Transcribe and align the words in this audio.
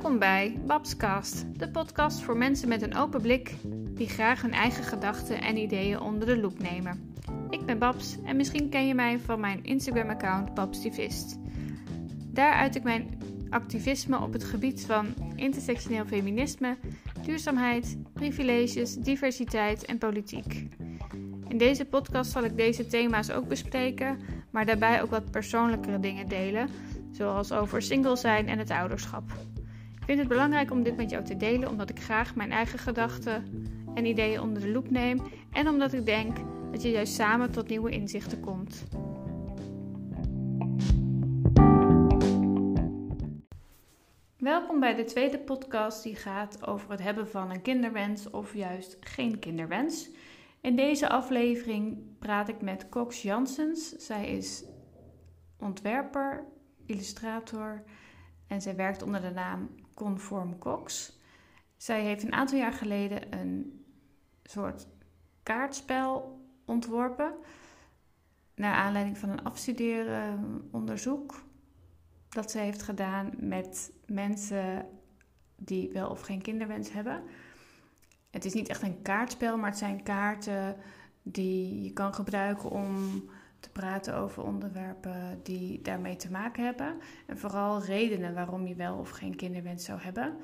Welkom 0.00 0.18
bij 0.18 0.60
Babscast, 0.66 1.58
de 1.58 1.70
podcast 1.70 2.20
voor 2.20 2.36
mensen 2.36 2.68
met 2.68 2.82
een 2.82 2.96
open 2.96 3.22
blik 3.22 3.54
die 3.94 4.08
graag 4.08 4.42
hun 4.42 4.52
eigen 4.52 4.84
gedachten 4.84 5.40
en 5.40 5.56
ideeën 5.56 6.00
onder 6.00 6.26
de 6.26 6.38
loep 6.38 6.58
nemen. 6.58 7.14
Ik 7.50 7.66
ben 7.66 7.78
Babs 7.78 8.16
en 8.24 8.36
misschien 8.36 8.68
ken 8.68 8.86
je 8.86 8.94
mij 8.94 9.18
van 9.18 9.40
mijn 9.40 9.64
Instagram-account 9.64 10.54
Babstivist. 10.54 11.38
Daar 12.26 12.52
uit 12.52 12.76
ik 12.76 12.82
mijn 12.82 13.18
activisme 13.50 14.20
op 14.20 14.32
het 14.32 14.44
gebied 14.44 14.84
van 14.86 15.06
intersectioneel 15.34 16.06
feminisme, 16.06 16.76
duurzaamheid, 17.22 17.98
privileges, 18.12 18.94
diversiteit 18.94 19.84
en 19.84 19.98
politiek. 19.98 20.68
In 21.48 21.58
deze 21.58 21.84
podcast 21.84 22.30
zal 22.30 22.44
ik 22.44 22.56
deze 22.56 22.86
thema's 22.86 23.30
ook 23.30 23.48
bespreken, 23.48 24.18
maar 24.50 24.66
daarbij 24.66 25.02
ook 25.02 25.10
wat 25.10 25.30
persoonlijkere 25.30 26.00
dingen 26.00 26.28
delen, 26.28 26.68
zoals 27.10 27.52
over 27.52 27.82
single 27.82 28.16
zijn 28.16 28.48
en 28.48 28.58
het 28.58 28.70
ouderschap. 28.70 29.32
Vind 30.10 30.22
het 30.22 30.30
belangrijk 30.30 30.70
om 30.70 30.82
dit 30.82 30.96
met 30.96 31.10
jou 31.10 31.24
te 31.24 31.36
delen, 31.36 31.68
omdat 31.68 31.90
ik 31.90 32.00
graag 32.00 32.34
mijn 32.34 32.52
eigen 32.52 32.78
gedachten 32.78 33.44
en 33.94 34.04
ideeën 34.04 34.40
onder 34.40 34.62
de 34.62 34.70
loep 34.70 34.90
neem 34.90 35.20
en 35.52 35.68
omdat 35.68 35.92
ik 35.92 36.06
denk 36.06 36.36
dat 36.70 36.82
je 36.82 36.90
juist 36.90 37.14
samen 37.14 37.50
tot 37.50 37.68
nieuwe 37.68 37.90
inzichten 37.90 38.40
komt. 38.40 38.84
Welkom 44.36 44.80
bij 44.80 44.94
de 44.94 45.04
tweede 45.04 45.38
podcast 45.38 46.02
die 46.02 46.16
gaat 46.16 46.66
over 46.66 46.90
het 46.90 47.02
hebben 47.02 47.28
van 47.28 47.50
een 47.50 47.62
kinderwens 47.62 48.30
of 48.30 48.54
juist 48.54 48.96
geen 49.00 49.38
kinderwens. 49.38 50.10
In 50.60 50.76
deze 50.76 51.08
aflevering 51.08 51.98
praat 52.18 52.48
ik 52.48 52.60
met 52.60 52.88
Cox 52.88 53.22
Janssens. 53.22 53.88
Zij 53.88 54.36
is 54.36 54.64
ontwerper, 55.58 56.44
illustrator 56.86 57.82
en 58.46 58.60
zij 58.60 58.76
werkt 58.76 59.02
onder 59.02 59.20
de 59.20 59.30
naam 59.30 59.70
Conform 60.00 60.58
Cox. 60.58 61.18
Zij 61.76 62.02
heeft 62.02 62.22
een 62.22 62.32
aantal 62.32 62.58
jaar 62.58 62.72
geleden 62.72 63.38
een 63.40 63.84
soort 64.42 64.86
kaartspel 65.42 66.40
ontworpen. 66.64 67.34
Naar 68.54 68.74
aanleiding 68.74 69.18
van 69.18 69.28
een 69.28 69.44
afstuderen 69.44 70.68
onderzoek 70.70 71.44
dat 72.28 72.50
ze 72.50 72.58
heeft 72.58 72.82
gedaan 72.82 73.32
met 73.38 73.92
mensen 74.06 74.86
die 75.56 75.90
wel 75.92 76.10
of 76.10 76.20
geen 76.20 76.42
kinderwens 76.42 76.92
hebben. 76.92 77.22
Het 78.30 78.44
is 78.44 78.52
niet 78.52 78.68
echt 78.68 78.82
een 78.82 79.02
kaartspel, 79.02 79.56
maar 79.56 79.70
het 79.70 79.78
zijn 79.78 80.02
kaarten 80.02 80.76
die 81.22 81.82
je 81.82 81.92
kan 81.92 82.14
gebruiken 82.14 82.70
om 82.70 83.22
te 83.60 83.70
praten 83.70 84.14
over 84.14 84.42
onderwerpen 84.42 85.40
die 85.42 85.82
daarmee 85.82 86.16
te 86.16 86.30
maken 86.30 86.64
hebben. 86.64 86.96
En 87.26 87.38
vooral 87.38 87.82
redenen 87.82 88.34
waarom 88.34 88.66
je 88.66 88.74
wel 88.74 88.96
of 88.96 89.10
geen 89.10 89.36
kinderwens 89.36 89.84
zou 89.84 90.00
hebben. 90.00 90.36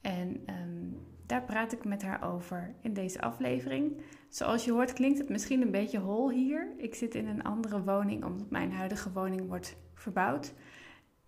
En 0.00 0.42
ehm, 0.46 0.86
daar 1.26 1.42
praat 1.44 1.72
ik 1.72 1.84
met 1.84 2.02
haar 2.02 2.32
over 2.32 2.74
in 2.80 2.92
deze 2.92 3.20
aflevering. 3.20 4.02
Zoals 4.28 4.64
je 4.64 4.72
hoort 4.72 4.92
klinkt 4.92 5.18
het 5.18 5.28
misschien 5.28 5.62
een 5.62 5.70
beetje 5.70 5.98
hol 5.98 6.30
hier. 6.30 6.72
Ik 6.76 6.94
zit 6.94 7.14
in 7.14 7.26
een 7.26 7.42
andere 7.42 7.82
woning 7.82 8.24
omdat 8.24 8.50
mijn 8.50 8.72
huidige 8.72 9.12
woning 9.12 9.48
wordt 9.48 9.76
verbouwd. 9.94 10.52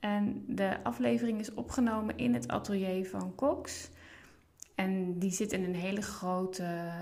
En 0.00 0.44
de 0.46 0.82
aflevering 0.82 1.40
is 1.40 1.54
opgenomen 1.54 2.16
in 2.16 2.34
het 2.34 2.48
atelier 2.48 3.08
van 3.08 3.34
Cox. 3.34 3.90
En 4.74 5.18
die 5.18 5.30
zit 5.30 5.52
in 5.52 5.64
een 5.64 5.74
hele 5.74 6.02
grote 6.02 6.92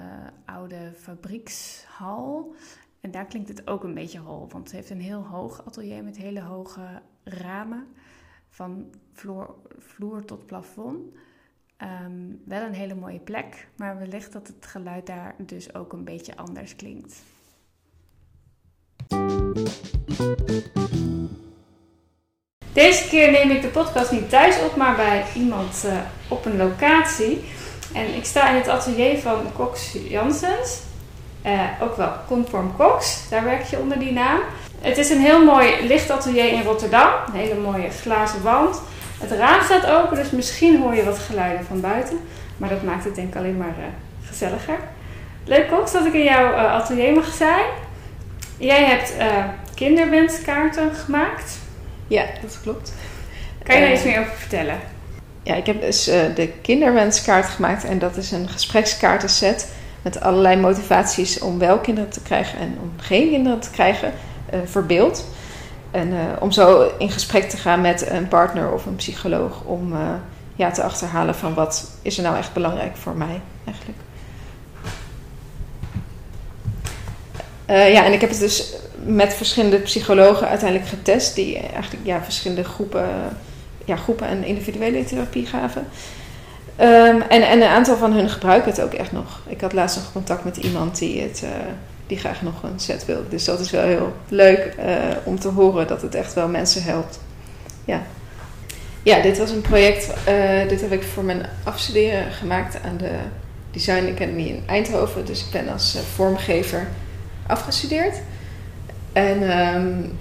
oude 0.44 0.92
fabriekshal. 0.94 2.54
En 3.00 3.10
daar 3.10 3.26
klinkt 3.26 3.48
het 3.48 3.66
ook 3.66 3.84
een 3.84 3.94
beetje 3.94 4.18
hol, 4.18 4.48
want 4.48 4.64
het 4.64 4.72
heeft 4.72 4.90
een 4.90 5.00
heel 5.00 5.26
hoog 5.26 5.66
atelier 5.66 6.04
met 6.04 6.16
hele 6.16 6.40
hoge 6.40 7.02
ramen. 7.24 7.86
Van 8.48 8.90
vloer, 9.12 9.54
vloer 9.78 10.24
tot 10.24 10.46
plafond. 10.46 11.14
Ehm, 11.76 12.12
wel 12.44 12.62
een 12.62 12.75
hele 12.75 12.94
mooie 12.94 13.19
plek, 13.19 13.69
maar 13.76 13.98
wellicht 13.98 14.32
dat 14.32 14.47
het 14.47 14.66
geluid 14.66 15.06
daar 15.06 15.34
dus 15.38 15.75
ook 15.75 15.92
een 15.92 16.04
beetje 16.04 16.36
anders 16.36 16.76
klinkt. 16.76 17.22
Deze 22.72 23.08
keer 23.08 23.30
neem 23.30 23.50
ik 23.50 23.62
de 23.62 23.70
podcast 23.72 24.12
niet 24.12 24.28
thuis 24.28 24.62
op, 24.62 24.76
maar 24.76 24.96
bij 24.96 25.25
iemand 25.34 25.82
uh, 25.86 26.00
op 26.28 26.44
een 26.44 26.56
locatie. 26.56 27.44
En 27.94 28.14
ik 28.14 28.25
sta 28.25 28.50
in 28.50 28.56
het 28.56 28.69
atelier 28.69 29.19
van 29.19 29.52
Cox 29.52 29.92
Janssens. 29.92 30.89
Uh, 31.46 31.60
ook 31.82 31.96
wel 31.96 32.12
Conform 32.26 32.76
Cox, 32.76 33.28
daar 33.30 33.44
werk 33.44 33.64
je 33.64 33.78
onder 33.78 33.98
die 33.98 34.12
naam. 34.12 34.40
Het 34.80 34.98
is 34.98 35.10
een 35.10 35.20
heel 35.20 35.44
mooi 35.44 35.86
lichtatelier 35.86 36.52
in 36.52 36.62
Rotterdam. 36.62 37.08
Een 37.26 37.40
hele 37.40 37.60
mooie 37.60 37.90
glazen 37.90 38.42
wand. 38.42 38.80
Het 39.20 39.30
raam 39.30 39.62
staat 39.62 39.86
open, 39.86 40.16
dus 40.16 40.30
misschien 40.30 40.80
hoor 40.80 40.94
je 40.94 41.04
wat 41.04 41.18
geluiden 41.18 41.66
van 41.66 41.80
buiten. 41.80 42.20
Maar 42.56 42.68
dat 42.68 42.82
maakt 42.82 43.04
het 43.04 43.14
denk 43.14 43.28
ik 43.28 43.36
alleen 43.36 43.56
maar 43.56 43.74
uh, 43.78 43.84
gezelliger. 44.28 44.78
Leuk 45.44 45.68
Cox 45.68 45.92
dat 45.92 46.06
ik 46.06 46.12
in 46.12 46.24
jouw 46.24 46.52
uh, 46.52 46.72
atelier 46.72 47.12
mag 47.12 47.32
zijn. 47.32 47.64
Jij 48.56 48.84
hebt 48.84 49.14
kinderwenskaarten 49.74 50.94
gemaakt. 50.94 51.58
Ja, 52.06 52.24
dat 52.42 52.58
klopt. 52.62 52.92
Kan 53.62 53.76
je 53.76 53.82
daar 53.82 53.92
iets 53.92 54.04
meer 54.04 54.20
over 54.20 54.32
vertellen? 54.32 54.78
Ja, 55.42 55.54
ik 55.54 55.66
heb 55.66 55.80
dus 55.80 56.04
de 56.04 56.52
kinderwenskaart 56.62 57.46
gemaakt 57.46 57.84
en 57.84 57.98
dat 57.98 58.16
is 58.16 58.30
een 58.30 58.48
gesprekskaartenset 58.48 59.68
met 60.03 60.21
allerlei 60.21 60.56
motivaties 60.56 61.41
om 61.41 61.59
wel 61.59 61.78
kinderen 61.78 62.11
te 62.11 62.22
krijgen 62.22 62.59
en 62.59 62.78
om 62.83 62.93
geen 62.97 63.31
kinderen 63.31 63.61
te 63.61 63.71
krijgen, 63.71 64.12
uh, 64.55 64.61
verbeeld. 64.65 65.27
En 65.91 66.09
uh, 66.09 66.19
om 66.38 66.50
zo 66.50 66.91
in 66.99 67.11
gesprek 67.11 67.49
te 67.49 67.56
gaan 67.56 67.81
met 67.81 68.11
een 68.11 68.28
partner 68.28 68.72
of 68.72 68.87
een 68.87 68.97
psycholoog 68.97 69.62
om 69.65 69.94
ja, 70.55 70.71
te 70.71 70.83
achterhalen 70.83 71.34
van 71.34 71.55
wat 71.55 71.91
is 72.03 72.16
er 72.16 72.22
nou 72.22 72.37
echt 72.37 72.53
belangrijk 72.53 72.97
voor 72.97 73.16
mij 73.16 73.41
eigenlijk. 73.65 73.99
ja, 77.94 78.05
en 78.05 78.12
ik 78.12 78.21
heb 78.21 78.31
het 78.31 78.38
dus 78.38 78.75
met 79.05 79.34
verschillende 79.34 79.78
psychologen 79.78 80.49
uiteindelijk 80.49 80.88
getest, 80.88 81.34
die 81.34 81.59
eigenlijk 81.59 82.06
ja, 82.06 82.22
verschillende 82.22 82.65
groepen 82.65 83.09
ja, 83.84 83.97
groepen 83.97 84.27
en 84.27 84.44
individuele 84.44 85.05
therapie 85.05 85.47
gaven. 85.47 85.87
Um, 86.80 87.22
en, 87.22 87.42
en 87.42 87.60
een 87.60 87.68
aantal 87.68 87.96
van 87.96 88.12
hun 88.12 88.28
gebruiken 88.28 88.70
het 88.70 88.80
ook 88.80 88.92
echt 88.92 89.12
nog. 89.12 89.41
Ik 89.46 89.60
had 89.60 89.72
laatst 89.72 89.96
nog 89.96 90.12
contact 90.12 90.44
met 90.44 90.56
iemand 90.56 90.98
die, 90.98 91.22
het, 91.22 91.41
uh, 91.44 91.50
die 92.06 92.18
graag 92.18 92.42
nog 92.42 92.62
een 92.62 92.80
set 92.80 93.04
wil. 93.04 93.24
Dus 93.28 93.44
dat 93.44 93.60
is 93.60 93.70
wel 93.70 93.82
heel 93.82 94.16
leuk 94.28 94.74
uh, 94.78 94.84
om 95.24 95.38
te 95.38 95.48
horen 95.48 95.86
dat 95.86 96.02
het 96.02 96.14
echt 96.14 96.34
wel 96.34 96.48
mensen 96.48 96.82
helpt. 96.82 97.20
Ja, 97.84 98.02
ja 99.02 99.20
dit 99.20 99.38
was 99.38 99.50
een 99.50 99.60
project. 99.60 100.06
Uh, 100.28 100.69
dit 100.69 100.80
heb 100.80 100.92
ik 100.92 101.02
voor 101.02 101.24
mijn 101.24 101.46
afstuderen 101.64 102.32
gemaakt 102.32 102.78
aan 102.84 102.96
de 102.96 103.12
Design 103.70 104.12
Academy 104.12 104.42
in 104.42 104.62
Eindhoven. 104.66 105.24
Dus 105.24 105.44
ik 105.44 105.50
ben 105.52 105.69
als 105.69 105.98
vormgever 106.14 106.88
afgestudeerd. 107.46 108.16
En 109.12 109.58
um, 109.74 110.19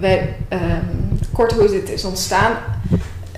wij, 0.00 0.36
um, 0.52 1.18
kort 1.32 1.52
hoe 1.52 1.68
dit 1.68 1.90
is 1.90 2.04
ontstaan. 2.04 2.56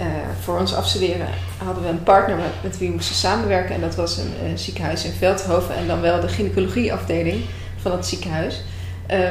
Uh, 0.00 0.06
voor 0.40 0.58
ons 0.58 0.74
afstuderen 0.74 1.26
hadden 1.64 1.82
we 1.82 1.88
een 1.88 2.02
partner 2.02 2.36
met, 2.36 2.52
met 2.62 2.78
wie 2.78 2.88
we 2.88 2.94
moesten 2.94 3.14
samenwerken. 3.14 3.74
En 3.74 3.80
dat 3.80 3.94
was 3.94 4.16
een, 4.16 4.32
een, 4.44 4.58
ziekenhuis 4.58 5.04
in 5.04 5.12
Veldhoven. 5.12 5.74
En 5.74 5.86
dan 5.86 6.00
wel 6.00 6.20
de 6.20 6.28
gynaecologieafdeling 6.28 7.44
van 7.80 7.92
het 7.92 8.06
ziekenhuis. 8.06 8.62
Uh, 9.10 9.30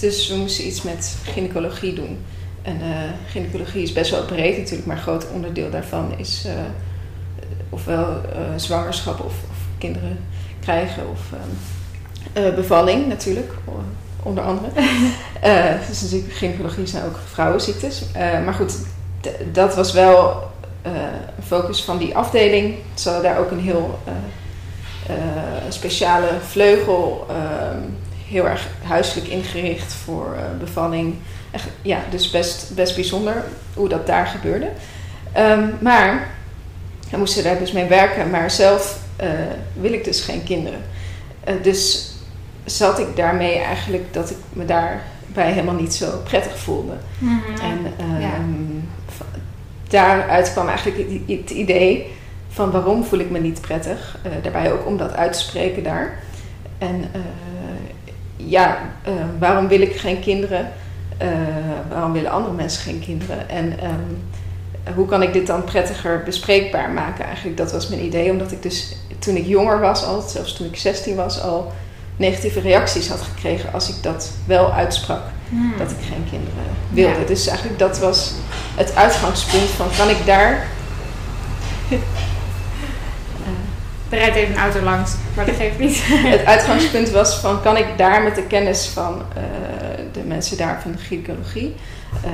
dus 0.00 0.28
we 0.28 0.36
moesten 0.36 0.66
iets 0.66 0.82
met 0.82 1.16
gynaecologie 1.24 1.94
doen. 1.94 2.18
En 2.62 2.76
uh, 2.80 2.86
gynaecologie 3.28 3.82
is 3.82 3.92
best 3.92 4.10
wel 4.10 4.24
breed 4.24 4.58
natuurlijk. 4.58 4.86
Maar 4.86 4.96
een 4.96 5.02
groot 5.02 5.30
onderdeel 5.30 5.70
daarvan 5.70 6.18
is 6.18 6.46
ofwel 7.68 8.20
zwangerschap 8.56 9.20
of, 9.20 9.34
of, 9.50 9.56
kinderen 9.78 10.18
krijgen. 10.60 11.10
Of 11.10 11.20
bevalling 12.54 13.06
natuurlijk 13.06 13.52
onder 14.22 14.44
andere. 14.44 14.70
uh, 15.44 15.86
dus 15.88 16.02
natuurlijk 16.02 16.32
gynaecologie 16.32 16.86
zijn 16.86 17.04
ook 17.04 17.18
vrouwenziektes. 17.32 18.02
Uh, 18.16 18.44
maar 18.44 18.54
goed, 18.54 18.78
dat 19.52 19.74
was 19.74 19.92
wel 19.92 20.50
uh, 20.86 20.92
een 21.36 21.44
focus 21.46 21.82
van 21.82 21.98
die 21.98 22.16
afdeling. 22.16 22.74
Ze 22.94 23.08
hadden 23.08 23.30
daar 23.30 23.40
ook 23.40 23.50
een 23.50 23.60
heel 23.60 23.98
speciale 25.68 26.28
vleugel, 26.46 27.26
ehm, 27.28 27.78
heel 28.28 28.48
erg 28.48 28.68
huiselijk 28.82 29.28
ingericht 29.28 29.92
voor 29.92 30.36
bevalling. 30.58 31.14
Echt, 31.50 31.66
ja, 31.82 31.98
dus 32.10 32.30
best, 32.30 32.74
best 32.74 32.94
bijzonder 32.94 33.44
hoe 33.74 33.88
dat 33.88 34.06
daar 34.06 34.26
gebeurde. 34.26 34.68
Um, 35.38 35.76
maar 35.80 36.30
we 37.10 37.16
moesten 37.16 37.44
daar 37.44 37.58
dus 37.58 37.72
mee 37.72 37.84
werken, 37.84 38.30
maar 38.30 38.50
zelf 38.50 38.98
wil 39.72 39.92
ik 39.92 40.04
dus 40.04 40.20
geen 40.20 40.44
kinderen. 40.44 40.80
dus 41.62 42.10
zat 42.64 42.98
ik 42.98 43.16
daarmee 43.16 43.58
eigenlijk 43.58 44.12
dat 44.12 44.30
ik 44.30 44.36
me 44.52 44.64
daarbij 44.64 45.52
helemaal 45.52 45.74
niet 45.74 45.94
zo 45.94 46.20
prettig 46.24 46.58
voelde. 46.58 46.92
Mm-hmm. 47.18 47.56
En 47.60 47.92
um, 48.00 48.20
ja. 48.20 48.30
Daaruit 49.88 50.52
kwam 50.52 50.68
eigenlijk 50.68 51.08
het 51.26 51.50
idee 51.50 52.10
van 52.48 52.70
waarom 52.70 53.04
voel 53.04 53.18
ik 53.18 53.30
me 53.30 53.38
niet 53.38 53.60
prettig. 53.60 54.18
Uh, 54.26 54.32
daarbij 54.42 54.72
ook 54.72 54.86
om 54.86 54.96
dat 54.96 55.14
uit 55.14 55.32
te 55.32 55.38
spreken 55.38 55.82
daar. 55.82 56.22
En 56.78 56.96
uh, 56.96 57.20
ja, 58.36 58.78
uh, 59.08 59.12
waarom 59.38 59.68
wil 59.68 59.80
ik 59.80 59.96
geen 59.96 60.20
kinderen? 60.20 60.72
waarom 61.88 62.12
willen 62.12 62.30
andere 62.30 62.54
mensen 62.54 62.82
geen 62.82 63.00
kinderen? 63.00 63.48
En 63.48 63.72
um, 63.84 64.22
hoe 64.94 65.06
kan 65.06 65.22
ik 65.22 65.32
dit 65.32 65.46
dan 65.46 65.64
prettiger 65.64 66.22
bespreekbaar 66.24 66.90
maken? 66.90 67.24
Eigenlijk, 67.24 67.56
dat 67.56 67.72
was 67.72 67.88
mijn 67.88 68.04
idee, 68.04 68.30
omdat 68.30 68.52
ik 68.52 68.62
dus 68.62 68.96
toen 69.18 69.36
ik 69.36 69.46
jonger 69.46 69.80
was, 69.80 70.04
al, 70.04 70.20
zelfs 70.20 70.52
toen 70.52 70.66
ik 70.66 70.76
16 70.76 71.16
was, 71.16 71.42
al 71.42 71.72
negatieve 72.20 72.60
reacties 72.60 73.08
had 73.08 73.20
gekregen 73.20 73.72
als 73.72 73.88
ik 73.88 74.02
dat 74.02 74.30
wel 74.44 74.72
uitsprak. 74.72 75.22
Hmm. 75.48 75.74
Dat 75.78 75.90
ik 75.90 75.96
geen 76.00 76.26
kinderen 76.30 76.64
wilde. 76.90 77.20
Ja. 77.20 77.26
Dus 77.26 77.46
eigenlijk 77.46 77.78
dat 77.78 77.98
was 77.98 78.32
het 78.74 78.94
uitgangspunt 78.94 79.68
van 79.68 79.86
kan 79.96 80.08
ik 80.08 80.26
daar. 80.26 80.66
Er 84.08 84.18
rijdt 84.18 84.36
even 84.36 84.54
een 84.54 84.60
auto 84.60 84.80
langs, 84.80 85.12
maar 85.34 85.46
dat 85.46 85.54
geeft 85.54 85.78
niet. 85.78 86.02
Het 86.34 86.44
uitgangspunt 86.54 87.10
was 87.10 87.34
van 87.34 87.62
kan 87.62 87.76
ik 87.76 87.86
daar 87.96 88.22
met 88.22 88.34
de 88.34 88.42
kennis 88.42 88.86
van 88.86 89.22
eh, 89.34 89.42
de 90.12 90.22
mensen 90.26 90.56
daar 90.56 90.82
van 90.82 90.92
de 90.92 90.98
gynaecologie 90.98 91.74
eh, 92.24 92.30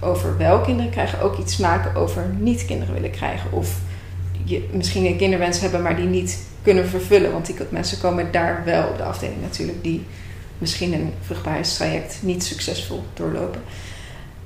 over 0.00 0.36
wel 0.36 0.60
kinderen 0.60 0.90
krijgen 0.90 1.20
ook 1.20 1.38
iets 1.38 1.56
maken 1.56 1.94
over 1.94 2.30
niet 2.38 2.64
kinderen 2.64 2.94
willen 2.94 3.10
krijgen. 3.10 3.52
Of 3.52 3.76
je 4.44 4.68
misschien 4.72 5.06
een 5.06 5.16
kinderwens 5.16 5.60
hebben, 5.60 5.82
maar 5.82 5.96
die 5.96 6.06
niet 6.06 6.38
kunnen 6.62 6.88
vervullen. 6.88 7.32
Want 7.32 7.46
die 7.46 7.56
mensen 7.68 8.00
komen 8.00 8.32
daar 8.32 8.62
wel 8.64 8.88
op 8.88 8.96
de 8.96 9.02
afdeling 9.02 9.40
natuurlijk, 9.40 9.82
die 9.82 10.06
misschien 10.58 10.92
een 10.92 11.12
vruchtbaarheidstraject 11.20 12.18
niet 12.20 12.44
succesvol 12.44 13.04
doorlopen. 13.14 13.60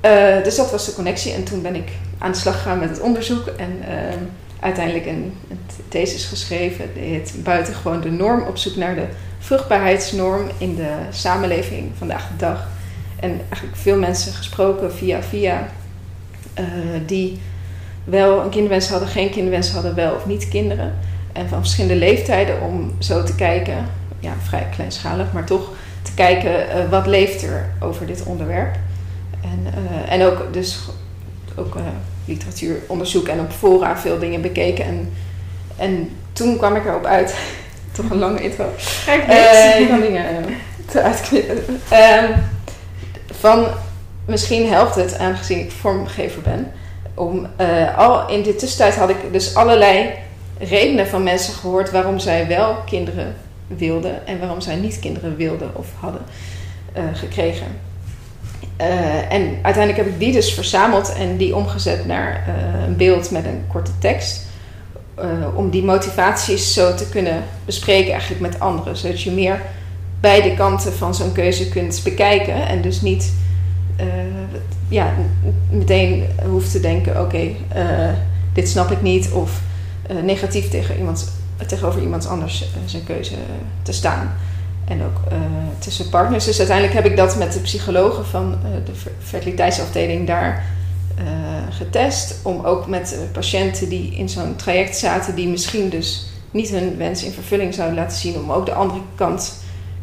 Eh, 0.00 0.42
dus 0.42 0.56
dat 0.56 0.70
was 0.70 0.86
de 0.86 0.94
connectie. 0.94 1.32
En 1.32 1.44
toen 1.44 1.62
ben 1.62 1.74
ik 1.74 1.88
aan 2.18 2.32
de 2.32 2.38
slag 2.38 2.54
gegaan 2.54 2.78
met 2.78 2.88
het 2.88 3.00
onderzoek. 3.00 3.46
En 3.46 3.76
eh, 3.88 4.16
uiteindelijk 4.60 5.06
een, 5.06 5.32
thesis 5.88 6.24
geschreven. 6.24 6.88
Heet 6.94 7.34
Buitengewoon 7.42 8.00
de 8.00 8.10
norm. 8.10 8.42
Op 8.42 8.56
zoek 8.56 8.76
naar 8.76 8.94
de 8.94 9.06
vruchtbaarheidsnorm 9.38 10.48
in 10.58 10.74
de 10.74 10.90
samenleving 11.10 11.90
vandaag 11.98 12.28
de 12.28 12.36
dag. 12.36 12.68
En 13.20 13.30
eigenlijk 13.48 13.76
veel 13.76 13.98
mensen 13.98 14.32
gesproken 14.32 14.92
via 14.92 15.22
via. 15.22 15.68
eh, 16.54 16.64
die 17.06 17.38
wel 18.04 18.40
een 18.40 18.50
kinderwens 18.50 18.88
hadden, 18.88 19.08
geen 19.08 19.30
kinderwens 19.30 19.70
hadden, 19.70 19.94
wel 19.94 20.14
of 20.14 20.26
niet 20.26 20.48
kinderen. 20.48 20.94
En 21.32 21.48
van 21.48 21.58
verschillende 21.58 21.96
leeftijden 21.96 22.60
om 22.60 22.92
zo 22.98 23.22
te 23.22 23.34
kijken. 23.34 23.86
Ja, 24.20 24.32
vrij 24.42 24.66
kleinschalig, 24.74 25.32
maar 25.32 25.44
toch 25.44 25.70
te 26.02 26.14
kijken 26.14 26.70
eh, 26.70 26.90
wat 26.90 27.06
leeft 27.06 27.42
er 27.42 27.68
over 27.80 28.06
dit 28.06 28.22
onderwerp. 28.22 28.76
En, 29.42 29.66
eh, 29.74 30.12
en 30.12 30.26
ook 30.26 30.52
dus 30.52 30.78
ook 31.56 31.74
uh, 31.74 31.82
literatuuronderzoek 32.24 33.28
en 33.28 33.40
op 33.40 33.52
fora 33.52 33.98
veel 33.98 34.18
dingen 34.18 34.40
bekeken. 34.40 34.84
En, 34.84 35.12
en 35.76 36.10
toen 36.32 36.56
kwam 36.56 36.76
ik 36.76 36.84
erop 36.84 37.04
uit, 37.04 37.34
toch 37.92 38.10
een 38.10 38.18
lange 38.18 38.42
intro. 38.42 38.64
Ik 39.06 39.88
kan 39.88 40.00
dingen 40.00 40.24
uh, 40.94 41.04
uitknippen. 41.04 41.80
Uh, 41.92 42.24
van 43.40 43.66
misschien 44.24 44.68
helpt 44.68 44.94
het, 44.94 45.18
aangezien 45.18 45.58
ik 45.58 45.70
vormgever 45.70 46.42
ben, 46.42 46.72
om 47.14 47.46
al 47.96 48.28
in 48.28 48.42
de 48.42 48.54
tussentijd 48.54 48.96
had 48.96 49.10
ik 49.10 49.16
dus 49.32 49.54
allerlei 49.54 50.10
redenen 50.68 51.06
van 51.06 51.22
mensen 51.22 51.54
gehoord 51.54 51.90
waarom 51.90 52.18
zij 52.18 52.46
wel 52.46 52.74
kinderen 52.86 53.34
wilden 53.66 54.26
en 54.26 54.38
waarom 54.38 54.60
zij 54.60 54.76
niet 54.76 54.98
kinderen 54.98 55.36
wilden 55.36 55.70
of 55.76 55.86
hadden 55.98 56.22
uh, 56.96 57.02
gekregen. 57.12 57.66
Uh, 58.80 59.32
en 59.32 59.58
uiteindelijk 59.62 59.96
heb 59.96 60.06
ik 60.06 60.18
die 60.18 60.32
dus 60.32 60.54
verzameld 60.54 61.12
en 61.12 61.36
die 61.36 61.56
omgezet 61.56 62.06
naar 62.06 62.44
uh, 62.48 62.86
een 62.86 62.96
beeld 62.96 63.30
met 63.30 63.44
een 63.44 63.64
korte 63.68 63.90
tekst. 63.98 64.50
Om 65.54 65.70
die 65.70 65.84
motivaties 65.84 66.74
zo 66.74 66.94
te 66.94 67.08
kunnen 67.08 67.42
bespreken 67.64 68.10
eigenlijk 68.12 68.40
met 68.40 68.60
anderen. 68.60 68.96
Zodat 68.96 69.22
je 69.22 69.30
meer 69.30 69.62
beide 70.20 70.54
kanten 70.54 70.92
van 70.92 71.14
zo'n 71.14 71.32
keuze 71.32 71.68
kunt 71.68 72.00
bekijken. 72.04 72.66
En 72.66 72.82
dus 72.82 73.00
niet 73.00 73.32
ja, 74.88 75.12
meteen 75.70 76.26
hoeft 76.48 76.70
te 76.70 76.80
denken, 76.80 77.20
oké, 77.20 77.50
dit 78.52 78.68
snap 78.68 78.90
ik 78.90 79.02
niet. 79.02 79.30
Of 79.30 79.60
negatief 80.22 80.68
tegen 80.70 80.98
iemand, 80.98 81.32
tegenover 81.66 82.02
iemand 82.02 82.26
anders 82.26 82.64
zijn 82.84 83.04
keuze 83.04 83.34
te 83.82 83.92
staan. 83.92 84.34
En 84.84 85.02
ook 85.02 85.32
uh, 85.32 85.38
tussen 85.78 86.08
partners. 86.08 86.44
Dus 86.44 86.58
uiteindelijk 86.58 86.96
heb 86.96 87.06
ik 87.06 87.16
dat 87.16 87.36
met 87.36 87.52
de 87.52 87.60
psychologen 87.60 88.26
van 88.26 88.58
de 88.84 88.92
fertiliteitsafdeling 89.18 90.26
daar 90.26 90.64
getest. 91.70 92.34
Om 92.42 92.64
ook 92.64 92.86
met 92.86 93.16
patiënten 93.32 93.88
die 93.88 94.14
in 94.14 94.28
zo'n 94.28 94.56
traject 94.56 94.96
zaten, 94.96 95.34
die 95.34 95.48
misschien 95.48 95.88
dus 95.88 96.26
niet 96.50 96.70
hun 96.70 96.96
wens 96.96 97.24
in 97.24 97.32
vervulling 97.32 97.74
zouden 97.74 97.96
laten 97.96 98.18
zien, 98.18 98.36
om 98.36 98.52
ook 98.52 98.66
de 98.66 98.74
andere 98.74 99.00
kant 99.14 99.54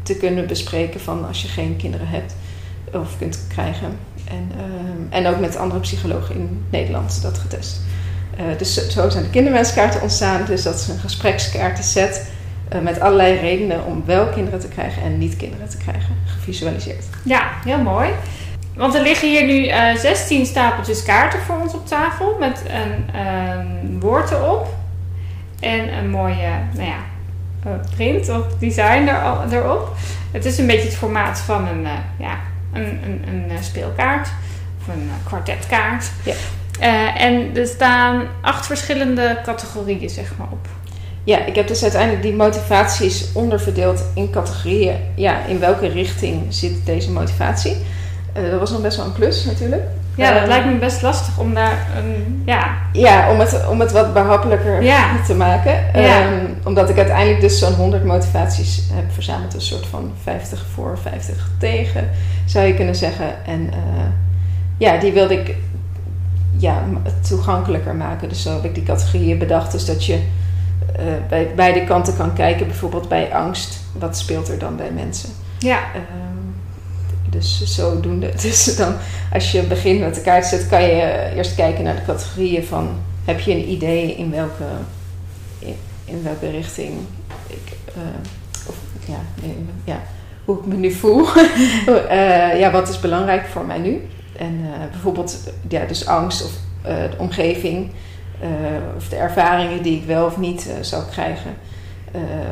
te 0.02 0.14
kunnen 0.14 0.46
bespreken 0.46 1.00
van 1.00 1.26
als 1.26 1.42
je 1.42 1.48
geen 1.48 1.76
kinderen 1.76 2.08
hebt 2.08 2.34
of 2.92 3.18
kunt 3.18 3.44
krijgen. 3.48 3.98
En, 4.24 4.52
en 5.08 5.26
ook 5.26 5.40
met 5.40 5.56
andere 5.56 5.80
psychologen 5.80 6.34
in 6.34 6.64
Nederland 6.70 7.22
dat 7.22 7.38
getest. 7.38 7.80
Dus 8.58 8.88
zo 8.88 9.08
zijn 9.08 9.24
de 9.24 9.30
kinderwenskaarten 9.30 10.02
ontstaan. 10.02 10.44
Dus 10.44 10.62
dat 10.62 10.74
is 10.74 10.88
een 10.88 10.98
gesprekskaartenset 10.98 12.30
uh, 12.72 12.80
met 12.80 13.00
allerlei 13.00 13.38
redenen 13.38 13.84
om 13.84 14.02
wel 14.06 14.26
kinderen 14.26 14.60
te 14.60 14.68
krijgen 14.68 15.02
en 15.02 15.18
niet 15.18 15.36
kinderen 15.36 15.68
te 15.68 15.76
krijgen, 15.76 16.16
gevisualiseerd. 16.24 17.04
Ja, 17.24 17.50
heel 17.64 17.78
mooi. 17.78 18.10
Want 18.74 18.94
er 18.94 19.02
liggen 19.02 19.28
hier 19.28 19.44
nu 19.44 19.66
uh, 19.66 19.94
16 19.94 20.46
stapeltjes 20.46 21.02
kaarten 21.02 21.40
voor 21.40 21.56
ons 21.60 21.74
op 21.74 21.86
tafel 21.86 22.36
met 22.38 22.62
een 22.66 23.20
um, 23.20 24.00
woord 24.00 24.30
erop 24.30 24.66
en 25.60 25.98
een 25.98 26.10
mooie 26.10 26.50
nou 26.74 26.88
ja, 26.88 26.98
print 27.96 28.28
of 28.28 28.46
design 28.58 29.06
er, 29.06 29.52
erop. 29.52 29.96
Het 30.30 30.44
is 30.44 30.58
een 30.58 30.66
beetje 30.66 30.88
het 30.88 30.96
formaat 30.96 31.38
van 31.38 31.68
een, 31.68 31.86
ja, 32.18 32.38
een, 32.72 33.00
een, 33.04 33.50
een 33.50 33.64
speelkaart 33.64 34.28
of 34.80 34.94
een 34.94 35.10
kwartetkaart. 35.24 36.10
Ja. 36.24 36.34
Uh, 36.80 37.22
en 37.22 37.56
er 37.56 37.66
staan 37.66 38.22
acht 38.40 38.66
verschillende 38.66 39.38
categorieën 39.44 40.10
zeg 40.10 40.32
maar 40.38 40.48
op. 40.50 40.68
Ja, 41.24 41.44
ik 41.44 41.54
heb 41.54 41.66
dus 41.68 41.82
uiteindelijk 41.82 42.22
die 42.22 42.32
motivaties 42.34 43.28
onderverdeeld 43.32 44.04
in 44.14 44.30
categorieën. 44.30 44.96
Ja, 45.14 45.44
in 45.46 45.58
welke 45.58 45.88
richting 45.88 46.42
zit 46.48 46.86
deze 46.86 47.10
motivatie? 47.10 47.76
Uh, 48.36 48.50
dat 48.50 48.60
was 48.60 48.70
nog 48.70 48.80
best 48.80 48.96
wel 48.96 49.06
een 49.06 49.12
klus 49.12 49.44
natuurlijk. 49.44 49.82
Ja, 50.14 50.32
dat 50.32 50.42
uh, 50.42 50.48
lijkt 50.48 50.66
me 50.66 50.78
best 50.78 51.02
lastig 51.02 51.38
om 51.38 51.54
daar 51.54 51.86
een, 51.96 52.42
ja... 52.46 52.78
Ja, 52.92 53.30
om 53.30 53.38
het, 53.40 53.66
om 53.68 53.80
het 53.80 53.92
wat 53.92 54.12
behappelijker 54.12 54.82
ja. 54.82 55.22
te 55.26 55.34
maken. 55.34 55.84
Ja. 55.94 56.26
Um, 56.26 56.56
omdat 56.64 56.88
ik 56.88 56.96
uiteindelijk 56.96 57.40
dus 57.40 57.58
zo'n 57.58 57.72
100 57.72 58.04
motivaties 58.04 58.82
heb 58.92 59.04
verzameld. 59.12 59.54
Een 59.54 59.60
soort 59.60 59.86
van 59.86 60.12
50 60.22 60.66
voor, 60.74 60.98
50 61.02 61.50
tegen, 61.58 62.10
zou 62.44 62.66
je 62.66 62.74
kunnen 62.74 62.94
zeggen. 62.94 63.44
En 63.46 63.60
uh, 63.60 64.02
ja, 64.78 64.96
die 64.96 65.12
wilde 65.12 65.34
ik 65.34 65.54
ja, 66.60 66.84
toegankelijker 67.28 67.94
maken. 67.94 68.28
Dus 68.28 68.42
zo 68.42 68.52
heb 68.52 68.64
ik 68.64 68.74
die 68.74 68.84
categorieën 68.84 69.38
bedacht. 69.38 69.72
Dus 69.72 69.84
dat 69.84 70.04
je 70.04 70.14
uh, 70.14 71.06
bij 71.28 71.52
beide 71.54 71.84
kanten 71.84 72.16
kan 72.16 72.32
kijken. 72.32 72.66
Bijvoorbeeld 72.66 73.08
bij 73.08 73.34
angst. 73.34 73.80
Wat 73.98 74.18
speelt 74.18 74.48
er 74.48 74.58
dan 74.58 74.76
bij 74.76 74.90
mensen? 74.90 75.30
Ja. 75.58 75.78
Um, 75.94 76.54
dus 77.30 77.62
zodoende. 77.64 78.32
Dus 78.42 78.76
dan, 78.76 78.94
als 79.32 79.52
je 79.52 79.62
begint 79.62 80.00
met 80.00 80.14
de 80.14 80.20
kaart 80.20 80.46
zet, 80.46 80.68
kan 80.68 80.82
je 80.82 81.32
eerst 81.36 81.54
kijken 81.54 81.84
naar 81.84 81.96
de 81.96 82.04
categorieën 82.04 82.64
van... 82.64 82.88
Heb 83.24 83.40
je 83.40 83.52
een 83.52 83.70
idee 83.70 84.14
in 84.14 84.30
welke, 84.30 84.64
in, 85.58 85.76
in 86.04 86.22
welke 86.22 86.50
richting 86.50 86.92
ik... 87.46 87.72
Uh, 87.96 88.02
of, 88.68 88.74
ja, 89.04 89.20
ja, 89.84 90.02
hoe 90.44 90.58
ik 90.58 90.66
me 90.66 90.74
nu 90.74 90.90
voel. 90.90 91.26
uh, 91.88 92.58
ja, 92.62 92.70
wat 92.70 92.88
is 92.88 93.00
belangrijk 93.00 93.46
voor 93.46 93.64
mij 93.64 93.78
nu? 93.78 94.00
En 94.40 94.64
bijvoorbeeld, 94.90 95.38
ja, 95.68 95.84
dus 95.84 96.06
angst 96.06 96.44
of 96.44 96.52
de 96.82 97.14
omgeving... 97.18 97.90
Uh, 98.42 98.46
of 98.96 99.08
de 99.08 99.16
ervaringen 99.16 99.82
die 99.82 99.96
ik 99.96 100.04
wel 100.06 100.26
of 100.26 100.36
niet 100.38 100.70
zou 100.80 101.04
krijgen. 101.10 101.50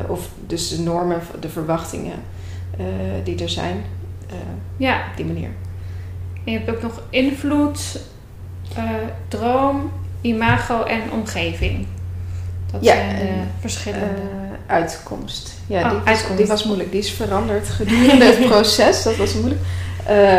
Of 0.07 0.29
dus 0.47 0.69
de 0.69 0.81
normen, 0.81 1.21
de 1.39 1.49
verwachtingen 1.49 2.13
die 3.23 3.41
er 3.43 3.49
zijn. 3.49 3.83
ja. 4.77 4.95
Op 5.11 5.17
die 5.17 5.25
manier. 5.25 5.49
En 6.45 6.51
je 6.51 6.57
hebt 6.57 6.69
ook 6.69 6.81
nog 6.81 7.01
invloed, 7.09 7.99
droom, 9.27 9.91
imago 10.21 10.83
en 10.83 11.01
omgeving. 11.11 11.85
Dat 12.71 12.83
ja, 12.83 12.93
zijn 12.93 13.15
de 13.15 13.31
verschillende. 13.59 14.21
uitkomst. 14.65 15.53
Ja, 15.67 15.83
Oh, 15.83 15.89
die, 15.89 16.13
was, 16.13 16.37
die 16.37 16.47
was 16.47 16.63
moeilijk. 16.63 16.91
Die 16.91 16.99
is 16.99 17.11
veranderd 17.11 17.69
gedurende 17.69 18.25
het 18.25 18.47
proces. 18.49 19.03
Dat 19.03 19.15
was 19.15 19.33
moeilijk. 19.33 19.61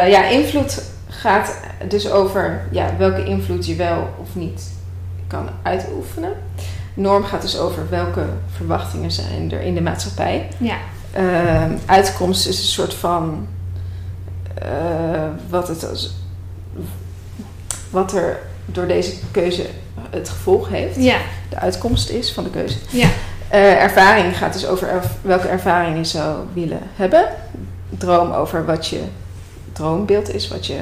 ja, 0.09 0.25
invloed 0.28 0.83
gaat 1.21 1.57
dus 1.89 2.11
over 2.11 2.62
ja, 2.71 2.97
welke 2.99 3.25
invloed 3.25 3.67
je 3.67 3.75
wel 3.75 4.09
of 4.21 4.35
niet 4.35 4.73
kan 5.27 5.49
uitoefenen. 5.62 6.33
Norm 6.95 7.25
gaat 7.25 7.43
dus 7.43 7.59
over 7.59 7.89
welke 7.91 8.25
verwachtingen 8.57 9.11
zijn 9.11 9.53
er 9.53 9.61
in 9.61 9.75
de 9.75 9.81
maatschappij. 9.81 10.49
Ja. 10.59 10.77
Uh, 11.17 11.65
uitkomst 11.87 12.47
is 12.47 12.59
een 12.59 12.65
soort 12.65 12.95
van 12.95 13.47
uh, 14.62 15.29
wat 15.49 15.69
het 15.69 15.89
als, 15.89 16.15
wat 17.91 18.12
er 18.12 18.39
door 18.65 18.87
deze 18.87 19.15
keuze 19.31 19.67
het 20.11 20.29
gevolg 20.29 20.69
heeft. 20.69 20.97
Ja. 20.97 21.17
De 21.49 21.57
uitkomst 21.57 22.09
is 22.09 22.33
van 22.33 22.45
de 22.45 22.50
keuze. 22.50 22.77
Ja. 22.91 23.09
Uh, 23.53 23.83
ervaring 23.83 24.37
gaat 24.37 24.53
dus 24.53 24.67
over 24.67 24.89
erv 24.89 25.07
welke 25.23 25.49
ervaring 25.49 25.97
je 25.97 26.05
zou 26.05 26.39
willen 26.53 26.83
hebben. 26.95 27.29
Droom 27.89 28.33
over 28.33 28.65
wat 28.65 28.87
je 28.87 29.00
droombeeld 29.73 30.35
is, 30.35 30.49
wat 30.49 30.67
je 30.67 30.81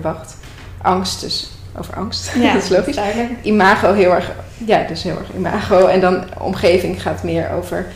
verwacht. 0.00 0.36
Angst 0.82 1.20
dus 1.20 1.50
over 1.78 1.94
angst. 1.94 2.32
Ja, 2.42 2.52
dat 2.52 2.62
is 2.62 2.68
logisch. 2.68 2.96
duidelijk. 2.96 3.30
Imago 3.42 3.92
heel 3.94 4.14
erg, 4.14 4.32
ja, 4.66 4.82
dus 4.88 5.02
heel 5.02 5.18
erg 5.18 5.28
imago. 5.36 5.86
En 5.86 6.00
dan 6.00 6.24
omgeving 6.38 7.02
gaat 7.02 7.22
meer 7.22 7.50
over 7.50 7.86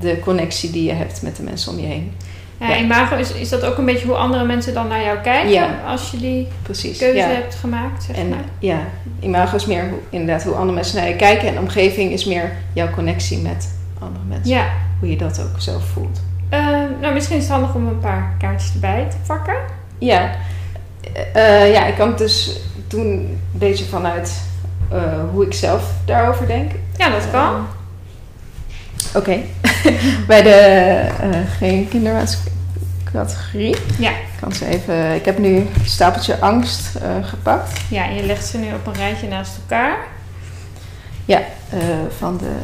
de 0.00 0.18
connectie 0.20 0.70
die 0.70 0.84
je 0.84 0.92
hebt 0.92 1.22
met 1.22 1.36
de 1.36 1.42
mensen 1.42 1.72
om 1.72 1.78
je 1.78 1.86
heen. 1.86 2.12
Ja, 2.60 2.68
Ja. 2.68 2.76
imago, 2.76 3.16
is, 3.16 3.32
is 3.32 3.48
dat 3.48 3.64
ook 3.64 3.78
een 3.78 3.84
beetje 3.84 4.06
hoe 4.06 4.16
andere 4.16 4.44
mensen 4.44 4.74
dan 4.74 4.88
naar 4.88 5.02
jou 5.02 5.18
kijken 5.18 5.50
Ja. 5.50 5.68
als 5.86 6.10
je 6.10 6.16
die 6.16 6.48
Precies. 6.62 6.98
keuze 6.98 7.16
ja. 7.16 7.26
hebt 7.26 7.54
gemaakt? 7.54 8.02
Zeg 8.02 8.16
En 8.16 8.28
maar. 8.28 8.44
ja, 8.58 8.78
imago 9.20 9.56
is 9.56 9.66
meer 9.66 9.88
hoe, 9.88 9.98
inderdaad 10.10 10.42
hoe 10.42 10.54
andere 10.54 10.72
mensen 10.72 10.96
naar 10.96 11.08
je 11.08 11.16
kijken. 11.16 11.48
En 11.48 11.58
omgeving 11.58 12.12
is 12.12 12.24
meer 12.24 12.52
jouw 12.72 12.90
connectie 12.90 13.38
met 13.38 13.68
andere 13.98 14.24
mensen. 14.28 14.48
Ja, 14.54 14.66
Hoe 15.00 15.10
je 15.10 15.16
dat 15.16 15.40
ook 15.40 15.60
zelf 15.60 15.84
voelt. 15.92 16.20
Eh, 16.48 16.66
nou 17.00 17.14
misschien 17.14 17.36
is 17.36 17.42
het 17.42 17.52
handig 17.52 17.74
om 17.74 17.86
een 17.86 17.98
paar 18.00 18.34
kaartjes 18.38 18.72
erbij 18.74 19.06
te 19.10 19.16
pakken. 19.26 19.54
Ja, 19.98 20.30
Eh, 21.32 21.72
ja 21.72 21.86
ik 21.86 21.94
kan 21.94 22.08
het 22.08 22.18
dus 22.18 22.60
doen 22.88 23.06
een 23.06 23.40
beetje 23.52 23.84
vanuit 23.84 24.42
eh, 24.90 25.00
hoe 25.32 25.46
ik 25.46 25.54
zelf 25.54 25.90
daarover 26.04 26.46
denk. 26.46 26.72
Ja, 26.96 27.08
dat 27.08 27.30
kan. 27.30 27.54
Eh, 27.54 27.60
Oké. 29.16 29.38
Bij 30.26 30.42
de 30.42 30.50
eh, 30.50 31.40
geen 31.58 31.88
kinderwenscategorie. 31.88 33.76
Ja. 33.98 34.10
Ik 34.10 34.40
kan 34.40 34.52
ze 34.52 34.66
even. 34.66 35.14
Ik 35.14 35.24
heb 35.24 35.38
nu 35.38 35.56
een 35.56 35.70
stapeltje 35.84 36.38
angst 36.38 36.98
gepakt. 37.22 37.80
Ja, 37.88 38.08
en 38.08 38.14
je 38.14 38.22
legt 38.22 38.46
ze 38.46 38.58
nu 38.58 38.66
op 38.74 38.86
een 38.86 38.94
rijtje 38.94 39.28
naast 39.28 39.52
elkaar. 39.56 39.96
Ja, 41.24 41.40
van 42.18 42.36
de 42.36 42.56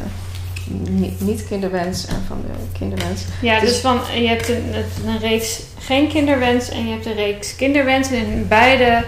ni- 0.69 1.15
niet 1.19 1.47
kinderwens 1.47 2.05
en 2.05 2.21
van 2.27 2.41
de 2.41 2.77
kinderwens. 2.79 3.21
Ja, 3.41 3.59
dus, 3.59 3.69
Dus- 3.69 3.79
van, 3.79 3.99
je 4.21 4.27
hebt 4.27 4.49
een, 4.49 4.73
een 5.05 5.19
reeks 5.19 5.59
geen 5.79 6.07
kinderwens 6.07 6.69
en 6.69 6.85
je 6.85 6.91
hebt 6.91 7.05
een 7.05 7.13
reeks 7.15 7.55
kinderwens. 7.55 8.11
En 8.11 8.25
in 8.31 8.47
beide 8.47 9.03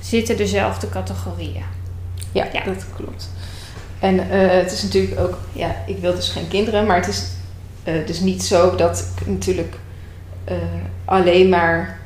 zitten 0.00 0.36
dezelfde 0.36 0.88
categorieën. 0.88 1.62
Ja, 2.32 2.46
Ja. 2.52 2.64
dat 2.64 2.84
klopt. 2.96 3.30
En 3.98 4.30
eh, 4.30 4.50
het 4.50 4.72
is 4.72 4.82
natuurlijk 4.82 5.20
ook, 5.20 5.38
ja, 5.52 5.76
ik 5.86 5.98
wil 5.98 6.14
dus 6.14 6.28
geen 6.28 6.48
kinderen, 6.48 6.86
maar 6.86 6.96
het 6.96 7.08
is 7.08 7.22
eh, 7.82 7.94
dus 8.06 8.20
niet 8.20 8.42
zo 8.42 8.74
dat 8.76 9.06
ik 9.20 9.26
natuurlijk 9.26 9.74
eh, 10.44 10.56
alleen 11.04 11.48
maar 11.48 12.00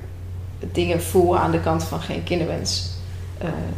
dingen 0.72 1.02
voel 1.02 1.38
aan 1.38 1.50
de 1.50 1.60
kant 1.60 1.84
van 1.84 2.00
geen 2.00 2.24
kinderwens. 2.24 2.94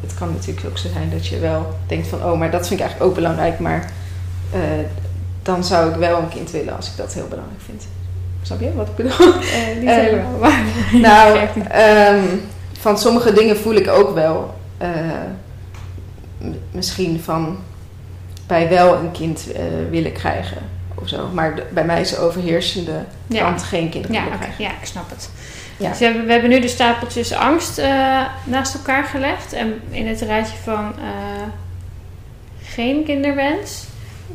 Het 0.00 0.14
kan 0.14 0.32
natuurlijk 0.32 0.66
ook 0.66 0.78
zo 0.78 0.88
zijn 0.92 1.10
dat 1.10 1.26
je 1.26 1.38
wel 1.38 1.74
denkt 1.86 2.06
van, 2.08 2.24
oh, 2.24 2.38
maar 2.38 2.50
dat 2.50 2.66
vind 2.68 2.80
ik 2.80 2.86
eigenlijk 2.86 3.10
ook 3.10 3.16
belangrijk, 3.16 3.58
maar 3.58 3.90
dan 5.48 5.64
zou 5.64 5.90
ik 5.90 5.96
wel 5.96 6.18
een 6.18 6.28
kind 6.28 6.50
willen 6.50 6.76
als 6.76 6.86
ik 6.90 6.96
dat 6.96 7.14
heel 7.14 7.28
belangrijk 7.28 7.60
vind. 7.64 7.86
Snap 8.42 8.60
je 8.60 8.74
wat 8.74 8.88
ik 8.88 8.94
bedoel? 8.96 9.32
Eh, 9.34 9.76
niet 9.80 9.88
Eh, 9.88 9.94
helemaal, 9.96 10.38
maar 10.40 10.60
Nou, 10.92 11.38
niet. 11.54 11.66
van 12.80 12.98
sommige 12.98 13.32
dingen 13.32 13.56
voel 13.56 13.74
ik 13.74 13.88
ook 13.88 14.14
wel. 14.14 14.54
eh, 14.78 14.88
misschien 16.70 17.20
van 17.20 17.58
bij 18.46 18.68
wel 18.68 18.94
een 18.94 19.10
kind 19.10 19.46
willen 19.90 20.12
krijgen 20.12 20.56
of 20.94 21.08
zo. 21.08 21.28
Maar 21.32 21.54
de- 21.54 21.66
bij 21.70 21.84
mij 21.84 22.00
is 22.00 22.10
de 22.10 22.18
overheersende 22.18 23.04
Ja. 23.26 23.40
kant 23.42 23.62
geen 23.62 23.88
kinderen 23.88 24.16
Ja, 24.16 24.22
willen 24.22 24.36
oké, 24.38 24.44
krijgen. 24.46 24.64
ja, 24.64 24.70
ik 24.80 24.86
snap 24.86 25.10
het. 25.10 25.30
Ja. 25.76 25.88
Dus 25.88 25.98
we 25.98 26.04
hebben, 26.04 26.26
we 26.26 26.32
hebben 26.32 26.50
nu 26.50 26.60
de 26.60 26.68
stapeltjes 26.68 27.32
angst 27.32 27.80
naast 28.44 28.74
elkaar 28.74 29.04
gelegd. 29.04 29.52
En 29.52 29.80
in 29.90 30.06
het 30.06 30.20
rijtje 30.20 30.56
van 30.64 30.92
geen 32.62 33.04
kinderwens 33.04 33.84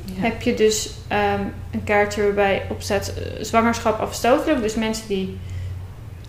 Ja. 0.05 0.21
heb 0.21 0.41
je 0.41 0.53
dus 0.53 0.89
ehm, 1.07 1.41
een 1.71 1.83
kaartje 1.83 2.21
waarbij 2.23 2.65
op 2.69 2.81
staat 2.81 3.07
eh, 3.13 3.43
zwangerschap 3.43 3.99
afstotelijk. 3.99 4.61
Dus 4.61 4.75
mensen 4.75 5.07
die 5.07 5.37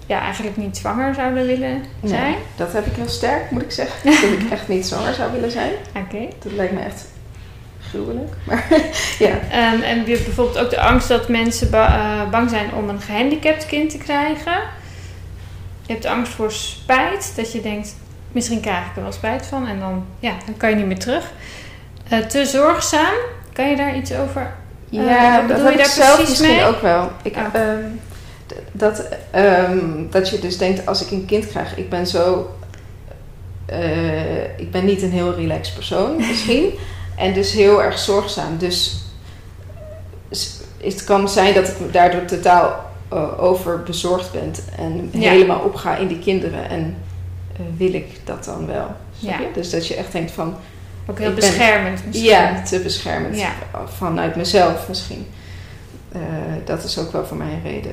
ja, 0.06 0.21
eigenlijk 0.21 0.56
niet 0.56 0.76
zwanger 0.76 1.14
zouden 1.14 1.47
willen 1.47 1.71
Nee, 2.00 2.11
zijn. 2.11 2.35
dat 2.56 2.73
heb 2.73 2.87
ik 2.87 2.92
heel 2.97 3.09
sterk, 3.09 3.50
moet 3.50 3.62
ik 3.62 3.71
zeggen. 3.71 4.11
dat 4.30 4.40
ik 4.40 4.50
echt 4.50 4.68
niet 4.68 4.87
zwanger 4.87 5.14
zou 5.14 5.33
willen 5.33 5.50
zijn. 5.50 5.73
Oké. 5.97 6.28
Dat 6.42 6.52
lijkt 6.52 6.73
me 6.73 6.80
echt 6.80 7.04
gruwelijk. 7.88 8.33
Maar 8.47 8.66
ja, 9.18 9.38
Ehm, 9.50 9.80
en 9.83 10.04
je 10.06 10.11
hebt 10.12 10.25
bijvoorbeeld 10.25 10.59
ook 10.59 10.71
de 10.71 10.80
angst 10.80 11.09
dat 11.09 11.28
mensen 11.28 11.71
ba- 11.71 12.23
eh, 12.25 12.30
bang 12.30 12.50
zijn 12.50 12.75
om 12.75 12.88
een 12.88 13.00
gehandicapt 13.00 13.66
kind 13.66 13.90
te 13.90 13.99
krijgen. 13.99 14.61
Je 15.87 15.92
hebt 15.92 16.04
angst 16.04 16.33
voor 16.33 16.52
spijt, 16.52 17.33
dat 17.37 17.52
je 17.52 17.61
denkt, 17.61 17.97
misschien 18.33 18.61
krijg 18.61 18.87
ik 18.87 18.97
er 18.97 19.02
wel 19.02 19.12
spijt 19.12 19.47
van 19.47 19.66
en 19.66 19.78
dan, 19.78 20.04
ja, 20.18 20.33
dan 20.47 20.56
kan 20.56 20.71
je 20.71 20.76
niet 20.76 20.87
meer 20.87 20.99
terug. 20.99 21.33
Eh, 22.09 22.18
te 22.18 22.47
zorgzaam, 22.47 23.14
kan 23.54 23.68
je 23.70 23.76
daar 23.76 23.96
iets 23.96 24.12
over? 24.14 24.52
Ja, 24.88 25.42
Eh, 25.42 25.49
dat 25.49 25.56
heb 25.58 25.66
je 25.66 25.73
ik 25.73 25.76
daar 25.78 25.87
zelf 25.87 26.18
misschien 26.20 26.49
mee? 26.56 26.64
ook 26.64 26.80
wel. 26.80 27.11
Ik, 27.23 27.37
Oh. 27.37 27.42
ehm, 27.61 27.78
dat, 28.73 29.08
ehm, 29.30 29.78
dat 30.11 30.28
je 30.30 30.38
dus 30.38 30.58
denkt, 30.58 30.87
als 30.87 31.04
ik 31.04 31.11
een 31.11 31.25
kind 31.26 31.46
krijg, 31.49 31.76
ik 31.76 31.88
ben 31.90 32.06
zo... 32.06 32.50
eh, 33.66 34.42
ik 34.58 34.70
ben 34.70 34.84
niet 34.84 35.02
een 35.02 35.11
heel 35.12 35.34
relaxed 35.34 35.75
persoon, 35.75 36.16
misschien. 36.28 36.70
en 37.16 37.32
dus 37.32 37.52
heel 37.52 37.82
erg 37.82 37.99
zorgzaam. 37.99 38.58
Dus 38.58 39.02
het 40.80 41.04
kan 41.04 41.28
zijn 41.28 41.54
dat 41.54 41.68
ik 41.68 41.92
daardoor 41.92 42.25
totaal 42.25 42.84
uh, 43.12 43.42
overbezorgd 43.42 44.32
ben. 44.32 44.54
En 44.78 45.08
Ja. 45.12 45.30
helemaal 45.30 45.61
opga 45.61 45.96
in 45.96 46.06
die 46.06 46.18
kinderen. 46.18 46.68
En 46.68 46.96
eh, 47.52 47.61
wil 47.76 47.94
ik 47.94 48.20
dat 48.25 48.44
dan 48.44 48.66
wel? 48.66 48.87
Ja. 49.18 49.37
Dus 49.54 49.70
dat 49.70 49.87
je 49.87 49.94
echt 49.94 50.12
denkt 50.12 50.30
van... 50.30 50.54
Ook 51.06 51.18
heel 51.18 51.34
beschermend 51.34 52.06
misschien. 52.06 52.28
Ja, 52.30 52.62
te 52.62 52.80
beschermend. 52.80 53.38
Ja. 53.38 53.50
Vanuit 53.96 54.37
mezelf 54.37 54.88
misschien. 54.88 55.26
Eh, 56.12 56.20
dat 56.64 56.84
is 56.84 56.99
ook 56.99 57.12
wel 57.12 57.26
voor 57.26 57.37
mij 57.37 57.46
een 57.52 57.62
reden. 57.73 57.90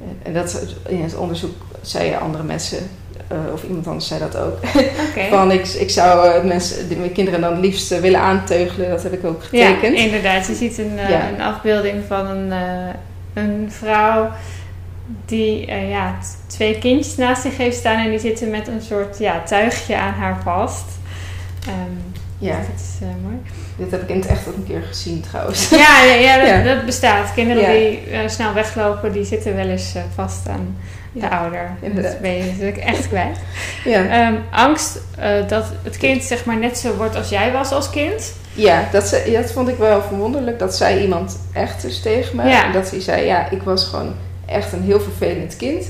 En- 0.00 0.18
En 0.22 0.32
dat 0.32 0.62
in 0.88 1.02
het 1.02 1.16
onderzoek 1.16 1.54
zeiden 1.80 2.20
andere 2.20 2.44
mensen, 2.44 2.78
eh, 3.28 3.36
of 3.52 3.62
iemand 3.62 3.86
anders 3.86 4.06
zei 4.06 4.20
dat 4.20 4.36
ook. 4.36 4.58
Van 5.30 5.50
ik, 5.50 5.66
ik 5.66 5.90
zou 5.90 6.28
eh, 6.28 6.44
mensen, 6.44 6.88
de, 6.88 6.96
mijn 6.96 7.12
kinderen 7.12 7.40
dan 7.40 7.52
het 7.52 7.60
liefst 7.60 7.92
eh, 7.92 7.98
willen 8.00 8.20
aanteugelen. 8.20 8.90
Dat 8.90 9.02
heb 9.02 9.12
ik 9.12 9.24
ook 9.24 9.42
Ja, 9.50 9.66
getekend. 9.68 9.96
inderdaad. 9.98 10.46
Je 10.46 10.54
ziet 10.54 10.78
een, 10.78 10.98
eh, 10.98 11.08
Ja. 11.10 11.28
een 11.28 11.40
afbeelding 11.40 12.04
van 12.08 12.26
een, 12.26 12.52
eh, 12.52 12.94
een 13.34 13.66
vrouw 13.72 14.28
die 15.26 15.66
eh, 15.66 15.90
ja, 15.90 16.18
twee 16.46 16.78
kindjes 16.78 17.16
naast 17.16 17.42
zich 17.42 17.56
heeft 17.56 17.76
staan 17.76 18.04
en 18.04 18.10
die 18.10 18.18
zitten 18.18 18.50
met 18.50 18.68
een 18.68 18.82
soort 18.82 19.18
ja, 19.18 19.42
tuigje 19.42 19.96
aan 19.96 20.12
haar 20.12 20.38
vast. 20.42 20.84
Ehm, 21.66 22.16
ja, 22.38 22.56
Dat 22.56 22.80
is 22.80 23.00
eh, 23.00 23.08
mooi. 23.22 23.36
dit 23.76 23.90
heb 23.90 24.02
ik 24.02 24.08
in 24.08 24.16
het 24.20 24.26
echt 24.26 24.48
ook 24.48 24.56
een 24.56 24.66
keer 24.66 24.82
gezien 24.82 25.20
trouwens. 25.30 25.68
Ja, 25.68 26.02
ja, 26.04 26.14
ja, 26.14 26.38
dat, 26.38 26.48
Ja. 26.48 26.74
dat 26.74 26.84
bestaat. 26.84 27.34
Kinderen 27.34 27.70
die 27.72 28.00
eh, 28.10 28.28
snel 28.28 28.52
weglopen, 28.52 29.12
die 29.12 29.24
zitten 29.24 29.56
wel 29.56 29.66
eens 29.66 29.94
eh, 29.94 30.02
vast 30.14 30.48
aan 30.48 30.76
de 31.12 31.30
ouder. 31.30 31.70
inderdaad. 31.80 32.12
Dat 32.12 32.20
ben 32.20 32.36
je 32.36 32.44
natuurlijk 32.44 32.76
echt 32.78 33.08
kwijt. 33.08 33.38
ja. 33.84 34.06
Ehm, 34.06 34.34
angst 34.50 34.98
dat 35.48 35.64
het 35.82 35.96
kind 35.96 36.22
zeg 36.22 36.44
maar 36.44 36.56
net 36.58 36.78
zo 36.78 36.94
wordt 36.96 37.16
als 37.16 37.28
jij 37.28 37.52
was 37.52 37.72
als 37.72 37.90
kind. 37.90 38.32
Ja, 38.52 38.88
dat, 38.92 39.06
ze, 39.08 39.38
dat 39.42 39.52
vond 39.52 39.68
ik 39.68 39.76
wel 39.76 40.02
verwonderlijk. 40.02 40.58
Dat 40.58 40.76
zei 40.76 41.00
iemand 41.02 41.38
echt 41.52 41.82
dus 41.82 42.00
tegen 42.00 42.36
me. 42.36 42.42
En 42.42 42.72
dat 42.72 42.90
hij 42.90 43.00
zei, 43.00 43.24
ja, 43.26 43.50
ik 43.50 43.62
was 43.62 43.84
gewoon 43.84 44.14
echt 44.46 44.72
een 44.72 44.82
heel 44.82 45.00
vervelend 45.00 45.56
kind. 45.56 45.86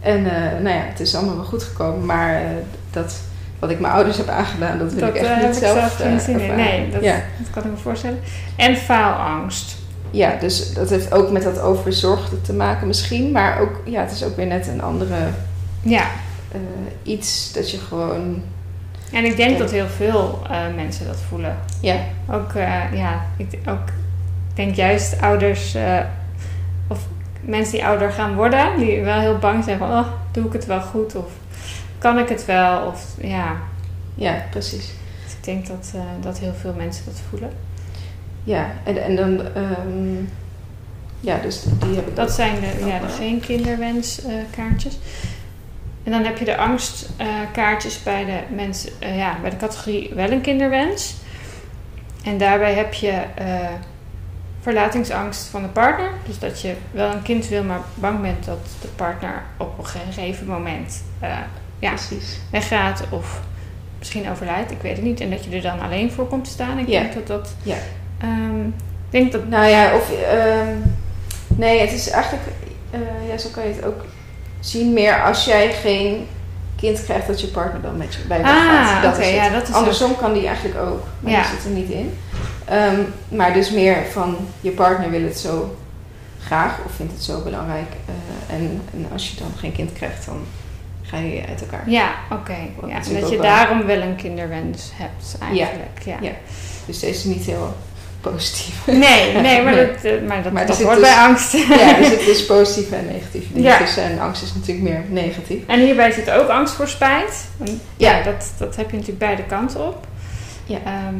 En 0.00 0.22
nou 0.62 0.68
ja, 0.68 0.82
het 0.88 1.00
is 1.00 1.14
allemaal 1.14 1.36
wel 1.36 1.44
goed 1.44 1.62
gekomen. 1.62 2.06
Maar 2.06 2.42
dat, 2.90 3.14
wat 3.58 3.70
ik 3.70 3.80
mijn 3.80 3.92
ouders 3.92 4.16
heb 4.16 4.28
aangedaan, 4.28 4.78
dat 4.78 4.92
wil 4.92 5.00
dat 5.00 5.08
ik 5.08 5.14
echt 5.14 5.26
eh, 5.30 5.34
niet 5.34 5.44
heb 5.44 5.52
ik 5.54 5.58
zelf, 5.58 5.78
zelf 5.78 5.96
geen 5.96 6.16
eh, 6.16 6.18
zin 6.24 6.40
in. 6.40 6.54
Nee, 6.56 6.88
dat, 6.90 7.02
Ja. 7.02 7.14
dat 7.38 7.50
kan 7.50 7.64
ik 7.64 7.70
me 7.70 7.76
voorstellen. 7.76 8.18
En 8.56 8.76
faalangst. 8.76 9.76
ja, 10.10 10.34
dus 10.40 10.74
dat 10.74 10.90
heeft 10.90 11.12
ook 11.12 11.30
met 11.30 11.42
dat 11.42 11.60
overbezorgde 11.60 12.40
te 12.40 12.52
maken 12.52 12.86
misschien. 12.86 13.30
Maar 13.32 13.60
ook, 13.60 13.80
ja, 13.84 14.00
het 14.00 14.12
is 14.12 14.24
ook 14.24 14.36
weer 14.36 14.46
net 14.46 14.66
een 14.66 14.82
andere 14.82 15.14
Ja, 15.82 16.04
eh, 16.52 16.58
iets 17.02 17.52
dat 17.52 17.70
je 17.70 17.78
gewoon... 17.78 18.42
en 19.12 19.24
ik 19.24 19.36
denk 19.36 19.50
Ja. 19.52 19.58
dat 19.58 19.70
heel 19.70 19.86
veel 19.86 20.42
mensen 20.74 21.06
dat 21.06 21.18
voelen. 21.28 21.56
Ja, 21.80 21.96
Ook, 22.30 22.52
ja, 22.92 23.20
ik 23.36 23.58
ook, 23.68 23.88
denk 24.54 24.74
juist 24.74 25.20
ouders 25.20 25.76
of 26.88 26.98
mensen 27.40 27.72
die 27.72 27.86
ouder 27.86 28.10
gaan 28.10 28.34
worden, 28.34 28.78
die 28.78 29.00
wel 29.02 29.18
heel 29.20 29.38
bang 29.38 29.64
zijn 29.64 29.78
van, 29.78 29.90
oh, 29.90 30.06
doe 30.32 30.44
ik 30.46 30.52
het 30.52 30.66
wel 30.66 30.80
goed 30.80 31.14
of 31.16 31.24
kan 32.06 32.18
ik 32.18 32.28
het 32.28 32.44
wel? 32.44 32.86
Of 32.86 33.14
ja, 33.20 33.56
ja 34.14 34.42
precies. 34.50 34.92
dus 35.24 35.32
ik 35.32 35.44
denk 35.44 35.66
dat, 35.66 35.92
eh, 35.94 36.00
dat 36.20 36.38
heel 36.38 36.54
veel 36.54 36.74
mensen 36.76 37.04
dat 37.04 37.20
voelen. 37.28 37.50
Ja, 38.44 38.66
en, 38.84 39.02
en 39.02 39.16
dan... 39.16 39.40
ehm, 39.54 40.24
ja, 41.20 41.38
dus 41.38 41.62
die 41.62 41.96
heb 41.96 42.06
ik 42.06 42.16
Dat 42.16 42.32
zijn 42.32 42.60
de, 42.60 42.86
ja, 42.86 42.98
de 42.98 43.06
wel. 43.06 43.16
geen 43.16 43.40
kinderwens 43.40 44.24
eh, 44.24 44.32
kaartjes. 44.56 44.98
En 46.04 46.12
dan 46.12 46.24
heb 46.24 46.38
je 46.38 46.44
de 46.44 46.56
angst 46.56 47.08
eh, 47.16 47.26
kaartjes 47.52 48.02
bij 48.02 48.24
de 48.24 48.54
mensen, 48.54 48.90
eh, 48.98 49.16
ja, 49.16 49.38
bij 49.40 49.50
de 49.50 49.56
categorie 49.56 50.10
wel 50.14 50.30
een 50.30 50.40
kinderwens. 50.40 51.14
En 52.24 52.38
daarbij 52.38 52.74
heb 52.74 52.94
je 52.94 53.22
verlatingsangst 54.60 55.46
van 55.46 55.62
de 55.62 55.68
partner. 55.68 56.10
Dus 56.26 56.38
dat 56.38 56.60
je 56.60 56.74
wel 56.90 57.12
een 57.12 57.22
kind 57.22 57.48
wil, 57.48 57.64
maar 57.64 57.80
bang 57.94 58.20
bent 58.20 58.44
dat 58.44 58.58
de 58.80 58.88
partner 58.88 59.42
op 59.56 59.78
een 59.78 59.86
gegeven 59.86 60.46
moment 60.46 61.02
ja. 61.78 61.88
Precies. 61.90 62.38
weggaat 62.50 63.02
of 63.10 63.40
misschien 63.98 64.30
overlijdt. 64.30 64.70
Ik 64.70 64.80
weet 64.82 64.96
het 64.96 65.04
niet. 65.04 65.20
En 65.20 65.30
dat 65.30 65.44
je 65.44 65.50
er 65.56 65.62
dan 65.62 65.80
alleen 65.80 66.12
voor 66.12 66.26
komt 66.26 66.44
te 66.44 66.50
staan. 66.50 66.78
Ik 66.78 66.88
Ja. 66.88 67.00
denk 67.00 67.14
dat 67.14 67.26
dat. 67.26 67.54
Ja. 67.62 67.76
ehm, 68.20 68.66
ik 68.66 68.72
denk 69.10 69.32
dat. 69.32 69.48
Nou 69.48 69.66
ja, 69.66 69.94
of... 69.94 70.10
ehm, 70.22 70.74
nee, 71.46 71.80
het 71.80 71.92
is 71.92 72.10
eigenlijk... 72.10 72.42
eh, 72.90 73.00
ja, 73.28 73.38
zo 73.38 73.48
kan 73.52 73.66
je 73.66 73.72
het 73.74 73.84
ook 73.84 74.04
zien. 74.60 74.92
Meer 74.92 75.22
als 75.22 75.44
jij 75.44 75.72
geen 75.72 76.26
kind 76.76 77.04
krijgt, 77.04 77.26
dat 77.26 77.40
je 77.40 77.46
partner 77.46 77.82
dan 77.82 77.96
met 77.96 78.14
je 78.14 78.20
bij 78.28 78.38
je 78.38 78.44
Ah, 78.44 78.50
gaat. 78.50 79.02
Dat 79.02 79.18
is 79.18 79.30
ja, 79.30 79.48
dat 79.48 79.68
is 79.68 79.74
Andersom 79.74 80.16
kan 80.16 80.32
die 80.32 80.46
eigenlijk 80.46 80.78
ook, 80.78 81.04
maar 81.20 81.32
Ja. 81.32 81.40
die 81.42 81.50
zit 81.50 81.64
er 81.64 81.70
niet 81.70 81.90
in. 81.90 82.18
Ehm, 82.64 83.00
maar 83.28 83.52
dus 83.52 83.70
meer 83.70 83.96
van 84.12 84.36
je 84.60 84.70
partner 84.70 85.10
wil 85.10 85.22
het 85.22 85.38
zo 85.38 85.76
graag 86.44 86.78
of 86.86 86.92
vindt 86.92 87.12
het 87.12 87.22
zo 87.22 87.40
belangrijk. 87.42 87.88
eh, 88.06 88.54
en, 88.56 88.80
en 88.92 89.06
als 89.12 89.30
je 89.30 89.36
dan 89.36 89.52
geen 89.58 89.72
kind 89.72 89.92
krijgt, 89.92 90.26
dan 90.26 90.40
ga 91.06 91.18
je 91.18 91.42
uit 91.48 91.60
elkaar. 91.60 91.90
Ja, 91.90 92.10
oké. 92.30 92.56
Wat 92.80 92.90
Ja, 92.90 92.96
dat 92.96 93.06
je 93.30 93.36
wel- 93.36 93.40
daarom 93.42 93.86
wel 93.86 94.00
een 94.00 94.16
kinderwens 94.16 94.90
hebt 94.94 95.36
eigenlijk. 95.40 96.02
Ja. 96.04 96.16
Ja. 96.20 96.30
Dus 96.86 96.98
deze 96.98 97.16
is 97.18 97.24
niet 97.24 97.44
heel 97.44 97.76
positief. 98.20 98.86
Nee, 98.86 99.32
nee, 99.40 99.62
maar 99.62 99.74
Nee. 99.74 99.86
dat, 99.86 100.04
eh, 100.04 100.12
maar 100.28 100.42
dat, 100.42 100.52
Maar 100.52 100.66
dat 100.66 100.76
zit 100.76 100.84
hoort 100.86 100.98
dus- 100.98 101.08
bij 101.08 101.16
angst. 101.18 101.52
ja, 101.52 101.96
er 101.96 102.04
zitten 102.14 102.26
dus 102.26 102.46
positieve 102.46 102.94
en 102.96 103.06
dingen 103.32 103.62
Ja. 103.62 103.78
tussen. 103.78 104.02
En 104.02 104.18
angst 104.18 104.42
is 104.42 104.54
natuurlijk 104.54 104.88
meer 104.88 105.02
negatief. 105.08 105.62
En 105.66 105.80
hierbij 105.80 106.10
zit 106.10 106.30
ook 106.30 106.48
angst 106.48 106.74
voor 106.74 106.88
spijt. 106.88 107.44
En 107.64 107.80
Ja. 107.96 108.16
ja, 108.16 108.22
dat, 108.22 108.52
dat 108.58 108.76
heb 108.76 108.86
je 108.90 108.96
natuurlijk 108.96 109.24
beide 109.24 109.42
kanten 109.44 109.86
op. 109.86 110.06
Ja. 110.64 110.78
Ehm, 110.84 111.14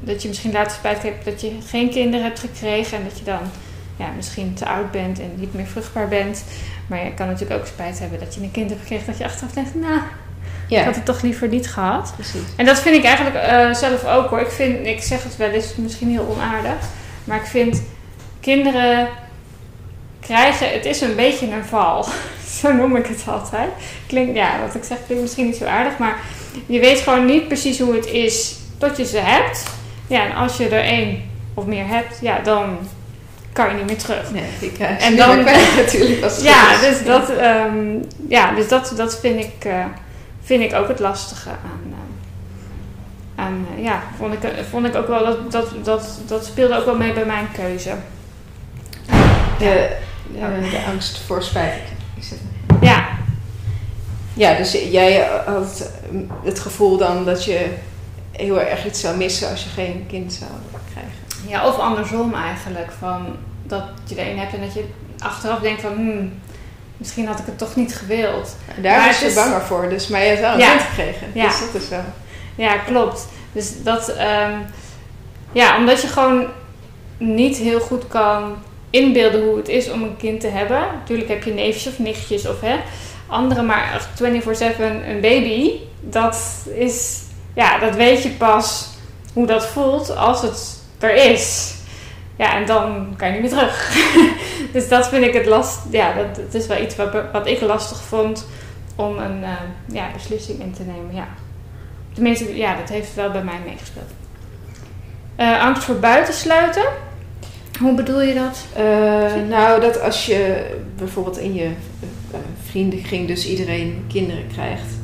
dat 0.00 0.22
je 0.22 0.28
misschien 0.28 0.52
later 0.52 0.72
spijt 0.72 1.02
hebt 1.02 1.24
dat 1.24 1.40
je 1.40 1.52
geen 1.66 1.90
kinderen 1.90 2.26
hebt 2.26 2.38
gekregen 2.40 2.96
en 2.98 3.04
dat 3.08 3.18
je 3.18 3.24
dan 3.24 3.40
ja, 4.02 4.08
misschien 4.16 4.54
te 4.54 4.66
oud 4.66 4.90
bent 4.90 5.20
en 5.20 5.32
niet 5.34 5.54
meer 5.54 5.66
vruchtbaar 5.66 6.08
bent. 6.08 6.44
Maar 6.86 7.04
je 7.04 7.14
kan 7.14 7.26
natuurlijk 7.26 7.60
ook 7.60 7.66
spijt 7.66 7.98
hebben 7.98 8.18
dat 8.18 8.34
je 8.34 8.40
een 8.40 8.50
kind 8.50 8.68
hebt 8.70 8.80
gekregen 8.82 9.06
dat 9.06 9.18
je 9.18 9.24
achteraf 9.24 9.52
denkt, 9.52 9.74
nou, 9.74 9.94
ik 9.96 10.78
Ja, 10.78 10.84
had 10.84 10.94
het 10.94 11.04
toch 11.04 11.22
liever 11.22 11.48
niet 11.48 11.70
gehad. 11.70 12.12
precies. 12.14 12.40
En 12.56 12.64
dat 12.66 12.80
vind 12.80 12.96
ik 12.96 13.04
eigenlijk 13.04 13.36
eh, 13.36 13.72
zelf 13.74 14.04
ook 14.04 14.28
hoor. 14.30 14.40
Ik, 14.40 14.50
vind, 14.50 14.86
ik 14.86 15.02
zeg 15.02 15.22
het 15.22 15.36
wel 15.36 15.48
eens, 15.50 15.76
misschien 15.76 16.08
heel 16.10 16.26
onaardig. 16.36 16.74
Maar 17.24 17.36
ik 17.36 17.46
vind 17.46 17.82
kinderen 18.40 19.08
krijgen, 20.20 20.72
het 20.72 20.84
is 20.84 21.00
een 21.00 21.16
beetje 21.16 21.50
een 21.50 21.64
val. 21.64 22.06
Zo 22.60 22.72
noem 22.72 22.96
ik 22.96 23.06
het 23.06 23.24
altijd. 23.26 23.70
Klinkt, 24.06 24.34
ja, 24.36 24.60
wat 24.66 24.74
ik 24.74 24.84
zeg 24.84 24.98
klinkt 25.06 25.22
misschien 25.22 25.46
niet 25.46 25.56
zo 25.56 25.64
aardig. 25.64 25.98
Maar 25.98 26.16
je 26.66 26.80
weet 26.80 27.00
gewoon 27.00 27.24
niet 27.24 27.48
precies 27.48 27.78
hoe 27.78 27.94
het 27.94 28.06
is 28.06 28.54
tot 28.78 28.96
je 28.96 29.04
ze 29.04 29.18
hebt. 29.18 29.64
Ja, 30.06 30.24
en 30.24 30.34
als 30.34 30.56
je 30.56 30.68
er 30.68 30.84
één 30.84 31.22
of 31.54 31.66
meer 31.66 31.86
hebt, 31.86 32.18
ja, 32.20 32.38
dan 32.38 32.78
kan 33.52 33.68
je 33.68 33.74
niet 33.74 33.86
meer 33.86 33.98
terug. 33.98 34.30
Nee, 34.32 34.44
die 34.60 34.72
krijg 34.72 34.98
je 34.98 35.04
En 35.04 35.16
dan- 35.16 35.40
kwijt 35.40 35.76
natuurlijk. 35.84 36.22
Als 36.22 36.34
het 36.36 36.42
Ja, 36.44 36.80
dus 36.80 37.04
dat, 37.04 37.30
ehm, 37.30 37.96
ja, 38.28 38.54
dus 38.54 38.68
dat, 38.68 38.92
dat 38.96 39.18
vind, 39.20 39.40
ik, 39.44 39.64
eh, 39.64 39.84
vind 40.42 40.62
ik 40.62 40.74
ook 40.74 40.88
het 40.88 40.98
lastige 40.98 41.48
aan. 41.48 41.82
eh, 41.92 43.44
aan 43.44 43.66
eh, 43.76 43.84
ja, 43.84 44.02
vond 44.18 44.32
ik, 44.34 44.42
eh, 44.44 44.50
vond 44.70 44.86
ik 44.86 44.94
ook 44.94 45.06
wel 45.08 45.24
dat, 45.24 45.52
dat, 45.52 45.68
dat, 45.84 46.20
dat 46.26 46.44
speelde 46.44 46.76
ook 46.78 46.84
wel 46.84 46.96
mee 46.96 47.12
bij 47.12 47.24
mijn 47.26 47.48
keuze. 47.52 47.94
De, 49.58 49.88
de, 50.32 50.68
de 50.70 50.82
angst 50.92 51.18
voor 51.26 51.42
spijt. 51.42 51.80
Ja, 52.80 53.06
Ja, 54.34 54.54
dus 54.56 54.72
jij 54.72 55.28
had 55.46 55.90
het 56.44 56.58
gevoel 56.60 56.96
dan 56.96 57.24
dat 57.24 57.44
je 57.44 57.66
heel 58.30 58.60
erg 58.60 58.86
iets 58.86 59.00
zou 59.00 59.16
missen 59.16 59.50
als 59.50 59.62
je 59.64 59.68
geen 59.68 60.04
kind 60.08 60.32
zou 60.32 60.50
krijgen. 60.50 60.71
Ja, 61.52 61.66
of 61.66 61.78
andersom 61.78 62.34
eigenlijk. 62.34 62.92
Van 62.98 63.26
dat 63.62 63.82
je 64.04 64.14
er 64.14 64.28
een 64.30 64.38
hebt 64.38 64.54
en 64.54 64.60
dat 64.60 64.74
je 64.74 64.84
achteraf 65.18 65.58
denkt 65.58 65.80
van... 65.80 65.92
Hmm, 65.94 66.40
misschien 66.96 67.26
had 67.26 67.38
ik 67.38 67.46
het 67.46 67.58
toch 67.58 67.76
niet 67.76 67.94
gewild. 67.94 68.56
Daar 68.80 68.96
Maar 68.96 69.06
was 69.06 69.14
het 69.14 69.18
je 69.20 69.26
is- 69.26 69.34
banger 69.44 69.60
voor, 69.62 69.88
dus, 69.88 70.08
maar 70.08 70.20
je 70.20 70.26
hebt 70.28 70.40
wel 70.40 70.52
een 70.52 70.58
Ja. 70.58 70.68
kind 70.70 70.82
gekregen. 70.82 71.26
Ja. 71.34 71.46
Dus 71.48 71.58
dat 71.72 71.82
is 71.82 71.88
wel... 71.88 72.04
Ja, 72.54 72.76
klopt. 72.76 73.26
Dus 73.52 73.82
dat, 73.82 74.08
ehm, 74.08 74.52
ja, 75.52 75.76
omdat 75.76 76.00
je 76.02 76.06
gewoon 76.08 76.46
niet 77.18 77.56
heel 77.56 77.80
goed 77.80 78.08
kan 78.08 78.54
inbeelden 78.90 79.42
hoe 79.44 79.56
het 79.56 79.68
is 79.68 79.90
om 79.90 80.02
een 80.02 80.16
kind 80.16 80.40
te 80.40 80.48
hebben. 80.48 80.80
Natuurlijk 80.98 81.28
heb 81.28 81.42
je 81.44 81.52
neefjes 81.54 81.86
of 81.92 81.98
nichtjes 81.98 82.48
of 82.48 82.60
hè, 82.60 82.76
andere, 83.26 83.62
maar 83.62 83.92
echt 83.94 84.08
24-7 84.14 85.08
een 85.08 85.20
baby, 85.20 85.70
dat 86.00 86.66
is, 86.74 87.20
ja, 87.54 87.78
dat 87.78 87.94
weet 87.94 88.22
je 88.22 88.28
pas 88.30 88.88
hoe 89.32 89.46
dat 89.46 89.66
voelt 89.66 90.16
als 90.16 90.42
het 90.42 90.80
er 91.02 91.14
is. 91.14 91.74
Ja, 92.36 92.56
en 92.56 92.66
dan 92.66 93.14
kan 93.16 93.28
je 93.28 93.32
niet 93.32 93.42
meer 93.42 93.50
terug. 93.50 93.96
dus 94.72 94.88
dat 94.88 95.08
vind 95.08 95.24
ik 95.24 95.32
het 95.32 95.46
last. 95.46 95.78
Ja, 95.90 96.12
dat, 96.12 96.34
dat 96.34 96.54
is 96.54 96.66
wel 96.66 96.82
iets 96.82 96.96
wat, 96.96 97.12
wat 97.32 97.46
ik 97.46 97.60
lastig 97.60 98.02
vond 98.02 98.46
om 98.96 99.18
een 99.18 99.44
eh, 99.44 99.50
ja, 99.86 100.10
beslissing 100.12 100.60
in 100.60 100.72
te 100.72 100.82
nemen. 100.82 101.14
Ja. 101.14 101.28
Tenminste, 102.12 102.56
ja, 102.56 102.76
dat 102.76 102.88
heeft 102.88 103.14
wel 103.14 103.30
bij 103.30 103.44
mij 103.44 103.58
meegespeeld. 103.64 104.10
Eh, 105.36 105.62
angst 105.62 105.84
voor 105.84 105.98
buitensluiten. 105.98 106.84
Hoe 107.80 107.94
bedoel 107.94 108.22
je 108.22 108.34
dat? 108.34 108.66
Eh, 108.72 109.48
nou, 109.48 109.80
dat 109.80 110.00
als 110.00 110.26
je 110.26 110.66
bijvoorbeeld 110.96 111.38
in 111.38 111.54
je 111.54 111.70
vriendengring 112.62 113.26
dus 113.26 113.46
iedereen 113.46 114.04
kinderen 114.08 114.46
krijgt. 114.52 115.00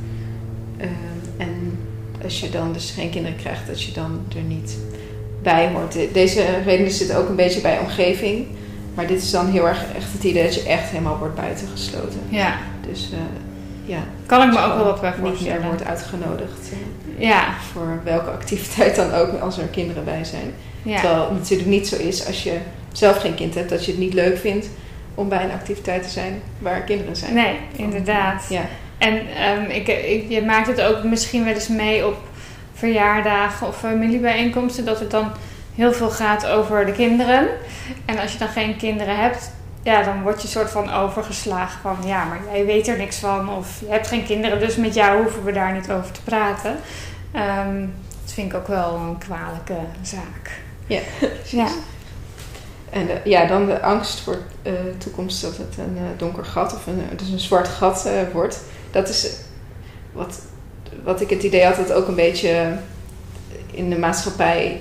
en 1.37 1.79
als 2.23 2.41
je 2.41 2.51
dan 2.51 2.73
dus 2.73 2.91
geen 2.91 3.11
kinderen 3.11 3.39
krijgt, 3.39 3.67
dat 3.67 3.83
je 3.83 3.93
dan 3.93 4.27
er 4.37 4.43
niet 4.43 4.77
bij 5.43 5.69
hoort. 5.75 5.93
De- 5.93 6.09
Deze 6.13 6.45
reden 6.65 6.91
zit 6.91 7.15
ook 7.15 7.29
een 7.29 7.37
beetje 7.37 7.61
bij 7.61 7.79
omgeving. 7.79 8.47
Maar 8.95 9.07
dit 9.07 9.23
is 9.23 9.31
dan 9.31 9.47
heel 9.47 9.69
erg 9.69 9.85
echt 9.97 10.13
het 10.13 10.25
idee 10.25 10.43
dat 10.43 10.55
je 10.55 10.63
echt 10.63 10.91
helemaal 10.91 11.19
wordt 11.19 11.35
buitengesloten. 11.35 12.21
Ja, 12.29 12.57
Dus 12.89 13.09
eh, 13.13 13.19
ja, 13.85 13.99
kan 14.27 14.43
ik 14.49 14.53
me 14.55 14.63
ook 14.65 14.75
wel 14.75 14.85
wat 14.85 15.01
bij 15.01 15.11
niet 15.11 15.21
meer 15.23 15.31
voorstellen. 15.31 15.67
wordt 15.67 15.85
uitgenodigd. 15.85 16.71
eh, 17.19 17.29
Ja, 17.29 17.45
voor 17.73 18.01
welke 18.05 18.31
activiteit 18.31 18.97
dan 18.97 19.13
ook 19.15 19.41
als 19.41 19.59
er 19.59 19.65
kinderen 19.67 20.05
bij 20.05 20.25
zijn. 20.25 20.53
ja. 20.83 21.01
Terwijl 21.01 21.23
het 21.23 21.33
natuurlijk 21.39 21.69
niet 21.69 21.89
zo 21.89 21.97
is 21.97 22.27
als 22.27 22.43
je 22.43 22.53
zelf 22.93 23.17
geen 23.21 23.35
kind 23.35 23.55
hebt, 23.55 23.71
dat 23.71 23.85
je 23.85 23.91
het 23.91 24.01
niet 24.01 24.15
leuk 24.15 24.39
vindt 24.39 24.69
om 25.15 25.29
bij 25.29 25.45
een 25.45 25.51
activiteit 25.53 26.03
te 26.03 26.09
zijn 26.09 26.41
waar 26.59 26.81
kinderen 26.81 27.17
zijn. 27.17 27.35
Nee, 27.35 27.55
inderdaad. 27.77 28.47
Ja, 28.49 28.63
En 28.99 29.21
ehm, 29.37 29.71
ik, 29.71 29.89
ik, 29.89 30.25
je 30.29 30.43
maakt 30.43 30.67
het 30.67 30.81
ook 30.83 31.03
misschien 31.05 31.45
wel 31.45 31.55
eens 31.55 31.69
mee 31.69 32.07
op 32.07 32.17
verjaardagen 32.79 33.67
of 33.67 33.79
familiebijeenkomsten, 33.79 34.85
dat 34.85 35.01
het 35.01 35.11
dan 35.11 35.31
heel 35.75 35.93
veel 35.93 36.11
gaat 36.11 36.47
over 36.47 36.87
de 36.87 36.93
kinderen. 36.93 37.49
En 38.05 38.19
als 38.19 38.33
je 38.33 38.39
dan 38.39 38.49
geen 38.49 38.77
kinderen 38.77 39.17
hebt, 39.17 39.51
ja, 39.83 40.03
dan 40.03 40.23
word 40.23 40.43
je 40.43 40.49
soort 40.49 40.71
van 40.71 40.93
overgeslagen 40.93 41.81
van 41.81 41.97
ja, 42.09 42.25
maar 42.25 42.41
jij 42.53 42.67
weet 42.67 42.89
er 42.89 42.97
niks 42.97 43.17
van 43.17 43.49
of 43.49 43.81
je 43.81 43.89
hebt 43.89 44.07
geen 44.07 44.25
kinderen, 44.25 44.59
dus 44.59 44.77
met 44.77 44.95
jou 44.95 45.23
hoeven 45.23 45.45
we 45.45 45.53
daar 45.53 45.73
niet 45.73 45.91
over 45.91 46.13
te 46.13 46.23
praten. 46.23 46.77
Ehm, 47.33 47.81
dat 48.25 48.33
vind 48.33 48.53
ik 48.53 48.59
ook 48.59 48.67
wel 48.67 48.95
een 48.95 49.19
kwalijke 49.19 49.79
zaak. 50.03 50.61
Ja, 50.87 51.01
ja. 51.45 51.69
en 52.91 53.09
eh, 53.09 53.25
ja, 53.25 53.47
dan 53.47 53.67
de 53.67 53.83
angst 53.83 54.21
voor 54.21 54.39
de 54.63 54.95
toekomst 54.99 55.43
dat 55.43 55.57
het 55.57 55.79
een 55.79 55.97
eh, 55.97 56.19
donker 56.19 56.45
gat 56.45 56.75
of 56.75 56.87
een, 56.87 57.03
dus 57.17 57.29
een 57.29 57.41
zwart 57.41 57.69
gat 57.69 58.09
wordt. 58.33 58.61
Dat 58.91 59.09
is 59.09 59.37
wat, 60.13 60.41
wat 61.05 61.21
ik 61.21 61.31
het 61.31 61.43
idee 61.43 61.65
had 61.65 61.77
dat 61.77 61.93
ook 61.93 62.09
een 62.09 62.15
beetje 62.15 62.79
in 63.71 63.91
de 63.91 63.99
maatschappij 63.99 64.81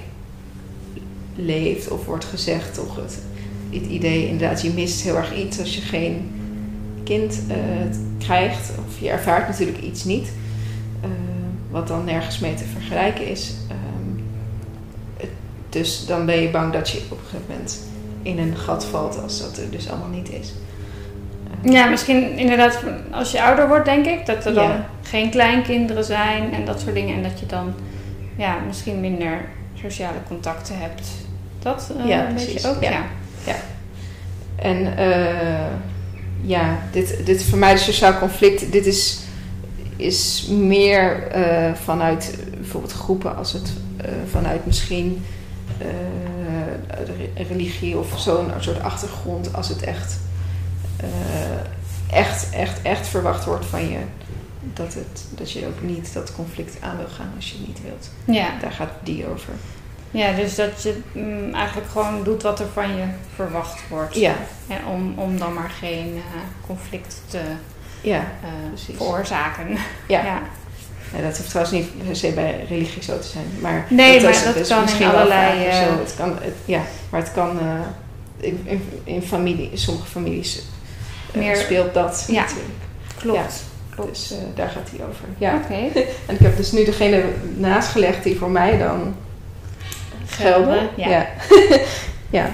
leeft 1.35 1.91
of 1.91 2.05
wordt 2.05 2.25
gezegd. 2.25 2.73
Toch 2.73 2.95
het, 2.95 3.17
het 3.69 3.85
idee 3.85 4.27
inderdaad, 4.27 4.61
je 4.61 4.73
mist 4.73 5.01
heel 5.01 5.15
erg 5.15 5.35
iets 5.35 5.59
als 5.59 5.75
je 5.75 5.81
geen 5.81 6.31
kind 7.03 7.41
eh, 7.47 7.55
krijgt. 8.19 8.71
Of 8.87 8.99
je 8.99 9.09
ervaart 9.09 9.47
natuurlijk 9.47 9.81
iets 9.81 10.03
niet. 10.03 10.27
eh, 11.01 11.09
wat 11.69 11.87
dan 11.87 12.05
nergens 12.05 12.39
mee 12.39 12.53
te 12.53 12.63
vergelijken 12.63 13.27
is. 13.27 13.53
Ehm, 13.69 14.21
dus 15.69 16.05
dan 16.05 16.25
ben 16.25 16.41
je 16.41 16.49
bang 16.49 16.73
dat 16.73 16.89
je 16.89 16.97
op 16.97 17.11
een 17.11 17.25
gegeven 17.25 17.45
moment 17.49 17.79
in 18.21 18.39
een 18.39 18.57
gat 18.57 18.85
valt 18.85 19.21
als 19.21 19.41
dat 19.41 19.57
er 19.57 19.71
dus 19.71 19.89
allemaal 19.89 20.09
niet 20.09 20.29
is. 20.29 20.53
Ja, 21.71 21.85
misschien 21.89 22.37
inderdaad 22.37 22.79
als 23.11 23.31
je 23.31 23.41
ouder 23.43 23.67
wordt, 23.67 23.85
denk 23.85 24.05
ik, 24.05 24.25
dat 24.25 24.45
er 24.45 24.53
dan 24.53 24.63
Ja. 24.69 24.85
geen 25.01 25.29
kleinkinderen 25.29 26.03
zijn 26.03 26.53
en 26.53 26.65
dat 26.65 26.79
soort 26.79 26.93
dingen. 26.95 27.15
En 27.15 27.23
dat 27.23 27.39
je 27.39 27.45
dan 27.45 27.73
ja, 28.35 28.57
misschien 28.67 28.99
minder 28.99 29.41
sociale 29.81 30.17
contacten 30.27 30.79
hebt. 30.79 31.07
Dat 31.59 31.91
eh, 31.99 32.07
Ja, 32.07 32.27
een 32.27 32.33
precies. 32.33 32.53
beetje 32.53 32.69
ook, 32.69 32.81
Ja. 32.83 33.01
ja. 33.45 33.55
En 34.55 34.97
eh, 34.97 35.65
ja, 36.41 36.77
dit, 36.91 37.25
dit 37.25 37.43
voor 37.43 37.57
mij 37.57 37.73
de 37.73 37.79
sociaal 37.79 38.17
conflict, 38.19 38.71
dit 38.71 38.85
is, 38.85 39.19
is 39.95 40.47
meer 40.49 41.27
eh, 41.27 41.73
vanuit 41.73 42.37
bijvoorbeeld 42.57 42.93
groepen 42.93 43.37
als 43.37 43.53
het 43.53 43.71
vanuit 44.31 44.65
misschien 44.65 45.23
re- 46.89 47.43
religie 47.49 47.97
of 47.97 48.19
zo'n 48.19 48.47
soort 48.59 48.81
achtergrond, 48.81 49.53
als 49.53 49.69
het 49.69 49.81
echt, 49.83 50.19
echt, 52.11 52.49
echt, 52.49 52.81
echt 52.81 53.07
verwacht 53.07 53.45
wordt 53.45 53.65
van 53.65 53.89
je. 53.89 53.97
Dat, 54.73 54.93
het, 54.93 55.25
dat 55.35 55.51
je 55.51 55.65
ook 55.65 55.81
niet 55.81 56.13
dat 56.13 56.33
conflict 56.35 56.77
aan 56.81 56.97
wil 56.97 57.07
gaan 57.17 57.31
als 57.35 57.49
je 57.49 57.57
het 57.57 57.67
niet 57.67 57.81
wilt. 57.83 58.09
Ja. 58.37 58.47
Daar 58.61 58.71
gaat 58.71 58.91
die 59.03 59.27
over. 59.27 59.53
ja, 60.11 60.31
dus 60.31 60.55
dat 60.55 60.83
je 60.83 60.99
mm, 61.11 61.53
eigenlijk 61.53 61.89
gewoon 61.91 62.23
doet 62.23 62.41
wat 62.41 62.59
er 62.59 62.67
van 62.73 62.95
je 62.97 63.03
verwacht 63.35 63.81
wordt. 63.89 64.15
Ja, 64.15 64.33
En 64.67 64.85
om, 64.85 65.13
om 65.17 65.37
dan 65.37 65.53
maar 65.53 65.69
geen 65.69 66.13
eh, 66.15 66.41
conflict 66.67 67.21
te 67.27 67.39
ja, 68.01 68.19
eh, 68.43 68.95
veroorzaken. 68.95 69.67
ja. 70.07 70.23
ja. 70.23 70.41
Ja, 71.15 71.21
dat 71.21 71.37
hoeft 71.37 71.49
trouwens 71.49 71.77
niet 71.77 72.05
per 72.05 72.15
se 72.15 72.31
bij 72.31 72.65
religie 72.69 73.03
zo 73.03 73.19
te 73.19 73.27
zijn. 73.27 73.45
Maar 73.61 73.85
Nee, 73.89 74.21
maar 74.21 74.29
is- 74.31 74.43
dat 74.43 74.55
is 74.55 74.67
kan 74.67 74.77
in 74.77 74.83
misschien 74.83 75.07
wel 75.11 75.15
allerlei, 75.15 75.65
eh, 75.65 75.83
zo. 75.83 75.99
Het 75.99 76.15
kan, 76.17 76.37
het- 76.41 76.53
ja, 76.65 76.81
maar 77.09 77.19
het 77.21 77.31
kan 77.31 77.59
eh, 77.59 77.65
in, 78.37 78.61
in, 78.65 78.89
in 79.03 79.21
familie, 79.21 79.71
in 79.71 79.77
sommige 79.77 80.07
families 80.07 80.57
eh, 80.57 80.63
Meer- 81.33 81.55
speelt 81.55 81.93
dat 81.93 82.25
Ja. 82.27 82.41
natuurlijk. 82.41 82.67
Klopt. 83.17 83.63
klopt. 83.89 84.09
Dus 84.09 84.31
eh, 84.31 84.37
daar 84.55 84.69
gaat 84.69 84.89
hij 84.95 85.05
over. 85.07 85.25
Ja. 85.37 85.55
Oké. 85.63 85.99
En 86.27 86.33
ik 86.35 86.39
heb 86.39 86.57
dus 86.57 86.71
nu 86.71 86.85
degene 86.85 87.23
naast 87.57 87.89
gelegd 87.89 88.23
die 88.23 88.37
voor 88.37 88.49
mij 88.51 88.77
dan 88.77 89.15
gelden. 90.25 90.63
Gelden, 90.65 90.89
ja. 90.95 91.07
Ja. 91.09 91.27
ja. 92.39 92.49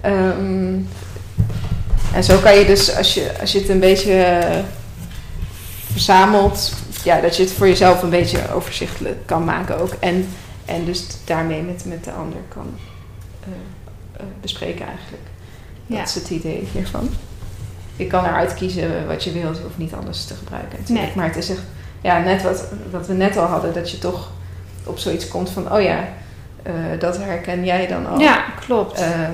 Ehm, 0.00 0.74
en 2.14 2.24
zo 2.24 2.38
kan 2.38 2.58
je 2.58 2.64
dus, 2.66 2.96
als 2.96 3.14
je, 3.14 3.32
als 3.40 3.52
je 3.52 3.58
het 3.58 3.68
een 3.68 3.80
beetje 3.80 4.22
eh, 4.22 4.58
verzamelt, 5.92 6.72
ja, 7.04 7.20
dat 7.20 7.36
je 7.36 7.42
het 7.42 7.52
voor 7.52 7.68
jezelf 7.68 8.02
een 8.02 8.10
beetje 8.10 8.52
overzichtelijk 8.54 9.26
kan 9.26 9.44
maken 9.44 9.78
ook. 9.80 9.92
En, 10.00 10.28
en 10.64 10.84
dus 10.84 11.06
daarmee 11.24 11.62
met, 11.62 11.84
met 11.84 12.04
de 12.04 12.12
ander 12.12 12.38
kan 12.48 12.74
eh, 13.40 13.48
eh, 14.20 14.26
bespreken 14.40 14.86
eigenlijk. 14.86 15.22
Dat 15.86 15.96
Ja. 15.98 16.02
is 16.04 16.14
het 16.14 16.30
idee 16.30 16.68
hiervan. 16.72 17.08
Je 17.96 18.06
kan 18.06 18.24
eruit 18.24 18.54
kiezen 18.54 19.06
wat 19.06 19.24
je 19.24 19.32
wilt, 19.32 19.56
je 19.56 19.62
hoeft 19.62 19.78
niet 19.78 19.94
alles 19.94 20.24
te 20.24 20.34
gebruiken 20.34 20.78
natuurlijk. 20.78 21.06
Nee. 21.06 21.16
Maar 21.16 21.26
het 21.26 21.36
is 21.36 21.50
echt, 21.50 21.60
ja, 22.00 22.18
net 22.18 22.42
wat, 22.42 22.64
wat 22.90 23.06
we 23.06 23.12
net 23.14 23.36
al 23.36 23.46
hadden, 23.46 23.74
dat 23.74 23.90
je 23.90 23.98
toch 23.98 24.30
op 24.84 24.98
zoiets 24.98 25.28
komt 25.28 25.50
van, 25.50 25.72
oh 25.72 25.80
ja, 25.82 25.98
eh, 26.62 26.72
dat 26.98 27.16
herken 27.18 27.64
jij 27.64 27.86
dan 27.86 28.06
al. 28.06 28.18
Ja, 28.18 28.44
klopt. 28.66 29.00
Ehm, 29.00 29.30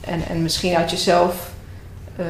en, 0.00 0.22
en 0.28 0.42
misschien 0.42 0.76
uit 0.76 0.90
jezelf 0.90 1.50
eh, 2.16 2.24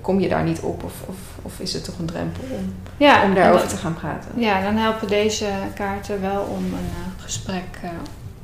kom 0.00 0.20
je 0.20 0.28
daar 0.28 0.42
niet 0.44 0.60
op 0.60 0.82
of, 0.84 0.92
of, 1.06 1.16
of 1.42 1.52
is 1.58 1.72
het 1.72 1.84
toch 1.84 1.98
een 1.98 2.06
drempel 2.06 2.42
om, 2.50 2.74
ja, 2.96 3.22
om 3.24 3.34
daarover 3.34 3.60
dat- 3.60 3.70
te 3.70 3.76
gaan 3.82 3.94
praten. 3.94 4.30
Ja, 4.34 4.62
dan 4.62 4.76
helpen 4.76 5.08
deze 5.08 5.46
kaarten 5.74 6.20
wel 6.20 6.42
om 6.42 6.64
een 6.64 6.72
eh, 6.90 7.22
gesprek 7.24 7.78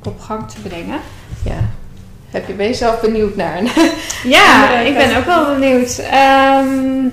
op 0.03 0.19
gang 0.19 0.49
te 0.51 0.59
brengen. 0.61 0.99
Ja. 1.43 1.59
Heb 2.31 2.47
je, 2.47 2.53
ben 2.53 2.67
je 2.67 2.73
zelf 2.73 2.99
benieuwd 3.01 3.35
naar? 3.35 3.61
Ja, 4.23 4.79
ik 4.79 4.97
ben 4.97 5.17
ook 5.17 5.25
wel 5.25 5.45
benieuwd. 5.45 5.97
Ehm, 5.97 7.07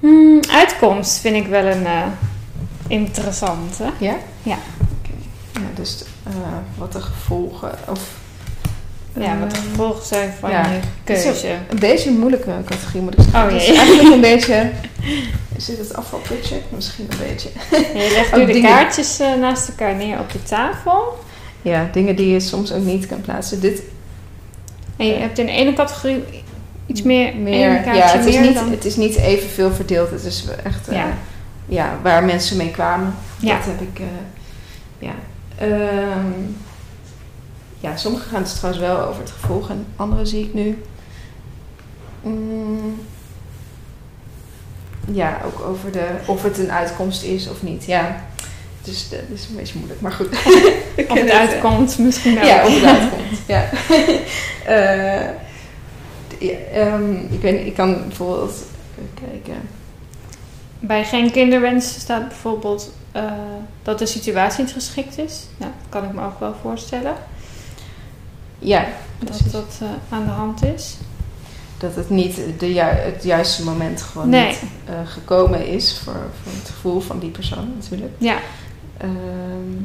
hmm, 0.00 0.40
uitkomst 0.50 1.18
vind 1.20 1.36
ik 1.36 1.46
wel 1.46 1.64
een 1.64 1.86
eh, 1.86 2.02
interessante. 2.86 3.84
ja? 3.98 4.14
Ja. 4.42 4.58
Ja, 5.52 5.60
dus 5.74 6.04
eh, 6.26 6.32
wat 6.78 6.92
de 6.92 7.00
gevolgen 7.00 7.74
of... 7.88 8.00
Ja, 9.18 9.38
wat 9.38 9.50
de 9.50 9.56
eh, 9.56 9.62
gevolgen 9.62 10.06
zijn 10.06 10.32
van 10.40 10.50
ja. 10.50 10.66
je 10.66 10.78
keuze. 11.04 11.48
Een 11.68 11.78
beetje 11.78 12.10
een 12.10 12.18
moeilijke 12.18 12.52
categorie 12.66 13.02
moet 13.02 13.18
ik 13.18 13.20
zeggen. 13.22 13.42
Oh, 13.42 13.52
Het 13.52 13.62
is 13.62 13.76
eigenlijk 13.76 14.14
een 14.14 14.20
beetje... 14.20 14.70
Is 15.56 15.64
dit 15.64 15.78
het 15.78 15.94
afvalputje? 15.94 16.60
Misschien 16.68 17.06
een 17.10 17.18
beetje. 17.28 17.48
Je 17.70 18.10
legt 18.12 18.36
nu 18.36 18.46
de 18.46 18.52
dingen- 18.52 18.70
kaartjes 18.70 19.20
eh, 19.20 19.34
naast 19.34 19.68
elkaar 19.68 19.94
neer 19.94 20.18
op 20.18 20.32
de 20.32 20.42
tafel. 20.42 21.24
Ja, 21.62 21.88
dingen 21.92 22.16
die 22.16 22.32
je 22.32 22.40
soms 22.40 22.72
ook 22.72 22.82
niet 22.84 23.06
kan 23.06 23.20
plaatsen. 23.20 23.60
Dit 23.60 23.82
En 24.96 25.06
je 25.06 25.14
hebt 25.14 25.38
in 25.38 25.46
de 25.46 25.52
ene 25.52 25.72
categorie 25.72 26.24
iets 26.86 27.02
meer, 27.02 27.36
meer... 27.36 27.58
Ja, 27.94 28.06
het 28.06 28.26
is, 28.26 28.34
meer 28.34 28.46
niet, 28.46 28.54
dan... 28.54 28.70
het 28.70 28.84
is 28.84 28.96
niet 28.96 29.16
evenveel 29.16 29.70
verdeeld. 29.72 30.10
Het 30.10 30.24
is 30.24 30.44
echt... 30.64 30.88
eh, 30.88 30.94
Ja. 30.96 31.06
ja, 31.66 31.98
waar 32.02 32.24
mensen 32.24 32.56
mee 32.56 32.70
kwamen. 32.70 33.14
Ja. 33.38 33.56
Dat 33.56 33.64
heb 33.64 33.80
ik... 33.80 33.98
eh, 33.98 34.06
ja. 34.98 35.14
Ehm, 35.58 36.26
ja, 37.80 37.96
sommige 37.96 38.28
gaan 38.28 38.42
het 38.42 38.56
trouwens 38.56 38.84
wel 38.84 39.00
over 39.00 39.20
het 39.22 39.30
gevolg. 39.30 39.70
En 39.70 39.86
andere 39.96 40.26
zie 40.26 40.44
ik 40.44 40.54
nu... 40.54 40.82
Mm, 42.22 43.00
ja, 45.10 45.40
ook 45.46 45.60
over 45.68 45.92
de, 45.92 46.06
of 46.26 46.42
het 46.42 46.58
een 46.58 46.72
uitkomst 46.72 47.22
is 47.22 47.48
of 47.48 47.62
niet. 47.62 47.84
Ja, 47.84 48.24
dus 48.82 49.08
dat 49.08 49.18
is 49.34 49.46
een 49.50 49.56
beetje 49.56 49.74
moeilijk. 49.78 50.00
Maar 50.00 50.12
goed. 50.12 50.28
Of 50.96 51.06
ken 51.06 51.16
het 51.16 51.28
eh, 51.30 51.38
uitkomt 51.38 51.98
misschien 51.98 52.34
wel. 52.34 52.44
Ja, 52.46 52.66
of 52.66 52.74
het 52.80 52.84
uitkomt. 53.00 53.38
ja. 53.46 53.68
Eh, 54.66 55.28
ja, 56.38 56.56
ehm, 56.72 57.14
ik, 57.30 57.40
weet, 57.40 57.66
ik 57.66 57.74
kan 57.74 58.06
bijvoorbeeld 58.06 58.54
kijken. 59.14 59.60
Bij 60.78 61.04
geen 61.04 61.30
kinderwens 61.30 61.94
staat 62.00 62.28
bijvoorbeeld 62.28 62.92
eh, 63.12 63.32
dat 63.82 63.98
de 63.98 64.06
situatie 64.06 64.64
niet 64.64 64.72
geschikt 64.72 65.18
is. 65.18 65.46
Ja, 65.56 65.64
dat 65.64 65.72
kan 65.88 66.04
ik 66.04 66.12
me 66.12 66.24
ook 66.24 66.40
wel 66.40 66.54
voorstellen. 66.62 67.14
Ja, 68.58 68.80
Dat 69.18 69.28
precies. 69.28 69.52
dat 69.52 69.80
aan 70.08 70.24
de 70.24 70.30
hand 70.30 70.64
is. 70.64 70.94
Dat 71.78 71.94
het 71.94 72.10
niet 72.10 72.36
de 72.58 72.72
ju- 72.72 72.80
het 72.80 73.22
juiste 73.24 73.64
moment 73.64 74.02
gewoon 74.02 74.28
Nee. 74.28 74.46
niet 74.46 74.58
gekomen 75.04 75.66
is 75.66 76.00
voor, 76.04 76.26
voor 76.42 76.52
het 76.52 76.70
gevoel 76.74 77.00
van 77.00 77.18
die 77.18 77.30
persoon 77.30 77.72
natuurlijk. 77.78 78.12
Ja, 78.18 78.36
Ehm, 79.02 79.82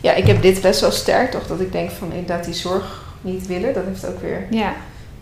ja, 0.00 0.12
ik 0.12 0.26
heb 0.26 0.42
dit 0.42 0.60
best 0.60 0.80
wel 0.80 0.90
sterk, 0.90 1.30
toch? 1.30 1.46
Dat 1.46 1.60
ik 1.60 1.72
denk 1.72 1.90
van 1.90 2.12
inderdaad 2.12 2.44
die 2.44 2.54
zorg 2.54 3.04
niet 3.20 3.46
willen. 3.46 3.74
Dat 3.74 3.84
heeft 3.84 4.06
ook 4.06 4.20
weer 4.20 4.46
ja, 4.50 4.74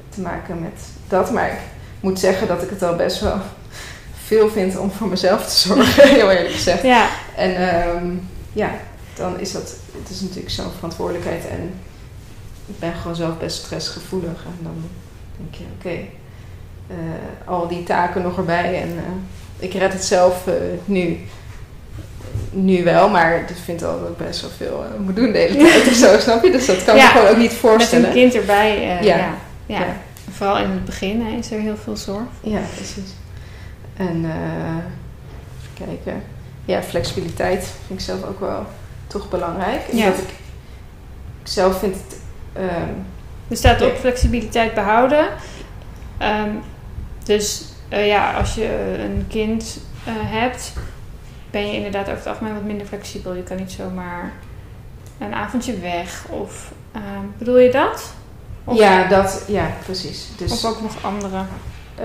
te 0.09 0.21
maken 0.21 0.61
met 0.61 0.81
dat. 1.09 1.31
Maar 1.31 1.49
ik 1.49 1.59
moet 2.01 2.21
zeggen 2.21 2.47
dat 2.47 2.62
ik 2.62 2.71
het 2.71 2.83
al 2.83 2.97
best 2.97 3.21
wel 3.21 3.39
veel 4.25 4.49
vind 4.49 4.77
om 4.77 4.91
voor 4.91 5.09
mezelf 5.09 5.47
te 5.47 5.69
zorgen, 5.69 6.09
heel 6.15 6.31
eerlijk 6.31 6.55
gezegd. 6.55 6.83
ja, 6.83 7.09
En 7.37 7.57
ehm, 7.57 8.07
ja, 8.53 8.71
dan 9.15 9.41
is 9.41 9.53
dat, 9.53 9.77
het 9.99 10.11
is 10.11 10.21
natuurlijk 10.21 10.51
zo'n 10.51 10.71
verantwoordelijkheid 10.77 11.49
en 11.49 11.75
ik 12.67 12.79
ben 12.79 12.95
gewoon 12.95 13.17
zelf 13.17 13.39
best 13.39 13.57
stressgevoelig. 13.57 14.45
En 14.45 14.59
dan 14.62 14.85
denk 15.37 15.55
je, 15.55 15.65
oké, 15.79 15.99
eh, 16.87 17.49
al 17.49 17.69
die 17.69 17.83
taken 17.83 18.23
nog 18.23 18.37
erbij 18.37 18.83
en 18.83 18.89
eh, 18.89 19.67
ik 19.69 19.73
red 19.73 19.93
het 19.93 20.05
zelf 20.05 20.47
eh, 20.47 20.55
nu. 20.85 21.19
Nu 22.51 22.85
wel, 22.85 23.09
maar 23.09 23.37
ik 23.41 23.47
vind 23.65 23.83
al 23.85 24.01
dat 24.01 24.09
ik 24.09 24.17
best 24.17 24.41
wel 24.41 24.51
veel 24.57 24.85
eh, 24.85 24.99
moet 25.01 25.17
doen 25.17 25.33
de 25.33 25.39
hele 25.39 25.57
tijd 25.57 25.87
of 25.87 25.93
zo, 25.93 26.19
snap 26.19 26.45
je? 26.45 26.51
Dus 26.51 26.67
dat 26.67 26.85
kan 26.85 26.97
Ja, 26.97 27.05
me 27.05 27.11
gewoon 27.11 27.29
ook 27.29 27.37
niet 27.37 27.51
met 27.51 27.59
voorstellen. 27.61 28.07
een 28.07 28.12
kind 28.12 28.35
erbij. 28.35 28.99
eh, 28.99 29.03
Ja. 29.05 29.35
ja. 29.67 29.87
Vooral 30.31 30.59
in 30.59 30.71
het 30.71 30.85
begin 30.85 31.21
hè, 31.27 31.37
is 31.39 31.51
er 31.51 31.61
heel 31.61 31.77
veel 31.77 31.97
zorg. 31.97 32.23
Ja, 32.41 32.61
precies. 32.75 33.11
En 33.97 34.25
eh, 34.25 34.77
even 35.81 35.87
kijken. 36.03 36.23
Ja, 36.65 36.83
flexibiliteit 36.83 37.65
vind 37.87 37.99
ik 38.01 38.05
zelf 38.07 38.25
ook 38.25 38.41
wel 38.41 38.67
toch 39.07 39.29
belangrijk. 39.29 39.81
Ja. 39.93 40.07
Ik, 40.07 40.15
ik 40.19 40.29
zelf 41.43 41.79
vind 41.79 41.95
het... 41.95 42.17
ehm, 42.53 42.91
Er 43.49 43.57
staat 43.57 43.83
ook 43.83 43.97
flexibiliteit 43.97 44.75
behouden. 44.75 45.27
Ehm, 46.19 46.51
dus 47.25 47.65
ja, 47.89 48.33
als 48.33 48.55
je 48.55 48.97
een 48.99 49.25
kind 49.29 49.79
hebt, 50.11 50.73
ben 51.57 51.66
je 51.66 51.73
inderdaad 51.73 52.07
over 52.07 52.19
het 52.19 52.27
algemeen 52.27 52.55
wat 52.55 52.62
minder 52.62 52.87
flexibel. 52.87 53.35
Je 53.35 53.42
kan 53.42 53.57
niet 53.57 53.73
zomaar 53.73 54.33
een 55.19 55.35
avondje 55.35 55.79
weg. 55.79 56.27
Of 56.29 56.73
ehm, 56.92 57.25
bedoel 57.38 57.59
je 57.59 57.71
dat? 57.71 58.12
Of, 58.64 58.79
ja, 58.79 59.09
dat, 59.09 59.45
ja, 59.49 59.71
precies. 59.85 60.29
Dus, 60.37 60.53
of 60.53 60.64
ook 60.64 60.81
nog 60.81 61.05
andere 61.05 61.45
eh, 61.95 62.05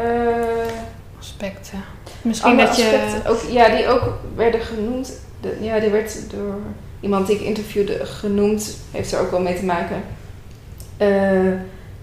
aspecten. 1.19 1.83
Misschien 2.21 2.57
dat 2.57 2.75
je. 2.75 3.21
ook, 3.27 3.41
ja, 3.49 3.75
die 3.75 3.87
ook 3.87 4.19
werden 4.35 4.61
genoemd. 4.61 5.11
De, 5.41 5.57
ja, 5.61 5.79
die 5.79 5.89
werd 5.89 6.29
door 6.29 6.55
iemand 6.99 7.27
die 7.27 7.35
ik 7.35 7.41
interviewde 7.41 8.05
genoemd. 8.05 8.77
Heeft 8.91 9.11
er 9.11 9.19
ook 9.19 9.31
wel 9.31 9.41
mee 9.41 9.55
te 9.55 9.65
maken. 9.65 10.03
Eh, 10.97 11.53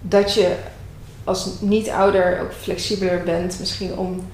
dat 0.01 0.35
je 0.35 0.57
als 1.25 1.51
niet-ouder 1.61 2.41
ook 2.41 2.53
flexibeler 2.53 3.23
bent. 3.23 3.57
Misschien 3.61 3.97
om 3.97 4.31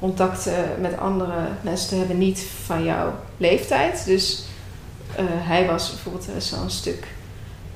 contacten 0.00 0.80
met 0.80 0.98
andere 0.98 1.48
mensen 1.60 1.88
te 1.88 1.94
hebben. 1.94 2.18
Niet 2.18 2.46
van 2.64 2.84
jouw 2.84 3.12
leeftijd. 3.36 4.04
Dus 4.04 4.44
eh, 5.16 5.24
hij 5.28 5.66
was 5.66 5.90
bijvoorbeeld 5.90 6.26
wel 6.50 6.62
een 6.62 6.70
stuk 6.70 7.06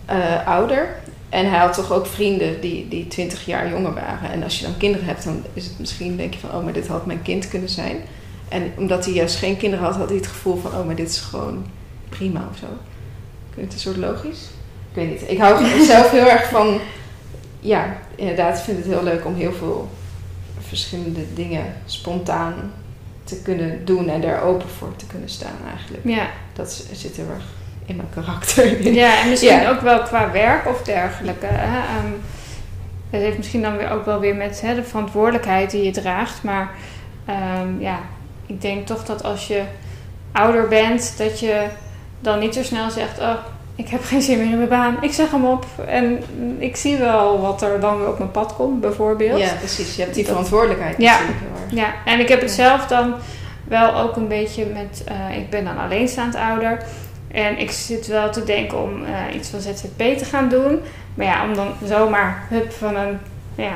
eh, 0.05 0.47
ouder. 0.47 0.97
En 1.29 1.51
hij 1.51 1.59
had 1.59 1.75
toch 1.75 1.93
ook 1.93 2.07
vrienden 2.07 2.61
die, 2.61 2.89
die 2.89 3.09
20 3.09 3.47
jaar 3.47 3.71
jonger 3.71 3.95
waren. 3.95 4.31
En 4.31 4.43
als 4.43 4.59
je 4.59 4.65
dan 4.65 4.77
kinderen 4.77 5.07
hebt, 5.07 5.25
dan 5.25 5.45
is 5.53 5.65
het 5.65 5.79
misschien 5.79 6.17
denk 6.17 6.35
je 6.35 6.41
van, 6.41 6.51
oh, 6.51 6.65
maar 6.65 6.73
dit 6.73 6.87
had 6.87 7.07
mijn 7.07 7.23
kind 7.23 7.49
kunnen 7.49 7.69
zijn. 7.69 7.97
En 8.49 8.73
omdat 8.77 9.05
hij 9.05 9.15
juist 9.15 9.37
geen 9.37 9.57
kinderen 9.57 9.85
had, 9.85 9.97
had 9.97 10.09
hij 10.09 10.17
het 10.17 10.27
gevoel 10.27 10.57
van, 10.57 10.71
oh, 10.71 10.87
maar 10.87 10.95
dit 10.95 11.09
is 11.09 11.19
gewoon 11.19 11.67
prima 12.09 12.49
of 12.53 12.59
zo. 12.59 12.67
Klinkt 13.53 13.73
het 13.73 13.85
een 13.85 13.93
soort 13.93 14.11
logisch? 14.11 14.41
Ik 14.91 14.95
weet 14.95 15.11
niet. 15.11 15.31
Ik 15.31 15.39
hou 15.39 15.67
zelf 15.85 16.11
heel 16.11 16.29
erg 16.29 16.49
van, 16.49 16.79
ja, 17.61 17.97
inderdaad, 18.15 18.59
ik 18.59 18.65
vind 18.65 18.77
het 18.77 18.87
heel 18.87 19.03
leuk 19.03 19.25
om 19.25 19.35
heel 19.35 19.53
veel 19.53 19.89
verschillende 20.71 21.25
dingen 21.35 21.65
spontaan 21.85 22.55
te 23.25 23.43
kunnen 23.43 23.85
doen 23.85 24.09
en 24.09 24.21
daar 24.21 24.43
open 24.43 24.69
voor 24.69 24.97
te 24.97 25.07
kunnen 25.07 25.29
staan 25.29 25.57
eigenlijk. 25.71 26.05
Ja. 26.05 26.27
Dat 26.53 26.85
zit 26.93 27.17
heel 27.17 27.29
erg 27.35 27.45
in 27.87 27.97
mijn 27.97 28.09
karakter. 28.15 28.83
ja, 29.03 29.23
en 29.23 29.29
misschien 29.29 29.61
Ja. 29.61 29.71
ook 29.71 29.81
wel 29.81 30.03
qua 30.03 30.31
werk 30.31 30.67
of 30.67 30.83
dergelijke. 30.83 31.47
Hè? 31.47 31.79
Ehm, 31.79 32.13
het 33.11 33.21
heeft 33.23 33.37
misschien 33.37 33.63
dan 33.63 33.77
weer 33.77 33.91
ook 33.91 34.05
wel 34.05 34.21
weer 34.21 34.35
met 34.35 34.61
hè, 34.61 34.75
de 34.75 34.85
verantwoordelijkheid 34.85 35.71
die 35.71 35.83
je 35.83 35.91
draagt. 35.91 36.43
Maar 36.43 36.71
ehm, 37.25 37.81
ja, 37.81 37.99
ik 38.47 38.61
denk 38.61 38.87
toch 38.87 39.05
dat 39.05 39.23
als 39.25 39.47
je 39.47 39.63
ouder 40.33 40.69
bent, 40.69 41.15
dat 41.19 41.41
je 41.41 41.67
dan 42.21 42.39
niet 42.39 42.55
zo 42.55 42.63
snel 42.63 42.91
zegt: 42.91 43.19
Oh, 43.19 43.35
ik 43.85 43.89
heb 43.89 44.05
geen 44.05 44.23
zin 44.23 44.39
meer 44.39 44.51
in 44.51 44.57
mijn 44.57 44.69
baan. 44.69 44.97
Ik 45.01 45.13
zeg 45.13 45.31
hem 45.31 45.45
op. 45.45 45.67
En 45.87 46.23
ik 46.59 46.77
zie 46.77 46.97
wel 46.97 47.41
wat 47.41 47.63
er 47.63 47.81
dan 47.81 47.99
weer 47.99 48.09
op 48.09 48.19
mijn 48.19 48.31
pad 48.31 48.55
komt, 48.55 48.81
bijvoorbeeld. 48.81 49.39
Ja, 49.41 49.53
precies. 49.59 49.97
Je 49.97 50.03
hebt 50.03 50.15
die 50.15 50.25
verantwoordelijkheid 50.27 50.95
Ja. 50.99 51.13
natuurlijk 51.13 51.39
heel 51.41 51.63
erg. 51.65 51.75
Ja, 52.05 52.13
en 52.13 52.21
ik 52.21 52.29
heb 52.29 52.41
het 52.41 52.57
Ja. 52.57 52.69
zelf 52.69 52.87
dan 52.87 53.15
wel 53.65 53.95
ook 53.95 54.17
een 54.17 54.29
beetje 54.29 54.67
met... 54.67 55.05
eh, 55.07 55.37
ik 55.37 55.51
ben 55.51 55.65
dan 55.65 55.79
alleenstaand 55.79 56.35
ouder. 56.35 56.83
En 57.33 57.59
ik 57.59 57.71
zit 57.71 58.07
wel 58.07 58.31
te 58.31 58.45
denken 58.45 58.83
om 58.83 59.05
eh, 59.05 59.35
iets 59.37 59.49
van 59.49 59.61
ZZP 59.61 60.19
te 60.19 60.25
gaan 60.25 60.49
doen. 60.49 60.81
Maar 61.15 61.27
ja, 61.27 61.45
om 61.45 61.55
dan 61.55 61.69
zomaar 61.85 62.47
hup 62.49 62.73
van 62.73 62.97
een... 62.97 63.19
Ja, 63.55 63.73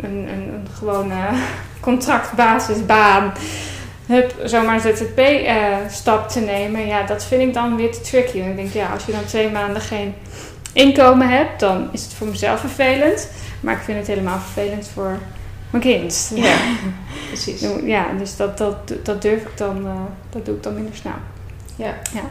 een, 0.00 0.10
een, 0.32 0.54
een 0.54 0.66
gewone 0.78 1.14
contractbasisbaan, 1.80 3.32
hup, 4.10 4.34
zomaar 4.44 4.80
ZZP-stap 4.80 6.28
te 6.28 6.40
nemen, 6.40 6.86
ja, 6.86 7.02
dat 7.02 7.24
vind 7.24 7.42
ik 7.42 7.54
dan 7.54 7.76
weer 7.76 7.92
te 7.92 8.00
tricky. 8.00 8.40
En 8.40 8.50
ik 8.50 8.56
denk, 8.56 8.72
ja, 8.72 8.92
als 8.92 9.04
je 9.04 9.12
dan 9.12 9.24
twee 9.24 9.50
maanden 9.50 9.82
geen 9.82 10.14
inkomen 10.72 11.28
hebt, 11.28 11.60
dan 11.60 11.88
is 11.92 12.02
het 12.02 12.12
voor 12.12 12.26
mezelf 12.26 12.60
vervelend. 12.60 13.30
Maar 13.60 13.74
ik 13.74 13.82
vind 13.82 13.98
het 13.98 14.06
helemaal 14.06 14.38
vervelend 14.38 14.88
voor 14.88 15.18
mijn 15.70 15.82
kind. 15.82 16.32
Ja, 16.34 16.56
precies. 17.28 17.66
Ja, 17.84 18.06
dus 18.18 18.36
dat, 18.36 18.58
dat, 18.58 18.92
dat 19.02 19.22
durf 19.22 19.42
ik 19.42 19.56
dan, 19.56 19.86
uh, 19.86 19.92
dat 20.30 20.44
doe 20.44 20.54
ik 20.54 20.62
dan 20.62 20.74
minder 20.74 20.96
snel. 20.96 21.12
Ja. 21.76 21.94
Ja. 22.12 22.24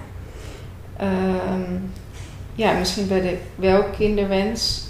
Um, 1.51 1.91
ja, 2.55 2.71
misschien 2.71 3.07
bij 3.07 3.21
de 3.21 3.37
wel 3.55 3.83
kinderwens. 3.83 4.88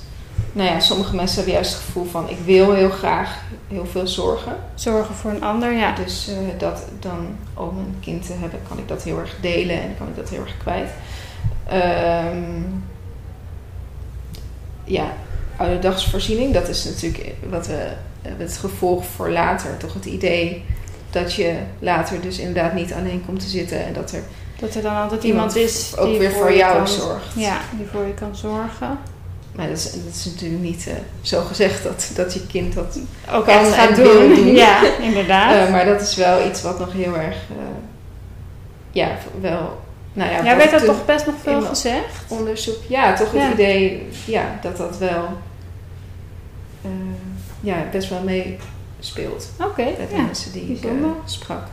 Nou 0.52 0.70
ja, 0.70 0.80
sommige 0.80 1.16
mensen 1.16 1.36
hebben 1.36 1.54
juist 1.54 1.74
het 1.74 1.82
gevoel 1.82 2.06
van 2.06 2.30
ik 2.30 2.38
wil 2.46 2.74
heel 2.74 2.90
graag 2.90 3.42
heel 3.68 3.86
veel 3.86 4.08
zorgen. 4.08 4.56
Zorgen 4.76 5.16
voor 5.16 5.32
een 5.32 5.44
ander, 5.44 5.74
ja. 5.74 5.96
Dus 5.96 6.30
uh, 6.30 6.38
dat 6.58 6.84
dan 7.00 7.36
om 7.54 7.78
een 7.78 7.96
kind 8.00 8.26
te 8.26 8.34
hebben, 8.34 8.60
kan 8.68 8.78
ik 8.78 8.88
dat 8.88 9.04
heel 9.04 9.20
erg 9.20 9.36
delen 9.42 9.82
en 9.82 9.96
kan 9.98 10.08
ik 10.08 10.16
dat 10.16 10.30
heel 10.30 10.42
erg 10.42 10.58
kwijt. 10.58 10.90
Um, 12.34 12.84
ja, 14.84 15.14
ouderdagsvoorziening, 15.58 16.54
dat 16.54 16.68
is 16.68 16.84
natuurlijk 16.84 17.36
wat 17.50 17.68
we 17.68 17.88
het 18.22 18.58
gevolg 18.58 19.06
voor 19.06 19.30
later. 19.30 19.78
Toch 19.78 19.94
het 19.94 20.06
idee 20.06 20.66
dat 21.10 21.34
je 21.34 21.56
later 21.80 22.22
dus 22.22 22.40
inderdaad 22.40 22.74
niet 22.74 22.94
alleen 22.94 23.24
komt 23.26 23.40
te 23.40 23.48
zitten 23.48 23.86
en 23.86 23.94
dat 23.94 24.12
er 24.12 24.24
dat 24.60 24.76
er 24.76 24.82
dan 24.82 24.96
altijd 24.96 25.24
iemand, 25.24 25.56
is 25.56 25.98
ook 25.98 26.10
die 26.10 26.20
weer 26.20 26.32
voor, 26.32 26.54
jou 26.54 26.88
zorgt. 26.88 27.34
Ja, 27.36 27.58
die 27.78 27.88
voor 27.92 28.06
je 28.06 28.14
kan 28.14 28.36
zorgen. 28.36 29.00
Maar 29.60 29.68
dat 29.68 29.78
is, 29.78 29.92
dat 29.92 30.14
is 30.14 30.26
natuurlijk 30.26 30.62
niet 30.62 30.86
uh, 30.88 30.94
zo 31.22 31.42
gezegd 31.42 31.84
dat, 31.84 32.12
dat 32.16 32.34
je 32.34 32.48
kind 32.48 32.74
dat 32.74 33.00
ook 33.32 33.46
kan 33.46 33.66
gaat 33.66 33.90
en 33.90 34.04
doen. 34.04 34.46
Ja, 34.56 34.82
inderdaad. 35.10 35.68
Uh, 35.68 35.72
maar 35.72 35.86
dat 35.86 36.02
is 36.02 36.16
wel 36.16 36.48
iets 36.48 36.62
wat 36.62 36.80
nog 36.80 36.94
heel 36.94 37.18
erg, 37.18 37.36
uh, 37.36 37.58
ja, 38.92 39.18
wel. 39.42 39.82
Nou 40.14 40.32
ja, 40.32 40.44
ja 40.44 40.58
werd 40.58 40.72
dat 40.72 40.86
toch 40.86 41.06
best 41.06 41.26
nog 41.26 41.36
veel 41.44 41.62
gezegd? 41.62 42.24
Onderzoek, 42.28 42.78
ja, 42.88 43.14
toch 43.14 43.32
het 43.32 43.54
idee 43.54 44.08
ja, 44.26 44.60
dat 44.62 44.78
dat 44.78 44.98
wel 44.98 45.28
ja, 47.60 47.76
best 47.92 48.10
wel 48.10 48.22
meespeelt 48.24 49.50
Oké, 49.58 49.84
bij 49.84 50.08
de 50.10 50.16
ja. 50.16 50.22
mensen 50.22 50.52
die 50.52 50.80
ik 50.82 50.88
sprak. 51.26 51.64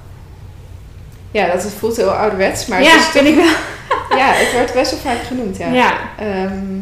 Ja, 1.31 1.46
dat 1.46 1.62
het 1.62 1.72
voelt 1.72 1.96
heel 1.96 2.11
ouderwets, 2.11 2.66
maar 2.66 2.83
ja, 2.83 2.90
het 2.90 3.01
is 3.01 3.07
vind 3.07 3.27
ik 3.27 3.35
wel. 3.35 3.55
ja, 4.20 4.33
het 4.33 4.53
wordt 4.53 4.72
best 4.72 4.90
wel 4.90 5.01
vaak 5.01 5.22
genoemd, 5.22 5.57
ja. 5.57 5.72
Ja. 5.72 5.99
Ehm, 6.18 6.79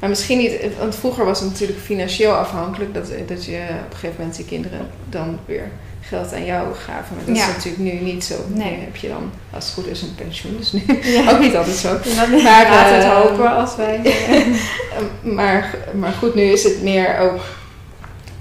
maar 0.00 0.08
misschien 0.08 0.38
niet, 0.38 0.52
want 0.78 0.94
vroeger 0.94 1.24
was 1.24 1.40
het 1.40 1.50
natuurlijk 1.50 1.78
financieel 1.80 2.32
afhankelijk 2.32 2.94
dat, 2.94 3.06
dat 3.26 3.44
je 3.44 3.58
op 3.84 3.92
een 3.92 3.98
gegeven 3.98 4.14
moment 4.18 4.36
je 4.36 4.44
kinderen 4.44 4.86
dan 5.08 5.38
weer 5.46 5.70
geld 6.00 6.32
aan 6.32 6.44
jou 6.44 6.74
gaven. 6.74 7.16
Maar 7.16 7.24
dat 7.26 7.36
Ja. 7.36 7.48
is 7.48 7.54
natuurlijk 7.54 7.82
nu 7.82 8.00
niet 8.12 8.24
zo. 8.24 8.34
Nee. 8.48 8.70
Nu 8.76 8.82
heb 8.82 8.96
je 8.96 9.08
dan, 9.08 9.30
als 9.50 9.64
het 9.64 9.74
goed 9.74 9.86
is, 9.86 10.02
een 10.02 10.14
pensioen. 10.14 10.56
Dus 10.56 10.72
nu 10.72 10.82
Ja. 11.02 11.30
ook 11.32 11.40
niet 11.40 11.56
altijd 11.56 11.76
zo. 11.76 11.88
Maar 12.16 12.28
Maar, 12.28 12.68
laat 12.70 12.90
het 12.90 13.02
eh, 13.04 13.20
hopen 13.20 13.50
als 13.56 13.76
wij... 13.76 14.00
Ehm, 14.04 15.34
maar, 15.34 15.74
maar 15.94 16.12
goed, 16.12 16.34
nu 16.34 16.42
is 16.42 16.62
het 16.64 16.82
meer 16.82 17.18
ook 17.18 17.40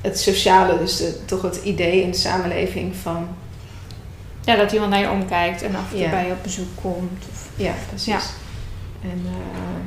het 0.02 0.20
sociale, 0.20 0.78
dus 0.80 0.98
de, 0.98 1.26
toch 1.26 1.42
het 1.42 1.60
idee 1.64 2.02
in 2.02 2.12
de 2.12 2.18
samenleving 2.18 2.96
van, 3.02 3.28
ja, 4.46 4.56
dat 4.56 4.72
iemand 4.72 4.92
naar 4.92 5.00
je 5.00 5.10
omkijkt 5.10 5.62
en 5.62 5.76
af 5.76 5.92
en 5.94 6.00
toe 6.00 6.10
bij 6.10 6.26
je 6.26 6.32
op 6.32 6.44
bezoek 6.44 6.68
komt. 6.82 7.24
Of... 7.32 7.48
ja, 7.56 7.74
precies. 7.90 8.30
Ja. 9.02 9.10
En, 9.10 9.26
eh, 9.26 9.32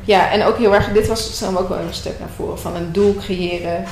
ja, 0.04 0.30
en 0.30 0.42
ook 0.44 0.58
heel 0.58 0.74
erg, 0.74 0.92
dit 0.92 1.06
was 1.06 1.34
stel 1.34 1.58
ook 1.58 1.68
wel 1.68 1.78
een 1.78 1.94
stuk 1.94 2.18
naar 2.18 2.28
voren, 2.36 2.58
van 2.58 2.76
een 2.76 2.92
doel 2.92 3.16
creëren 3.16 3.84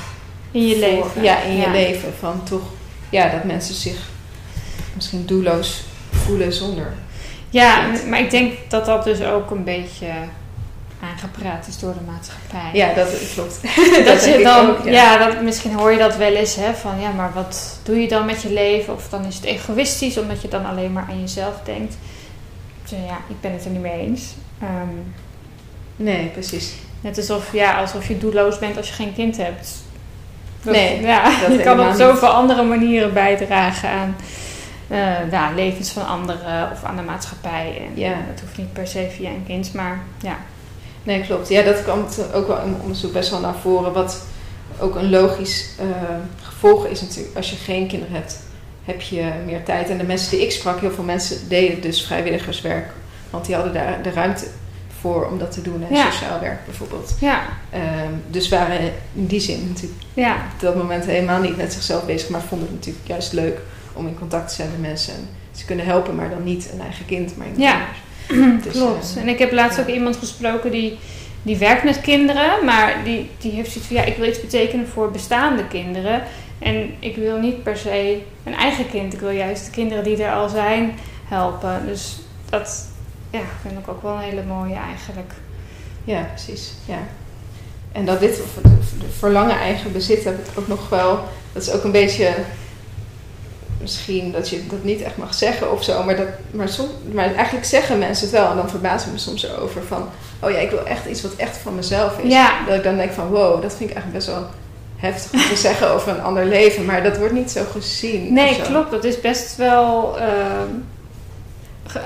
In 0.51 0.67
je 0.67 0.73
voor- 0.73 0.79
leven. 0.81 1.23
Ja, 1.23 1.41
in 1.41 1.57
je 1.57 1.69
leven. 1.69 2.13
Van 2.19 2.43
toch, 2.43 2.61
ja, 3.09 3.29
dat 3.29 3.43
mensen 3.43 3.75
zich 3.75 3.97
misschien 4.95 5.25
doelloos 5.25 5.83
voelen 6.11 6.53
zonder. 6.53 6.93
Ja, 7.49 7.83
Kind. 7.85 8.07
maar 8.07 8.19
ik 8.19 8.29
denk 8.31 8.53
dat 8.67 8.85
dat 8.85 9.03
dus 9.03 9.21
ook 9.21 9.51
een 9.51 9.63
beetje 9.63 10.11
aangepraat 11.03 11.67
is 11.67 11.79
door 11.79 11.93
de 11.93 12.11
maatschappij. 12.11 12.69
Ja, 12.73 12.93
dat 12.93 13.09
klopt. 13.33 13.61
dat, 14.05 14.25
je 14.25 14.39
dan, 14.43 14.69
ook, 14.69 14.83
ja. 14.85 14.91
ja. 14.91 15.17
dat, 15.17 15.41
misschien 15.41 15.73
hoor 15.73 15.91
je 15.91 15.97
dat 15.97 16.15
wel 16.15 16.33
eens, 16.33 16.55
hè, 16.55 16.73
van 16.73 16.99
ja, 16.99 17.11
maar 17.11 17.31
wat 17.33 17.79
doe 17.83 18.01
je 18.01 18.07
dan 18.07 18.25
met 18.25 18.41
je 18.41 18.53
leven? 18.53 18.93
Of 18.93 19.09
dan 19.09 19.25
is 19.25 19.35
het 19.35 19.43
egoïstisch, 19.43 20.17
omdat 20.17 20.41
je 20.41 20.47
dan 20.47 20.65
alleen 20.65 20.91
maar 20.93 21.05
aan 21.09 21.19
jezelf 21.19 21.53
denkt. 21.63 21.97
Dus 22.81 22.91
ja, 23.07 23.17
ik 23.27 23.41
ben 23.41 23.51
het 23.51 23.65
er 23.65 23.71
niet 23.71 23.81
mee 23.81 23.99
eens. 23.99 24.33
Ehm, 24.61 24.95
Nee, 25.95 26.25
precies. 26.27 26.73
net 27.01 27.17
alsof, 27.17 27.53
ja, 27.53 27.79
alsof 27.79 28.07
je 28.07 28.17
doelloos 28.17 28.59
bent 28.59 28.77
als 28.77 28.87
je 28.87 28.93
geen 28.93 29.13
kind 29.13 29.37
hebt. 29.37 29.69
Dat- 30.63 30.73
Nee, 30.73 31.01
ja, 31.01 31.29
je 31.51 31.59
kan 31.63 31.79
op 31.79 31.87
niet. 31.87 31.97
zoveel 31.97 32.27
andere 32.27 32.63
manieren 32.63 33.13
bijdragen 33.13 33.89
aan 33.89 34.15
eh, 34.87 35.31
ja, 35.31 35.51
levens 35.55 35.91
van 35.91 36.07
anderen 36.07 36.71
of 36.71 36.83
aan 36.83 36.95
de 36.95 37.01
maatschappij. 37.01 37.81
En 37.87 37.99
Ja. 38.01 38.09
dat 38.31 38.39
hoeft 38.41 38.57
niet 38.57 38.73
per 38.73 38.87
se 38.87 39.07
via 39.15 39.29
een 39.29 39.43
kind, 39.47 39.73
maar 39.73 39.99
ja. 40.21 40.37
Nee, 41.03 41.21
klopt. 41.21 41.49
Ja, 41.49 41.61
dat 41.61 41.83
kwam 41.83 42.05
ook 42.33 42.47
wel 42.47 42.61
in 42.65 42.75
onderzoek 42.81 43.13
best 43.13 43.29
wel 43.29 43.39
naar 43.39 43.55
voren. 43.61 43.93
Wat 43.93 44.25
ook 44.79 44.95
een 44.95 45.09
logisch 45.09 45.69
eh, 45.79 45.85
gevolg 46.41 46.85
is 46.85 47.01
natuurlijk. 47.01 47.35
Als 47.35 47.49
je 47.49 47.55
geen 47.55 47.87
kinderen 47.87 48.15
hebt, 48.15 48.39
heb 48.85 49.01
je 49.01 49.31
meer 49.45 49.63
tijd. 49.63 49.89
En 49.89 49.97
de 49.97 50.03
mensen 50.03 50.31
die 50.31 50.41
ik 50.41 50.51
sprak, 50.51 50.79
heel 50.79 50.91
veel 50.91 51.03
mensen 51.03 51.49
deden 51.49 51.81
dus 51.81 52.05
vrijwilligerswerk. 52.05 52.85
Want 53.31 53.45
die 53.45 53.55
hadden 53.55 53.73
daar 53.73 54.01
de 54.03 54.11
ruimte 54.11 54.45
voor 54.99 55.25
om 55.25 55.37
dat 55.39 55.51
te 55.51 55.61
doen. 55.61 55.83
En 55.89 55.95
Ja. 55.95 56.11
sociaal 56.11 56.39
werk 56.39 56.65
bijvoorbeeld. 56.65 57.15
Ja, 57.19 57.39
Ehm, 57.69 58.11
dus 58.27 58.49
waren 58.49 58.79
in 59.13 59.25
die 59.25 59.39
zin 59.39 59.67
natuurlijk 59.67 60.01
ja, 60.13 60.33
op 60.53 60.59
dat 60.59 60.75
moment 60.75 61.05
helemaal 61.05 61.41
niet 61.41 61.57
met 61.57 61.73
zichzelf 61.73 62.05
bezig. 62.05 62.29
Maar 62.29 62.41
vonden 62.41 62.67
het 62.67 62.75
natuurlijk 62.75 63.07
juist 63.07 63.33
leuk 63.33 63.59
om 63.93 64.07
in 64.07 64.17
contact 64.19 64.47
te 64.49 64.55
zijn 64.55 64.69
met 64.71 64.81
mensen. 64.81 65.13
En 65.13 65.27
ze 65.51 65.65
kunnen 65.65 65.85
helpen, 65.85 66.15
maar 66.15 66.29
dan 66.29 66.43
niet 66.43 66.69
een 66.73 66.81
eigen 66.81 67.05
kind, 67.05 67.37
maar 67.37 67.47
iemand 67.47 67.63
Ja. 67.63 67.73
anders. 67.73 68.63
Dus, 68.65 68.73
klopt. 68.73 69.13
eh, 69.15 69.21
En 69.21 69.27
ik 69.27 69.39
heb 69.39 69.51
laatst 69.51 69.79
ook 69.79 69.87
iemand 69.87 70.15
gesproken 70.15 70.71
die, 70.71 70.97
die 71.43 71.57
werkt 71.57 71.83
met 71.83 72.01
kinderen, 72.01 72.65
maar 72.65 72.95
die, 73.03 73.29
die 73.37 73.51
heeft 73.51 73.71
zoiets 73.71 73.87
van 73.87 73.95
ja, 73.95 74.03
ik 74.03 74.17
wil 74.17 74.27
iets 74.27 74.41
betekenen 74.41 74.87
voor 74.87 75.11
bestaande 75.11 75.67
kinderen. 75.67 76.23
En 76.59 76.93
ik 76.99 77.15
wil 77.15 77.39
niet 77.39 77.63
per 77.63 77.77
se 77.77 78.21
een 78.43 78.55
eigen 78.55 78.89
kind, 78.89 79.13
ik 79.13 79.19
wil 79.19 79.29
juist 79.29 79.65
de 79.65 79.71
kinderen 79.71 80.03
die 80.03 80.23
er 80.23 80.33
al 80.33 80.49
zijn 80.49 80.93
helpen. 81.27 81.81
Dus 81.85 82.19
dat 82.49 82.87
ja, 83.31 83.41
vind 83.61 83.79
ik 83.79 83.87
ook 83.87 84.01
wel 84.01 84.13
een 84.13 84.19
hele 84.19 84.43
mooie 84.43 84.75
eigenlijk. 84.75 85.33
Ja, 86.03 86.21
precies. 86.21 86.73
Ja. 86.85 86.99
En 87.91 88.05
dat 88.05 88.19
dit 88.19 88.39
verlangen 89.17 89.59
eigen 89.59 89.91
bezit 89.91 90.23
heb 90.23 90.47
ik 90.47 90.59
ook 90.59 90.67
nog 90.67 90.89
wel. 90.89 91.19
Dat 91.53 91.61
is 91.61 91.71
ook 91.71 91.83
een 91.83 91.91
beetje 91.91 92.33
misschien 93.81 94.31
dat 94.31 94.49
je 94.49 94.67
dat 94.67 94.83
niet 94.83 95.01
echt 95.01 95.17
mag 95.17 95.33
zeggen 95.33 95.71
of 95.71 95.83
zo, 95.83 96.03
maar, 96.03 96.15
dat, 96.15 96.27
maar, 96.51 96.69
som, 96.69 96.85
maar 97.11 97.33
eigenlijk 97.33 97.65
zeggen 97.65 97.99
mensen 97.99 98.27
het 98.27 98.35
wel 98.35 98.49
en 98.49 98.55
dan 98.55 98.69
verbazen 98.69 99.07
ik 99.07 99.13
me 99.13 99.19
soms 99.19 99.43
erover 99.43 99.83
van, 99.83 100.09
oh 100.39 100.51
ja, 100.51 100.57
ik 100.57 100.69
wil 100.69 100.85
echt 100.85 101.05
iets 101.05 101.21
wat 101.21 101.35
echt 101.35 101.57
van 101.57 101.75
mezelf 101.75 102.19
is. 102.19 102.31
Ja. 102.31 102.65
Dat 102.65 102.75
ik 102.75 102.83
dan 102.83 102.97
denk 102.97 103.11
van, 103.11 103.27
wow, 103.27 103.61
dat 103.61 103.75
vind 103.75 103.89
ik 103.89 103.95
eigenlijk 103.95 104.25
best 104.25 104.27
wel 104.27 104.47
heftig 104.95 105.33
om 105.33 105.49
te 105.49 105.61
zeggen 105.67 105.89
over 105.91 106.11
een 106.11 106.21
ander 106.21 106.45
leven, 106.45 106.85
maar 106.85 107.03
dat 107.03 107.17
wordt 107.17 107.33
niet 107.33 107.51
zo 107.51 107.63
gezien. 107.71 108.33
Nee, 108.33 108.61
klopt. 108.61 108.91
Dat 108.91 109.03
is 109.03 109.21
best 109.21 109.55
wel 109.55 110.17
ehm, 110.19 110.67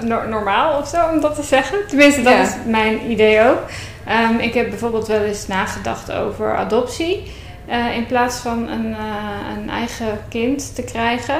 no- 0.03 0.27
normaal 0.27 0.79
of 0.79 0.87
zo 0.87 0.97
om 1.13 1.21
dat 1.21 1.35
te 1.35 1.43
zeggen. 1.43 1.87
Tenminste, 1.87 2.21
dat 2.21 2.33
Ja. 2.33 2.41
is 2.41 2.53
mijn 2.65 3.11
idee 3.11 3.41
ook. 3.49 3.59
Ehm, 4.05 4.37
ik 4.39 4.53
heb 4.53 4.69
bijvoorbeeld 4.69 5.07
wel 5.07 5.21
eens 5.21 5.47
nagedacht 5.47 6.11
over 6.11 6.55
adoptie. 6.55 7.31
eh, 7.67 7.95
in 7.95 8.05
plaats 8.05 8.37
van 8.37 8.67
een, 8.69 8.93
eh, 8.93 9.57
een 9.57 9.69
eigen 9.69 10.19
kind 10.29 10.75
te 10.75 10.83
krijgen. 10.83 11.35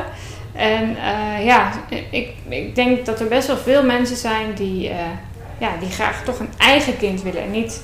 En 0.54 0.98
eh, 0.98 1.46
ja, 1.46 1.72
ik, 2.10 2.30
ik 2.50 2.76
denk 2.76 3.06
dat 3.06 3.20
er 3.20 3.28
best 3.28 3.48
wel 3.48 3.58
veel 3.58 3.84
mensen 3.84 4.18
zijn 4.18 4.54
die, 4.54 4.92
ja, 5.58 5.70
die 5.80 5.90
graag 5.90 6.24
toch 6.24 6.40
een 6.40 6.50
eigen 6.58 6.98
kind 6.98 7.22
willen. 7.22 7.42
En 7.44 7.52
niet 7.52 7.84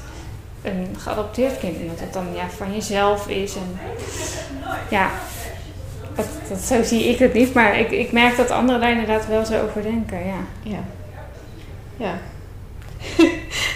een 0.61 0.95
geadopteerd 0.99 1.59
kind. 1.59 1.77
Omdat 1.81 1.99
het 1.99 2.13
dan 2.13 2.25
ja, 2.35 2.43
van 2.57 2.73
jezelf 2.73 3.27
is. 3.27 3.55
En 3.55 3.79
ja, 4.89 5.09
dat, 6.15 6.25
dat, 6.49 6.59
zo 6.59 6.83
zie 6.83 7.03
ik 7.09 7.19
het 7.19 7.33
niet. 7.33 7.53
Maar 7.53 7.79
ik, 7.79 7.91
ik 7.91 8.11
merk 8.11 8.37
dat 8.37 8.51
anderen 8.51 8.81
daar 8.81 8.91
inderdaad 8.91 9.27
wel 9.27 9.45
zo 9.45 9.63
over 9.63 9.81
denken. 9.81 10.17
Ja. 10.25 10.39
Ja. 10.63 10.83
Ja. 11.97 12.13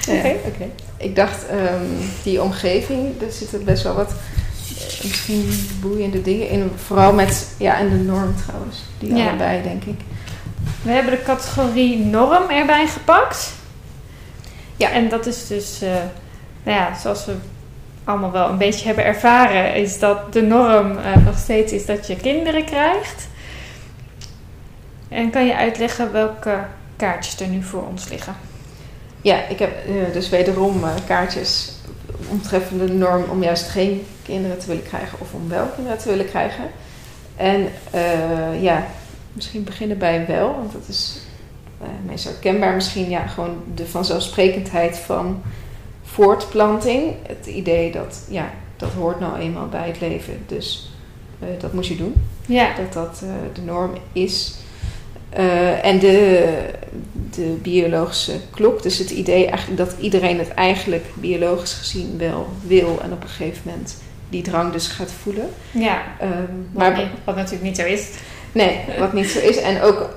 Oké. 0.08 0.28
Ja, 0.28 0.34
oké. 0.46 0.70
Ik 0.98 1.16
dacht, 1.16 1.48
ehm, 1.48 1.86
die 2.24 2.42
omgeving, 2.42 3.20
daar 3.20 3.32
zitten 3.32 3.64
best 3.64 3.84
wel 3.84 3.96
wat 3.96 4.10
eh, 4.12 5.04
misschien 5.04 5.68
boeiende 5.82 6.22
dingen 6.22 6.50
in. 6.50 6.72
Vooral 6.86 7.14
met, 7.14 7.48
ja, 7.58 7.78
en 7.78 7.90
de 7.90 7.96
norm 7.96 8.36
trouwens. 8.46 8.78
Die 9.00 9.16
Ja. 9.16 9.28
allebei, 9.28 9.64
denk 9.64 9.84
ik. 9.84 10.00
We 10.82 10.92
hebben 10.92 11.12
de 11.12 11.24
categorie 11.24 11.98
norm 11.98 12.50
erbij 12.50 12.88
gepakt. 12.88 13.52
Ja, 14.78 14.90
en 14.92 15.10
dat 15.10 15.26
is 15.26 15.48
dus, 15.48 15.82
eh, 15.82 15.90
nou 16.64 16.78
ja, 16.78 16.98
zoals 17.02 17.26
we 17.26 17.34
allemaal 18.06 18.32
wel 18.32 18.50
een 18.50 18.58
beetje 18.58 18.86
hebben 18.86 19.06
ervaren, 19.06 19.76
is 19.76 20.00
dat 20.00 20.34
de 20.34 20.42
norm 20.42 20.98
eh, 20.98 21.26
nog 21.26 21.38
steeds 21.38 21.74
is 21.74 21.86
dat 21.86 22.08
je 22.08 22.16
kinderen 22.16 22.66
krijgt. 22.66 23.28
En 25.10 25.30
kan 25.30 25.46
je 25.46 25.56
uitleggen 25.56 26.12
welke 26.12 26.60
kaartjes 26.96 27.40
er 27.40 27.48
nu 27.48 27.64
voor 27.64 27.88
ons 27.88 28.10
liggen? 28.10 28.36
Ja, 29.22 29.48
ik 29.48 29.60
heb 29.60 29.88
eh, 29.88 30.14
dus 30.14 30.30
wederom 30.30 30.84
eh, 30.84 30.90
kaartjes 31.08 31.74
omtreffende 32.30 32.86
de 32.86 32.94
norm 32.94 33.24
om 33.30 33.44
juist 33.44 33.70
geen 33.70 34.06
kinderen 34.24 34.60
te 34.60 34.68
willen 34.68 34.84
krijgen 34.84 35.20
of 35.20 35.34
om 35.34 35.50
wel 35.50 35.66
kinderen 35.76 35.98
te 36.00 36.10
willen 36.10 36.26
krijgen. 36.26 36.64
En 37.36 37.68
ja, 38.60 38.86
misschien 39.34 39.64
beginnen 39.64 39.98
bij 39.98 40.26
wel, 40.28 40.56
want 40.56 40.72
dat 40.72 40.88
is 40.88 41.20
uh, 41.82 41.88
meest 42.06 42.24
herkenbaar. 42.24 42.74
Misschien 42.74 43.10
ja, 43.10 43.28
gewoon 43.28 43.64
de 43.74 43.88
vanzelfsprekendheid 43.88 44.98
van 44.98 45.42
voortplanting. 46.16 47.14
Het 47.28 47.46
idee 47.46 47.92
dat 47.92 48.26
ja, 48.30 48.54
dat 48.78 48.90
hoort 48.90 49.20
nou 49.20 49.40
eenmaal 49.40 49.68
bij 49.68 49.88
het 49.88 50.02
leven, 50.02 50.44
dus 50.48 50.92
uh, 51.44 51.48
dat 51.60 51.74
moet 51.74 51.88
je 51.88 51.96
doen. 51.96 52.14
Ja. 52.46 52.70
Dat 52.78 52.94
dat 52.94 53.24
de 53.54 53.62
norm 53.62 53.92
is. 54.14 54.56
en 55.82 56.00
de, 56.00 56.50
de 57.36 57.58
biologische 57.62 58.40
klok, 58.52 58.84
dus 58.84 58.98
het 58.98 59.10
idee 59.10 59.48
eigenlijk 59.48 59.78
dat 59.78 59.96
iedereen 60.00 60.40
het 60.40 60.54
eigenlijk 60.54 61.06
biologisch 61.14 61.74
gezien 61.74 62.18
wel 62.18 62.48
wil 62.68 63.00
en 63.02 63.12
op 63.12 63.24
een 63.24 63.30
gegeven 63.30 63.62
moment 63.66 63.98
die 64.30 64.44
drang 64.44 64.72
dus 64.72 64.88
gaat 64.88 65.12
voelen. 65.22 65.50
Ja, 65.72 66.04
um, 66.22 66.68
wat, 66.72 66.84
maar, 66.84 67.12
wat 67.24 67.36
natuurlijk 67.36 67.64
niet 67.64 67.78
zo 67.78 67.86
is. 67.86 68.10
Nee, 68.52 68.80
wat 69.00 69.14
niet 69.14 69.30
zo 69.30 69.40
is. 69.40 69.58
En 69.58 69.82
ook, 69.82 70.10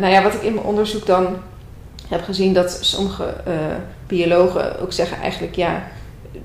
nou 0.00 0.12
ja, 0.12 0.22
wat 0.22 0.34
ik 0.34 0.42
in 0.42 0.54
mijn 0.54 0.66
onderzoek 0.66 1.06
dan 1.06 1.36
heb 2.08 2.24
gezien, 2.24 2.52
dat 2.52 2.78
sommige 2.80 3.34
uh, 3.48 3.54
biologen 4.06 4.80
ook 4.80 4.92
zeggen 4.92 5.20
eigenlijk, 5.20 5.54
ja, 5.54 5.88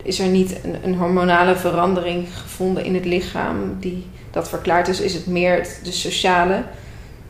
is 0.03 0.19
er 0.19 0.27
niet 0.27 0.55
een, 0.63 0.75
een, 0.83 0.95
hormonale 0.95 1.55
verandering 1.55 2.27
gevonden 2.41 2.83
in 2.83 2.93
het 2.93 3.05
lichaam 3.05 3.77
die 3.79 4.07
dat 4.31 4.49
verklaart. 4.49 4.85
Dus 4.85 4.99
is 4.99 5.13
het 5.13 5.27
meer 5.27 5.67
de 5.83 5.91
sociale 5.91 6.63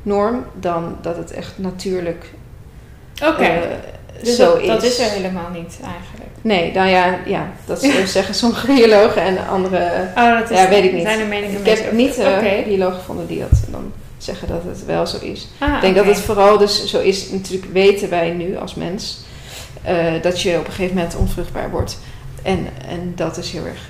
norm 0.01 0.45
dan 0.59 0.97
dat 1.01 1.17
het 1.17 1.31
echt 1.31 1.53
natuurlijk 1.55 2.25
Oké. 3.21 3.31
Okay. 3.31 3.57
Uh, 3.57 3.63
dus 4.23 4.35
zo 4.35 4.53
dat, 4.53 4.61
is. 4.61 4.67
dat 4.67 4.83
is 4.83 4.99
er 4.99 5.09
helemaal 5.09 5.49
niet 5.53 5.79
eigenlijk. 5.83 6.29
Nee, 6.41 6.71
nou 6.73 6.89
ja, 6.89 7.17
ja 7.25 7.51
dat 7.65 7.81
zeggen 8.05 8.35
sommige 8.35 8.67
biologen 8.67 9.21
en 9.21 9.47
andere. 9.47 10.07
Oh, 10.15 10.39
dat 10.39 10.49
is, 10.49 10.57
ja, 10.57 10.69
weet 10.69 10.83
ik 10.83 10.93
niet. 10.93 11.03
Zijn 11.03 11.19
er 11.19 11.27
meningen 11.27 11.59
ik 11.59 11.77
heb 11.77 11.91
niet 11.91 12.17
okay. 12.17 12.63
biologen 12.63 12.99
gevonden 12.99 13.27
die 13.27 13.39
dat 13.39 13.61
dan 13.67 13.91
zeggen 14.23 14.47
dat 14.47 14.63
het 14.63 14.85
wel 14.85 15.07
zo 15.07 15.17
is. 15.21 15.47
Ah, 15.57 15.67
ik 15.75 15.81
denk 15.81 15.93
okay. 15.95 16.05
dat 16.07 16.15
het 16.15 16.25
vooral 16.25 16.57
dus 16.57 16.85
zo 16.85 16.99
is. 16.99 17.29
Natuurlijk 17.29 17.71
weten 17.73 18.09
wij 18.09 18.29
nu 18.31 18.57
als 18.57 18.75
mens 18.75 19.19
uh, 19.89 20.21
dat 20.21 20.41
je 20.41 20.57
op 20.57 20.65
een 20.67 20.71
gegeven 20.73 20.95
moment 20.95 21.15
onvruchtbaar 21.15 21.69
wordt. 21.71 21.99
En, 22.43 22.67
en 22.87 23.11
dat 23.15 23.37
is 23.37 23.51
heel 23.51 23.65
erg 23.65 23.81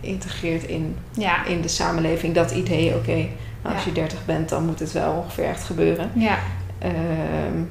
geïntegreerd 0.00 0.64
in, 0.64 0.96
ja. 1.12 1.44
in 1.46 1.60
de 1.60 1.68
samenleving. 1.68 2.34
Dat 2.34 2.50
idee, 2.50 2.88
oké, 2.88 2.96
okay, 2.98 3.30
nou, 3.62 3.74
als 3.74 3.84
Ja. 3.84 3.90
je 3.90 4.00
30 4.00 4.18
bent, 4.24 4.48
dan 4.48 4.64
moet 4.66 4.78
het 4.80 4.92
wel 4.92 5.12
ongeveer 5.12 5.44
echt 5.44 5.64
gebeuren. 5.64 6.10
Ja, 6.14 6.38
Ehm, 6.78 7.62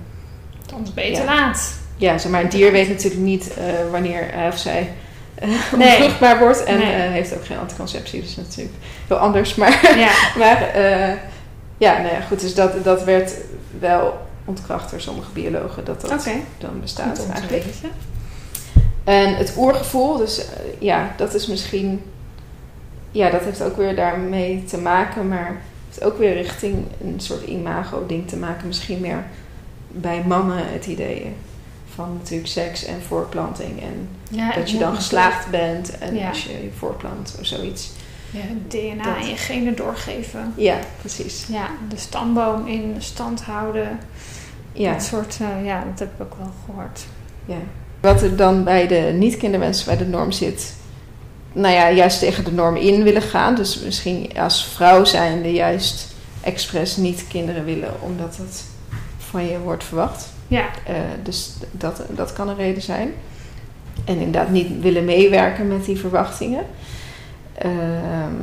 soms 0.70 0.94
beter 0.94 1.24
Ja. 1.24 1.36
laat. 1.36 1.74
ja, 1.98 2.18
zeg 2.18 2.32
maar, 2.32 2.42
een 2.44 2.50
dier 2.50 2.72
weet 2.72 2.89
natuurlijk 2.89 3.22
niet 3.22 3.54
eh, 3.54 3.63
wanneer 3.92 4.28
hij 4.32 4.48
of 4.48 4.58
zij 4.58 4.89
eh, 5.36 5.50
Nee. 5.78 5.88
onvruchtbaar 5.96 6.39
wordt. 6.39 6.63
En 6.63 6.78
Nee. 6.80 6.94
eh, 6.94 7.12
heeft 7.12 7.34
ook 7.36 7.46
geen 7.46 7.58
anticonceptie, 7.58 8.22
dus 8.22 8.36
natuurlijk 8.36 8.76
heel 9.08 9.18
anders. 9.18 9.56
Maar, 9.56 9.80
maar 10.38 10.62
eh, 10.70 11.13
ja, 11.84 11.98
nou 12.02 12.13
ja, 12.13 12.22
goed, 12.22 12.39
dus 12.39 12.56
dat, 12.56 12.84
dat 12.84 13.04
werd 13.04 13.34
wel 13.80 14.17
ontkracht 14.46 14.91
door 14.91 15.02
sommige 15.02 15.32
biologen 15.32 15.86
dat 15.86 16.02
dat 16.02 16.28
dan 16.58 16.80
bestaat 16.82 17.28
eigenlijk. 17.34 17.65
En 19.04 19.36
het 19.36 19.54
oergevoel, 19.58 20.17
dus 20.17 20.38
eh, 20.39 20.46
ja, 20.80 21.13
dat 21.17 21.34
is 21.34 21.48
misschien, 21.48 22.02
ja, 23.12 23.30
dat 23.30 23.41
heeft 23.41 23.62
ook 23.62 23.78
weer 23.78 23.96
daarmee 23.96 24.63
te 24.63 24.78
maken, 24.78 25.28
maar 25.28 25.62
heeft 25.88 26.04
ook 26.04 26.17
weer 26.17 26.34
richting 26.34 26.86
een 27.04 27.19
soort 27.19 27.48
imago-ding 27.48 28.28
te 28.28 28.38
maken. 28.38 28.67
Misschien 28.67 29.00
meer 29.00 29.24
bij 29.88 30.24
mannen 30.28 30.72
het 30.72 30.86
idee 30.86 31.36
van 31.96 32.13
natuurlijk 32.17 32.50
seks 32.50 32.86
en 32.86 33.02
voortplanting 33.08 33.82
en 33.82 34.10
Ja, 34.30 34.54
dat 34.54 34.72
je 34.72 34.78
dan 34.78 34.96
geslaagd 34.96 35.50
bent 35.50 35.98
en 35.98 36.15
Ja. 36.15 36.30
als 36.30 36.43
je 36.43 36.52
je 36.52 36.72
voortplant 36.78 37.36
of 37.39 37.46
zoiets. 37.46 37.91
Ja, 38.34 38.41
DNA 38.67 39.04
Dat. 39.04 39.15
en 39.24 39.28
je 39.30 39.36
genen 39.38 39.76
doorgeven. 39.76 40.54
Ja, 40.56 40.78
precies. 41.00 41.46
Ja, 41.50 41.67
de 41.89 41.98
stamboom 41.98 42.67
in 42.67 42.96
stand 43.00 43.41
houden. 43.41 44.00
Ja, 44.74 44.91
Dat 44.91 45.04
soort, 45.04 45.38
eh, 45.41 45.65
ja, 45.65 45.84
dat 45.89 46.00
heb 46.00 46.10
ik 46.13 46.22
ook 46.22 46.38
wel 46.38 46.52
gehoord. 46.65 47.00
ja. 47.46 47.58
Wat 48.00 48.22
er 48.22 48.36
dan 48.36 48.63
bij 48.63 48.88
de 48.88 49.13
niet-kinderwens 49.17 49.84
bij 49.84 49.98
de 49.98 50.06
norm 50.06 50.32
zit, 50.32 50.74
nou 51.54 51.74
ja, 51.74 51.91
juist 51.91 52.19
tegen 52.19 52.43
de 52.43 52.52
norm 52.52 52.76
in 52.76 53.04
willen 53.04 53.22
gaan. 53.22 53.56
Dus 53.56 53.80
misschien 53.80 54.30
als 54.39 54.65
vrouw 54.65 55.06
zijnde 55.06 55.52
juist 55.52 56.13
expres 56.41 56.98
niet 56.98 57.26
kinderen 57.28 57.65
willen, 57.65 57.93
omdat 58.02 58.38
het 58.38 58.63
van 59.17 59.46
je 59.46 59.60
wordt 59.60 59.84
verwacht. 59.84 60.30
Ja, 60.48 60.65
Eh, 60.86 60.96
dus 61.24 61.54
dat, 61.72 62.02
dat 62.10 62.34
kan 62.34 62.50
een 62.50 62.56
reden 62.56 62.82
zijn. 62.82 63.12
En 64.06 64.17
inderdaad 64.17 64.50
niet 64.50 64.82
willen 64.82 65.06
meewerken 65.06 65.67
met 65.67 65.86
die 65.86 65.98
verwachtingen. 66.00 66.63
Ehm, 67.58 68.34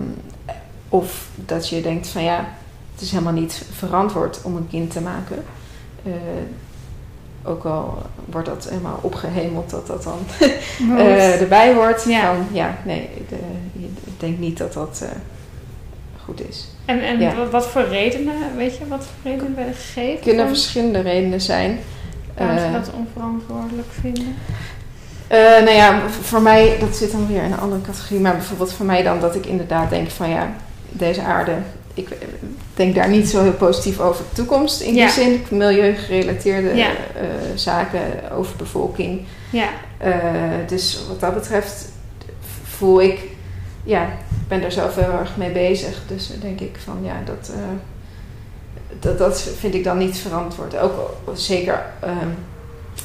of 0.88 1.28
dat 1.34 1.68
je 1.68 1.80
denkt 1.82 2.08
van 2.08 2.22
ja, 2.22 2.48
het 2.92 3.00
is 3.02 3.10
helemaal 3.10 3.32
niet 3.32 3.62
verantwoord 3.72 4.42
om 4.42 4.56
een 4.56 4.68
kind 4.70 4.90
te 4.90 5.00
maken. 5.00 5.44
Eh, 6.04 6.12
ook 7.44 7.64
al 7.64 8.02
wordt 8.24 8.48
dat 8.48 8.68
helemaal 8.68 8.98
opgehemeld 9.02 9.70
dat 9.70 9.86
dat 9.86 10.02
dan 10.02 10.18
eh, 10.98 11.40
erbij 11.40 11.74
hoort. 11.74 12.04
Ja. 12.04 12.34
Van, 12.34 12.46
ja, 12.52 12.76
nee, 12.84 13.08
de, 13.28 13.36
ik 14.04 14.20
denk 14.20 14.38
niet 14.38 14.58
dat 14.58 14.72
dat 14.72 15.00
eh, 15.02 15.08
goed 16.24 16.48
is. 16.48 16.68
en 16.84 17.00
en 17.02 17.20
ja. 17.20 17.34
wat- 17.36 17.50
wat 17.50 17.66
voor 17.66 17.82
redenen, 17.84 18.56
weet 18.56 18.76
je, 18.76 18.86
wat 18.88 19.04
voor 19.04 19.30
redenen 19.30 19.54
werden 19.54 19.74
gegeven? 19.74 20.16
Er 20.16 20.22
kunnen 20.22 20.46
verschillende 20.48 21.00
redenen 21.00 21.40
zijn. 21.40 21.78
waarom 22.36 22.58
ze 22.58 22.72
dat 22.72 22.90
onverantwoordelijk 22.94 23.88
vinden? 24.00 24.34
Eh, 25.30 25.38
nou 25.38 25.70
ja, 25.70 26.00
voor 26.08 26.42
mij, 26.42 26.76
dat 26.80 26.96
zit 26.96 27.12
dan 27.12 27.26
weer 27.26 27.42
in 27.42 27.52
een 27.52 27.58
andere 27.60 27.80
categorie. 27.82 28.20
Maar 28.20 28.36
bijvoorbeeld 28.36 28.72
voor 28.72 28.86
mij 28.86 29.02
dan 29.02 29.20
dat 29.20 29.34
ik 29.34 29.46
inderdaad 29.46 29.90
denk 29.90 30.10
van 30.10 30.28
ja, 30.28 30.52
deze 30.88 31.22
aarde. 31.22 31.52
Ik 31.94 32.10
eh, 32.10 32.18
denk 32.74 32.94
daar 32.94 33.08
niet 33.08 33.28
zo 33.28 33.42
heel 33.42 33.52
positief 33.52 34.00
over 34.00 34.24
de 34.28 34.34
toekomst. 34.36 34.80
In 34.80 34.94
Ja. 34.94 35.04
die 35.04 35.12
zin, 35.14 35.42
milieugerelateerde 35.50 36.74
Ja. 36.74 36.88
eh, 36.90 37.24
zaken, 37.54 38.00
overbevolking. 38.32 39.20
Ja, 39.50 39.68
dus 40.66 41.00
wat 41.08 41.20
dat 41.20 41.34
betreft 41.34 41.88
voel 42.62 43.02
ik, 43.02 43.18
ja, 43.84 44.02
ik 44.04 44.48
ben 44.48 44.60
daar 44.60 44.72
zelf 44.72 44.94
heel 44.94 45.12
erg 45.18 45.36
mee 45.36 45.50
bezig. 45.50 46.02
Dus 46.06 46.30
denk 46.40 46.60
ik 46.60 46.78
van 46.84 46.98
ja, 47.02 47.14
dat, 47.24 47.50
dat, 49.00 49.18
dat 49.18 49.40
vind 49.58 49.74
ik 49.74 49.84
dan 49.84 49.98
niet 49.98 50.18
verantwoord. 50.18 50.78
Ook 50.78 51.16
zeker 51.34 51.82
ehm, 52.00 52.28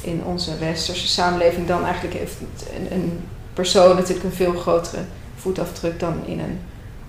in 0.06 0.22
onze 0.24 0.58
westerse 0.58 1.08
samenleving 1.08 1.66
dan 1.66 1.84
eigenlijk 1.84 2.14
heeft 2.14 2.34
een, 2.76 2.86
een 2.92 3.20
persoon 3.54 3.96
natuurlijk 3.96 4.24
een 4.24 4.32
veel 4.32 4.52
grotere 4.54 5.00
voetafdruk 5.36 6.00
dan 6.00 6.14
in 6.26 6.38
een 6.38 6.60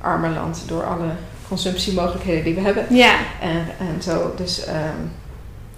armer 0.02 0.30
land 0.30 0.64
door 0.68 0.84
alle 0.86 1.08
consumptiemogelijkheden 1.48 2.44
die 2.44 2.56
we 2.56 2.62
hebben. 2.62 2.86
ja, 2.90 3.16
En, 3.42 3.66
en 3.80 4.02
zo, 4.02 4.34
dus 4.36 4.66
ehm, 4.66 5.02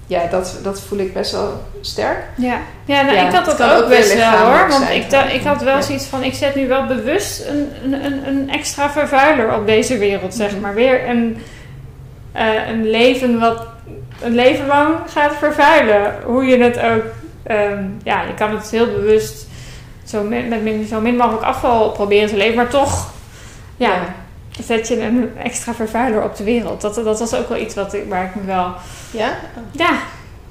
ja, 0.08 0.28
dat, 0.28 0.60
dat 0.64 0.82
voel 0.82 1.00
ik 1.00 1.14
best 1.14 1.32
wel 1.32 1.64
sterk. 1.82 2.24
ja. 2.38 2.60
Ja, 2.86 3.02
nou, 3.02 3.16
Ja, 3.16 3.28
ik 3.28 3.34
had 3.34 3.46
dat 3.46 3.64
ook 3.64 3.84
ook 3.84 3.90
best 3.90 4.14
wel 4.16 4.32
hoor. 4.38 4.70
Want 4.70 4.90
ik, 4.90 5.10
da- 5.10 5.30
ik 5.30 5.42
had 5.44 5.62
wel 5.62 5.76
Ja. 5.76 5.82
zoiets 5.82 6.06
van, 6.06 6.24
ik 6.24 6.34
zet 6.34 6.56
nu 6.56 6.68
wel 6.68 6.86
bewust 6.86 7.46
een, 7.48 7.68
een, 7.84 8.06
een, 8.06 8.28
een 8.28 8.50
extra 8.50 8.92
vervuiler 8.92 9.56
op 9.56 9.66
deze 9.66 9.98
wereld, 9.98 10.34
zeg 10.36 10.52
Mhm. 10.52 10.62
maar. 10.62 10.74
Weer 10.74 11.10
een, 11.10 11.38
eh, 12.32 12.68
een 12.70 12.90
leven 12.90 13.40
wat 13.40 13.68
een 14.22 14.36
leven 14.36 14.68
lang 14.68 14.96
gaat 15.08 15.36
vervuilen. 15.36 16.14
Hoe 16.26 16.46
je 16.46 16.58
het 16.58 16.80
ook, 16.80 17.04
ehm, 17.44 17.84
ja, 18.04 18.22
je 18.22 18.34
kan 18.34 18.52
het 18.56 18.70
heel 18.70 18.86
bewust 18.86 19.48
zo 20.04 20.24
min, 20.24 20.48
met 20.48 20.64
min, 20.64 20.86
zo 20.88 21.00
min 21.02 21.16
mogelijk 21.16 21.44
afval 21.44 21.92
proberen 21.92 22.30
te 22.30 22.38
leven, 22.38 22.56
maar 22.56 22.70
toch, 22.70 23.10
ja, 23.78 24.00
zet 24.64 24.88
je 24.88 25.02
een 25.02 25.32
extra 25.38 25.74
vervuiler 25.74 26.24
op 26.24 26.36
de 26.36 26.44
wereld. 26.44 26.82
Dat, 26.82 26.96
dat 26.96 27.20
was 27.20 27.34
ook 27.36 27.50
wel 27.50 27.58
iets 27.58 27.76
wat 27.76 27.94
ik, 27.94 28.04
waar 28.10 28.24
ik 28.24 28.36
me 28.36 28.44
wel, 28.46 28.74
Ja? 29.12 29.30
ja, 29.72 29.92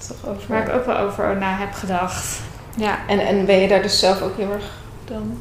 Toch 0.09 0.31
over. 0.31 0.43
waar 0.49 0.69
ik 0.69 0.75
ook 0.75 0.87
wel 0.87 0.99
over 0.99 1.37
na 1.37 1.57
heb 1.57 1.73
gedacht. 1.73 2.41
Ja. 2.77 2.99
En, 3.09 3.19
en 3.19 3.45
ben 3.47 3.57
je 3.59 3.69
daar 3.69 3.83
dus 3.83 3.99
zelf 3.99 4.23
ook 4.23 4.37
heel 4.37 4.53
erg 4.53 4.65
dan 5.05 5.39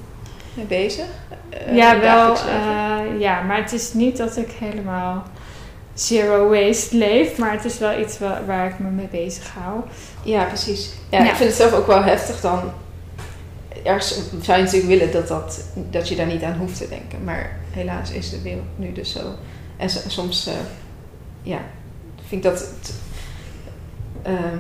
mee 0.54 0.66
bezig? 0.66 1.06
Eh, 1.50 1.76
ja, 1.76 2.00
wel. 2.00 2.34
eh, 2.34 3.20
ja, 3.20 3.42
maar 3.42 3.58
het 3.58 3.74
is 3.74 3.94
niet 3.94 4.18
dat 4.18 4.38
ik 4.38 4.52
helemaal 4.60 5.24
zero 6.02 6.50
waste 6.50 6.98
leef. 6.98 7.38
Maar 7.38 7.52
het 7.52 7.66
is 7.66 7.78
wel 7.78 8.00
iets 8.00 8.20
wa- 8.20 8.42
waar 8.46 8.68
ik 8.68 8.80
me 8.80 8.90
mee 8.90 9.08
bezig 9.12 9.54
hou. 9.54 9.80
ja, 10.24 10.44
precies. 10.44 10.92
Ja, 11.10 11.18
ja. 11.24 11.30
ik 11.30 11.36
vind 11.36 11.50
het 11.50 11.58
zelf 11.58 11.74
ook 11.74 11.88
wel 11.88 12.04
heftig 12.04 12.42
dan. 12.42 12.60
Ergens 13.84 14.20
zou 14.42 14.58
je 14.58 14.64
natuurlijk 14.64 15.00
willen 15.00 15.12
dat, 15.12 15.28
dat, 15.28 15.64
dat 15.76 16.10
je 16.10 16.16
daar 16.16 16.26
niet 16.26 16.44
aan 16.44 16.58
hoeft 16.58 16.78
te 16.78 16.88
denken. 16.90 17.24
Maar 17.24 17.60
helaas 17.72 18.12
is 18.12 18.30
de 18.30 18.42
wereld 18.42 18.66
nu 18.76 18.92
dus 18.92 19.12
zo. 19.12 19.20
En 19.78 19.90
so- 19.90 20.00
soms, 20.10 20.48
eh, 20.48 20.54
ja, 21.42 21.60
vind 22.28 22.46
ik 22.46 22.52
dat... 22.52 22.60
het, 22.60 22.94
ehm, 24.22 24.58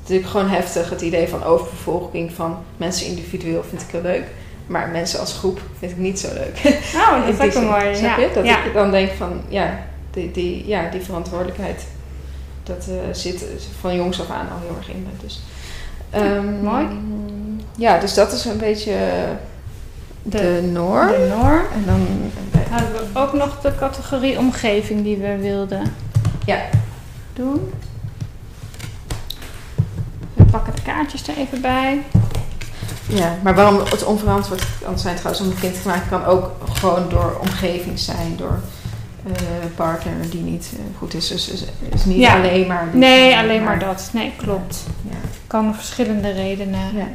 natuurlijk 0.00 0.28
gewoon 0.28 0.48
heftig, 0.48 0.90
het 0.90 1.00
idee 1.00 1.28
van 1.28 1.42
overbevolking 1.44 2.32
van 2.32 2.56
mensen 2.76 3.06
individueel 3.06 3.64
vind 3.68 3.82
ik 3.82 3.88
heel 3.90 4.02
leuk. 4.02 4.24
Maar 4.66 4.88
mensen 4.88 5.20
als 5.20 5.32
groep 5.32 5.60
vind 5.78 5.90
ik 5.92 5.98
niet 5.98 6.20
zo 6.20 6.28
leuk. 6.34 6.58
Oh, 6.94 7.24
In 7.28 7.36
dat 7.36 7.46
is 7.46 7.56
ook 7.56 7.62
wel 7.62 7.70
mooi. 7.70 7.96
Ja. 7.96 8.18
je? 8.18 8.30
Dat 8.34 8.44
ja. 8.44 8.64
ik 8.64 8.72
dan 8.74 8.90
denk 8.90 9.10
van, 9.12 9.40
ja, 9.48 9.86
die, 10.18 10.30
die, 10.30 10.66
ja, 10.66 10.88
die 10.90 11.00
verantwoordelijkheid, 11.00 11.86
dat 12.62 12.86
eh, 12.88 12.94
zit 13.14 13.44
van 13.80 13.96
jongs 13.96 14.20
af 14.20 14.30
aan 14.30 14.48
al 14.50 14.58
heel 14.66 14.76
erg 14.76 14.88
in 14.90 15.02
me. 15.02 15.08
Dus, 15.22 15.40
ehm, 16.10 16.62
mooi. 16.62 16.86
Ja, 17.76 17.98
dus 17.98 18.14
dat 18.14 18.32
is 18.32 18.44
een 18.44 18.58
beetje 18.58 18.96
de, 20.22 20.38
De- 20.38 20.68
norm. 20.72 21.06
De 21.06 21.34
norm. 21.38 21.60
En 21.74 21.82
dan 21.86 22.06
hadden 22.70 22.90
we 22.92 23.20
ook 23.20 23.32
nog 23.32 23.60
de 23.60 23.72
categorie 23.78 24.38
omgeving 24.38 25.02
die 25.02 25.16
we 25.16 25.36
wilden 25.36 25.82
Ja. 26.44 26.58
doen. 27.34 27.72
We 30.34 30.44
pakken 30.44 30.74
de 30.74 30.82
kaartjes 30.82 31.28
er 31.28 31.36
even 31.36 31.60
bij. 31.60 32.02
Ja, 33.08 33.36
maar 33.42 33.54
waarom 33.54 33.78
het 33.78 34.04
onverantwoord 34.04 34.66
kan 34.82 34.98
zijn 34.98 35.16
trouwens 35.16 35.44
om 35.44 35.50
een 35.50 35.58
kind 35.60 35.82
te 35.82 35.88
maken, 35.88 36.08
kan 36.08 36.24
ook 36.24 36.50
gewoon 36.72 37.08
door 37.08 37.38
omgeving 37.40 37.98
zijn, 37.98 38.36
door 38.36 38.58
partner 39.74 40.30
die 40.30 40.40
niet 40.40 40.68
eh, 40.72 40.98
goed 40.98 41.14
is. 41.14 41.28
Dus 41.28 41.48
is, 41.48 41.64
is 41.94 42.04
niet 42.04 42.18
Ja. 42.18 42.36
alleen 42.36 42.66
maar. 42.66 42.88
Nee, 42.92 43.36
alleen 43.36 43.64
maar 43.64 43.78
dat. 43.78 44.10
Nee, 44.12 44.32
klopt. 44.36 44.82
Ja. 45.10 45.16
Kan 45.46 45.74
verschillende 45.74 46.30
redenen 46.32 46.96
Ja. 46.96 47.06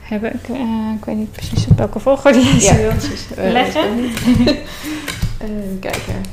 hebben. 0.00 0.34
Ik, 0.34 0.48
eh, 0.48 0.92
ik 0.98 1.04
weet 1.04 1.16
niet 1.16 1.32
precies 1.32 1.66
op 1.66 1.78
welke 1.78 1.98
volgorde 2.00 2.38
je 2.38 2.60
ze 2.60 2.66
Ja, 2.66 2.76
wil 2.76 2.90
precies. 2.90 3.24
Eh, 3.36 3.50
leggen. 3.60 3.88
kijken. 5.80 6.24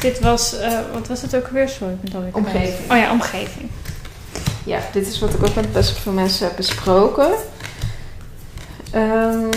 Dit 0.00 0.20
was, 0.20 0.58
eh, 0.58 0.78
wat 0.92 1.08
was 1.08 1.22
het 1.22 1.36
ook 1.36 1.48
weer? 1.48 1.68
Sorry, 1.68 1.92
ik 1.94 2.00
ben 2.00 2.14
alweer. 2.14 2.34
Omgeving. 2.34 2.90
Oh 2.90 2.96
ja, 2.96 3.10
omgeving. 3.10 3.70
Ja, 4.64 4.78
dit 4.92 5.06
is 5.06 5.18
wat 5.18 5.34
ik 5.34 5.44
ook 5.46 5.54
met 5.54 5.72
best 5.72 5.98
veel 5.98 6.12
mensen 6.12 6.46
heb 6.46 6.56
besproken. 6.56 7.28
Ehm, 8.90 9.48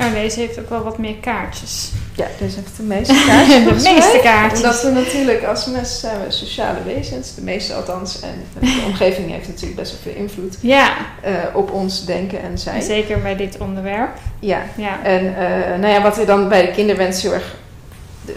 Oh, 0.00 0.12
deze 0.12 0.40
heeft 0.40 0.58
ook 0.60 0.68
wel 0.68 0.82
wat 0.82 0.98
meer 0.98 1.14
kaartjes. 1.20 1.90
ja, 2.16 2.26
deze 2.38 2.56
heeft 2.56 2.76
de 2.76 2.82
meeste 2.82 3.24
kaartjes. 3.26 3.64
De 3.84 3.90
meeste 3.92 4.10
mij. 4.12 4.20
kaartjes. 4.22 4.60
Omdat 4.62 4.82
we 4.82 4.90
natuurlijk 4.90 5.44
als 5.44 5.66
mensen 5.66 5.98
zijn 6.00 6.24
we 6.24 6.30
sociale 6.30 6.82
wezens, 6.84 7.34
de 7.34 7.42
meeste 7.42 7.74
althans. 7.74 8.20
En 8.20 8.42
de 8.60 8.82
omgeving 8.86 9.30
heeft 9.30 9.48
natuurlijk 9.48 9.76
best 9.80 9.92
wel 9.92 10.12
veel 10.12 10.22
invloed 10.22 10.56
Ja, 10.60 10.90
eh, 11.22 11.32
op 11.54 11.70
ons 11.72 12.04
denken 12.04 12.42
en 12.42 12.58
zijn. 12.58 12.82
zeker 12.82 13.20
bij 13.22 13.36
dit 13.36 13.58
onderwerp. 13.58 14.16
Ja, 14.38 14.62
Ja, 14.76 15.02
en 15.02 15.36
eh, 15.36 15.78
nou 15.78 15.92
ja, 15.92 16.02
wat 16.02 16.18
er 16.18 16.26
dan 16.26 16.48
bij 16.48 16.66
de 16.66 16.72
kinderwens 16.72 17.22
heel 17.22 17.32
erg 17.32 17.54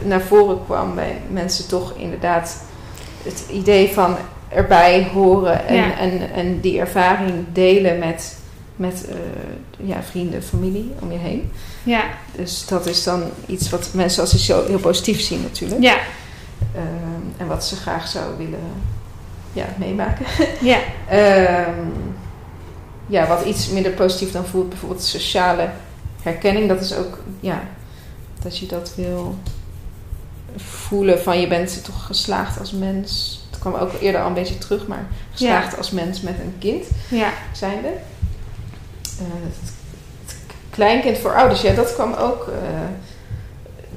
naar 0.04 0.22
voren 0.22 0.66
kwam 0.66 0.96
bij 0.96 1.18
mensen 1.30 1.68
toch 1.68 1.94
inderdaad 1.98 2.58
het 3.24 3.44
idee 3.52 3.90
van 3.94 4.16
erbij 4.50 5.08
horen 5.14 5.68
en, 5.68 5.76
Ja. 5.76 5.98
en, 5.98 6.22
en 6.36 6.60
die 6.60 6.80
ervaring 6.80 7.34
delen 7.54 8.00
met, 8.00 8.36
met 8.90 9.06
eh, 9.10 9.16
ja, 9.88 10.04
vrienden, 10.04 10.44
familie 10.44 10.92
om 11.00 11.12
je 11.12 11.18
heen. 11.18 11.52
ja, 11.84 12.04
Dus 12.36 12.66
dat 12.66 12.86
is 12.86 13.04
dan 13.04 13.24
iets 13.46 13.70
wat 13.70 13.90
mensen 13.94 14.22
als 14.22 14.34
iets 14.34 14.46
zo 14.46 14.66
heel 14.66 14.80
positief 14.80 15.22
zien 15.22 15.42
natuurlijk. 15.42 15.82
ja, 15.82 15.98
Ehm, 16.76 17.42
en 17.42 17.48
wat 17.48 17.66
ze 17.66 17.76
graag 17.76 18.08
zouden 18.08 18.38
willen 18.38 18.72
ja, 19.54 19.66
meemaken. 19.78 20.26
ja. 20.72 20.80
Ehm, 21.10 21.88
ja, 23.08 23.28
wat 23.28 23.46
iets 23.46 23.70
minder 23.70 23.92
positief 23.92 24.32
dan 24.32 24.46
voelt, 24.46 24.70
bijvoorbeeld 24.70 25.04
sociale 25.04 25.70
herkenning. 26.22 26.68
Dat 26.68 26.82
is 26.82 26.96
ook, 26.96 27.20
ja, 27.40 27.64
dat 28.42 28.58
je 28.58 28.66
dat 28.66 28.94
wil 28.96 29.38
voelen 30.56 31.22
van 31.22 31.40
je 31.40 31.48
bent 31.48 31.84
toch 31.84 32.06
geslaagd 32.06 32.60
als 32.60 32.72
mens. 32.72 33.42
Het 33.50 33.60
kwam 33.60 33.74
ook 33.74 33.92
eerder 34.02 34.22
al 34.22 34.28
een 34.28 34.34
beetje 34.34 34.58
terug, 34.58 34.88
maar 34.88 35.08
geslaagd 35.32 35.78
als 35.78 35.92
mens 35.92 36.22
met 36.22 36.36
een 36.40 36.56
kind 36.60 36.86
ja. 37.10 37.34
zijnde. 37.52 37.90
Eh, 39.24 39.44
het, 39.44 39.70
het 40.26 40.36
kleinkind 40.70 41.18
voor 41.18 41.36
ouders, 41.36 41.62
ja, 41.62 41.74
dat 41.74 41.94
kwam 41.94 42.14
ook. 42.14 42.48
eh, 42.48 42.80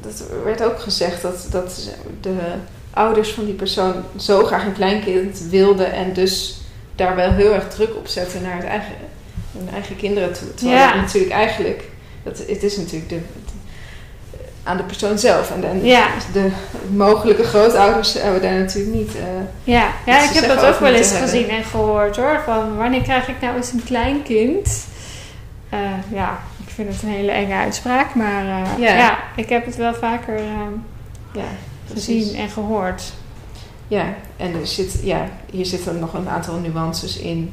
dat 0.01 0.25
werd 0.45 0.63
ook 0.65 0.81
gezegd 0.81 1.23
dat, 1.23 1.47
dat 1.51 1.89
de 2.21 2.35
ouders 2.91 3.31
van 3.31 3.45
die 3.45 3.55
persoon 3.55 3.95
zo 4.17 4.45
graag 4.45 4.65
een 4.65 4.73
kleinkind 4.75 5.41
wilden 5.51 5.93
en 5.93 6.13
dus 6.13 6.61
daar 6.95 7.17
wel 7.17 7.31
heel 7.31 7.53
erg 7.55 7.69
druk 7.69 7.97
op 7.97 8.07
zetten 8.07 8.43
naar 8.43 8.57
het 8.57 8.65
eigen, 8.65 8.95
hun 9.59 9.69
eigen 9.73 9.97
kinderen 9.97 10.33
toe. 10.33 10.55
Terwijl 10.55 10.79
Ja. 10.79 10.95
natuurlijk 10.97 11.33
eigenlijk, 11.33 11.85
dat, 12.23 12.39
het 12.39 12.63
is 12.63 12.77
natuurlijk 12.77 13.09
de, 13.09 13.19
aan 14.63 14.77
de 14.77 14.83
persoon 14.83 15.19
zelf. 15.19 15.51
En 15.51 15.61
de, 15.61 15.87
Ja. 15.87 16.09
de 16.33 16.51
mogelijke 16.91 17.45
grootouders 17.45 18.13
hebben 18.13 18.43
daar 18.43 18.59
natuurlijk 18.59 18.95
niet. 18.97 19.15
eh, 19.17 19.23
Ja, 19.75 19.89
ja 20.07 20.23
ik 20.23 20.31
heb 20.31 20.49
dat 20.49 20.65
ook 20.65 20.79
wel 20.81 20.93
eens 20.95 21.11
hebben. 21.11 21.29
gezien 21.29 21.49
en 21.49 21.65
gehoord 21.65 22.17
hoor. 22.17 22.41
Van 22.45 22.77
wanneer 22.77 23.03
krijg 23.03 23.29
ik 23.29 23.41
nou 23.41 23.57
eens 23.57 23.73
een 23.73 23.85
kleinkind? 23.85 24.85
Eh 25.77 26.13
ja, 26.13 26.39
ik 26.67 26.73
vind 26.73 26.93
het 26.93 27.03
een 27.03 27.09
hele 27.09 27.31
enge 27.31 27.55
uitspraak, 27.55 28.15
maar 28.15 28.45
eh, 28.45 28.79
Ja. 28.79 28.97
ja. 28.97 29.19
ik 29.37 29.49
heb 29.49 29.65
het 29.65 29.77
wel 29.77 29.95
vaker 29.95 30.37
eh, 30.37 30.45
ja, 31.33 31.45
precies. 31.87 32.25
gezien 32.25 32.41
en 32.41 32.49
gehoord. 32.49 33.13
Ja, 33.89 34.15
en 34.37 34.55
er 34.55 34.67
zit, 34.67 35.01
ja, 35.03 35.29
hier 35.51 35.67
zitten 35.67 35.99
nog 35.99 36.15
een 36.15 36.29
aantal 36.29 36.59
nuances 36.59 37.17
in. 37.19 37.53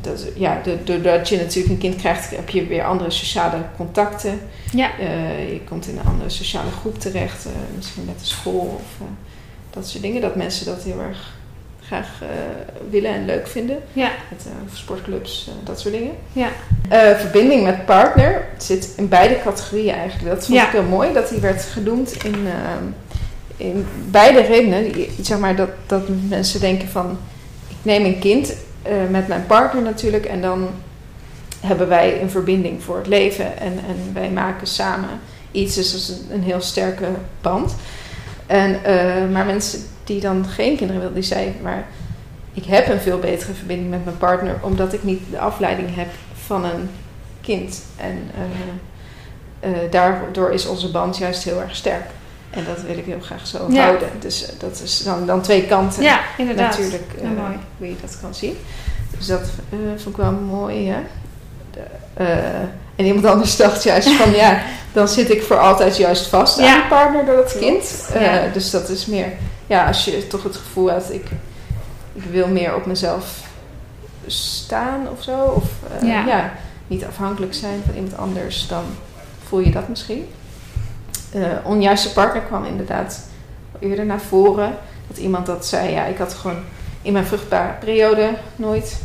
Dat, 0.00 0.26
ja, 0.34 0.60
doordat 0.84 1.28
je 1.28 1.36
natuurlijk 1.36 1.68
een 1.74 1.78
kind 1.78 1.96
krijgt, 1.96 2.30
heb 2.30 2.48
je 2.48 2.66
weer 2.66 2.84
andere 2.84 3.10
sociale 3.10 3.56
contacten. 3.76 4.40
Ja, 4.72 4.90
je 5.48 5.60
komt 5.68 5.88
in 5.88 5.98
een 5.98 6.06
andere 6.06 6.30
sociale 6.30 6.70
groep 6.70 7.00
terecht, 7.00 7.46
misschien 7.76 8.04
met 8.04 8.18
de 8.18 8.26
school 8.26 8.80
of 8.80 9.06
dat 9.70 9.88
soort 9.88 10.02
dingen. 10.02 10.20
Dat 10.20 10.36
mensen 10.36 10.66
dat 10.66 10.82
heel 10.82 11.00
erg 11.00 11.38
graag 11.90 12.22
eh, 12.22 12.28
willen 12.90 13.10
en 13.14 13.24
leuk 13.24 13.46
vinden. 13.48 13.78
ja, 13.92 14.10
Met 14.30 14.46
eh, 14.46 14.52
sportclubs, 14.74 15.48
eh, 15.48 15.66
dat 15.66 15.80
soort 15.80 15.94
dingen. 15.94 16.12
ja, 16.32 16.48
verbinding 17.16 17.64
met 17.64 17.84
partner 17.84 18.44
zit 18.58 18.92
in 18.96 19.08
beide 19.08 19.38
categorieën 19.44 19.94
eigenlijk. 19.94 20.34
Dat 20.34 20.44
vond 20.46 20.58
Ja. 20.58 20.64
ik 20.66 20.72
heel 20.72 20.82
mooi, 20.82 21.12
dat 21.12 21.28
die 21.28 21.38
werd 21.40 21.62
genoemd 21.62 22.24
in, 22.24 22.34
in 23.56 23.86
beide 24.10 24.40
redenen. 24.40 24.92
Zeg 25.20 25.38
maar 25.38 25.56
dat, 25.56 25.68
dat 25.86 26.02
mensen 26.28 26.60
denken 26.60 26.88
van, 26.88 27.18
ik 27.68 27.76
neem 27.82 28.04
een 28.04 28.18
kind 28.18 28.52
met 29.10 29.28
mijn 29.28 29.46
partner 29.46 29.82
natuurlijk 29.82 30.24
en 30.24 30.40
dan 30.40 30.68
hebben 31.60 31.88
wij 31.88 32.22
een 32.22 32.30
verbinding 32.30 32.82
voor 32.82 32.96
het 32.96 33.06
leven 33.06 33.58
en, 33.58 33.72
en 33.72 34.12
wij 34.14 34.30
maken 34.30 34.66
samen 34.66 35.08
iets. 35.50 35.74
Dus 35.74 35.90
dat 35.92 36.00
is 36.00 36.08
een, 36.08 36.26
een 36.34 36.42
heel 36.42 36.60
sterke 36.60 37.06
band. 37.40 37.74
En, 38.46 38.80
maar 39.32 39.46
mensen 39.46 39.80
die 40.10 40.20
dan 40.20 40.44
geen 40.48 40.76
kinderen 40.76 41.00
willen, 41.00 41.14
die 41.14 41.22
zeiden, 41.22 41.54
maar 41.62 41.86
ik 42.52 42.64
heb 42.64 42.88
een 42.88 43.00
veel 43.00 43.18
betere 43.18 43.52
verbinding 43.52 43.90
met 43.90 44.04
mijn 44.04 44.16
partner, 44.18 44.54
omdat 44.60 44.92
ik 44.92 45.04
niet 45.04 45.20
de 45.30 45.38
afleiding 45.38 45.94
heb 45.94 46.08
van 46.46 46.64
een 46.64 46.90
kind. 47.40 47.82
En 47.96 48.30
eh, 49.60 49.70
eh, 49.70 49.90
daardoor 49.90 50.52
is 50.52 50.66
onze 50.66 50.90
band 50.90 51.16
juist 51.16 51.42
heel 51.44 51.60
erg 51.60 51.76
sterk. 51.76 52.04
En 52.50 52.64
dat 52.64 52.82
wil 52.82 52.98
ik 52.98 53.04
heel 53.04 53.20
graag 53.20 53.46
zo 53.46 53.66
Ja. 53.68 53.82
houden. 53.84 54.08
Dus 54.18 54.46
eh, 54.46 54.52
dat 54.58 54.80
is 54.84 55.02
dan, 55.02 55.26
dan 55.26 55.40
twee 55.40 55.66
kanten 55.66 56.02
ja, 56.02 56.20
inderdaad. 56.38 56.70
natuurlijk 56.70 57.02
Ja, 57.22 57.28
mooi. 57.28 57.56
hoe 57.78 57.88
je 57.88 57.94
dat 58.00 58.18
kan 58.20 58.34
zien. 58.34 58.56
Dus 59.18 59.26
dat 59.26 59.40
vond 59.96 60.16
ik 60.16 60.22
wel 60.22 60.32
mooi. 60.32 60.88
Hè? 60.88 60.98
De, 61.70 61.82
en 62.96 63.04
iemand 63.04 63.24
anders 63.26 63.56
dacht 63.56 63.82
juist 63.82 64.08
van 64.22 64.30
ja, 64.30 64.62
dan 64.92 65.08
zit 65.08 65.30
ik 65.30 65.42
voor 65.42 65.58
altijd 65.58 65.96
juist 65.96 66.26
vast 66.26 66.58
aan 66.58 66.64
die 66.80 66.88
partner 66.88 67.24
door 67.24 67.36
dat 67.36 67.58
kind. 67.58 68.08
Dus 68.52 68.70
dat 68.70 68.88
is 68.88 69.06
meer, 69.06 69.32
ja, 69.70 69.86
als 69.86 70.04
je 70.04 70.26
toch 70.26 70.42
het 70.42 70.56
gevoel 70.56 70.90
hebt, 70.90 71.12
ik, 71.12 71.26
ik 72.12 72.22
wil 72.22 72.48
meer 72.48 72.74
op 72.74 72.86
mezelf 72.86 73.42
staan 74.26 75.08
of 75.08 75.22
zo. 75.22 75.36
Of 75.36 75.64
eh, 76.00 76.08
Ja. 76.08 76.26
ja. 76.26 76.52
niet 76.86 77.04
afhankelijk 77.04 77.54
zijn 77.54 77.82
van 77.86 77.94
iemand 77.94 78.16
anders, 78.16 78.66
dan 78.68 78.84
voel 79.48 79.60
je 79.60 79.70
dat 79.70 79.88
misschien. 79.88 80.28
Eh, 81.32 81.42
onjuiste 81.64 82.12
partner 82.12 82.42
kwam 82.42 82.64
inderdaad 82.64 83.20
eerder 83.78 84.06
naar 84.06 84.20
voren. 84.20 84.76
Dat 85.08 85.18
iemand 85.18 85.46
dat 85.46 85.66
zei, 85.66 85.90
ja, 85.90 86.04
ik 86.04 86.18
had 86.18 86.34
gewoon 86.34 86.58
in 87.02 87.12
mijn 87.12 87.26
vruchtbare 87.26 87.72
periode 87.72 88.30
nooit 88.56 89.00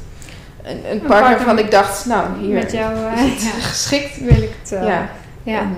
een, 0.64 0.78
een 0.78 0.84
partner 0.84 1.08
partner 1.08 1.38
waarvan 1.38 1.60
ik 1.60 1.72
dacht, 1.72 2.06
nou, 2.06 2.40
hier 2.40 2.54
Met 2.54 2.72
jou 2.72 3.14
is 3.14 3.20
eh, 3.20 3.32
het 3.32 3.42
ja, 3.42 3.60
geschikt. 3.70 4.20
wil 4.30 4.42
ik 4.42 4.54
het 4.60 4.70
wel. 4.70 4.88
Ja. 4.88 5.10
ja. 5.44 5.60
En 5.60 5.76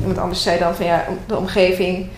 iemand 0.00 0.18
anders 0.18 0.42
zei 0.42 0.58
dan 0.58 0.74
van 0.74 0.86
ja, 0.86 1.04
de 1.26 1.36
omgeving 1.36 2.08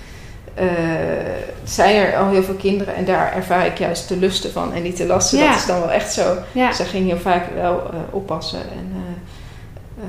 zijn 1.64 1.96
er 1.96 2.16
al 2.16 2.28
heel 2.30 2.42
veel 2.42 2.54
kinderen 2.54 2.94
en 2.94 3.04
daar 3.04 3.32
ervaar 3.32 3.66
ik 3.66 3.78
juist 3.78 4.08
de 4.08 4.16
lusten 4.16 4.52
van 4.52 4.72
en 4.74 4.82
niet 4.82 4.96
de 4.96 5.06
lasten. 5.06 5.38
Ja. 5.38 5.48
Dat 5.48 5.56
is 5.58 5.66
dan 5.66 5.80
wel 5.80 5.90
echt 5.90 6.12
zo. 6.12 6.36
ja. 6.52 6.72
Zij 6.72 6.86
ging 6.86 7.06
heel 7.08 7.18
vaak 7.18 7.44
wel 7.54 7.90
eh, 7.92 7.98
oppassen 8.10 8.58
en 8.60 8.92
eh, 8.94 10.04
eh, 10.04 10.08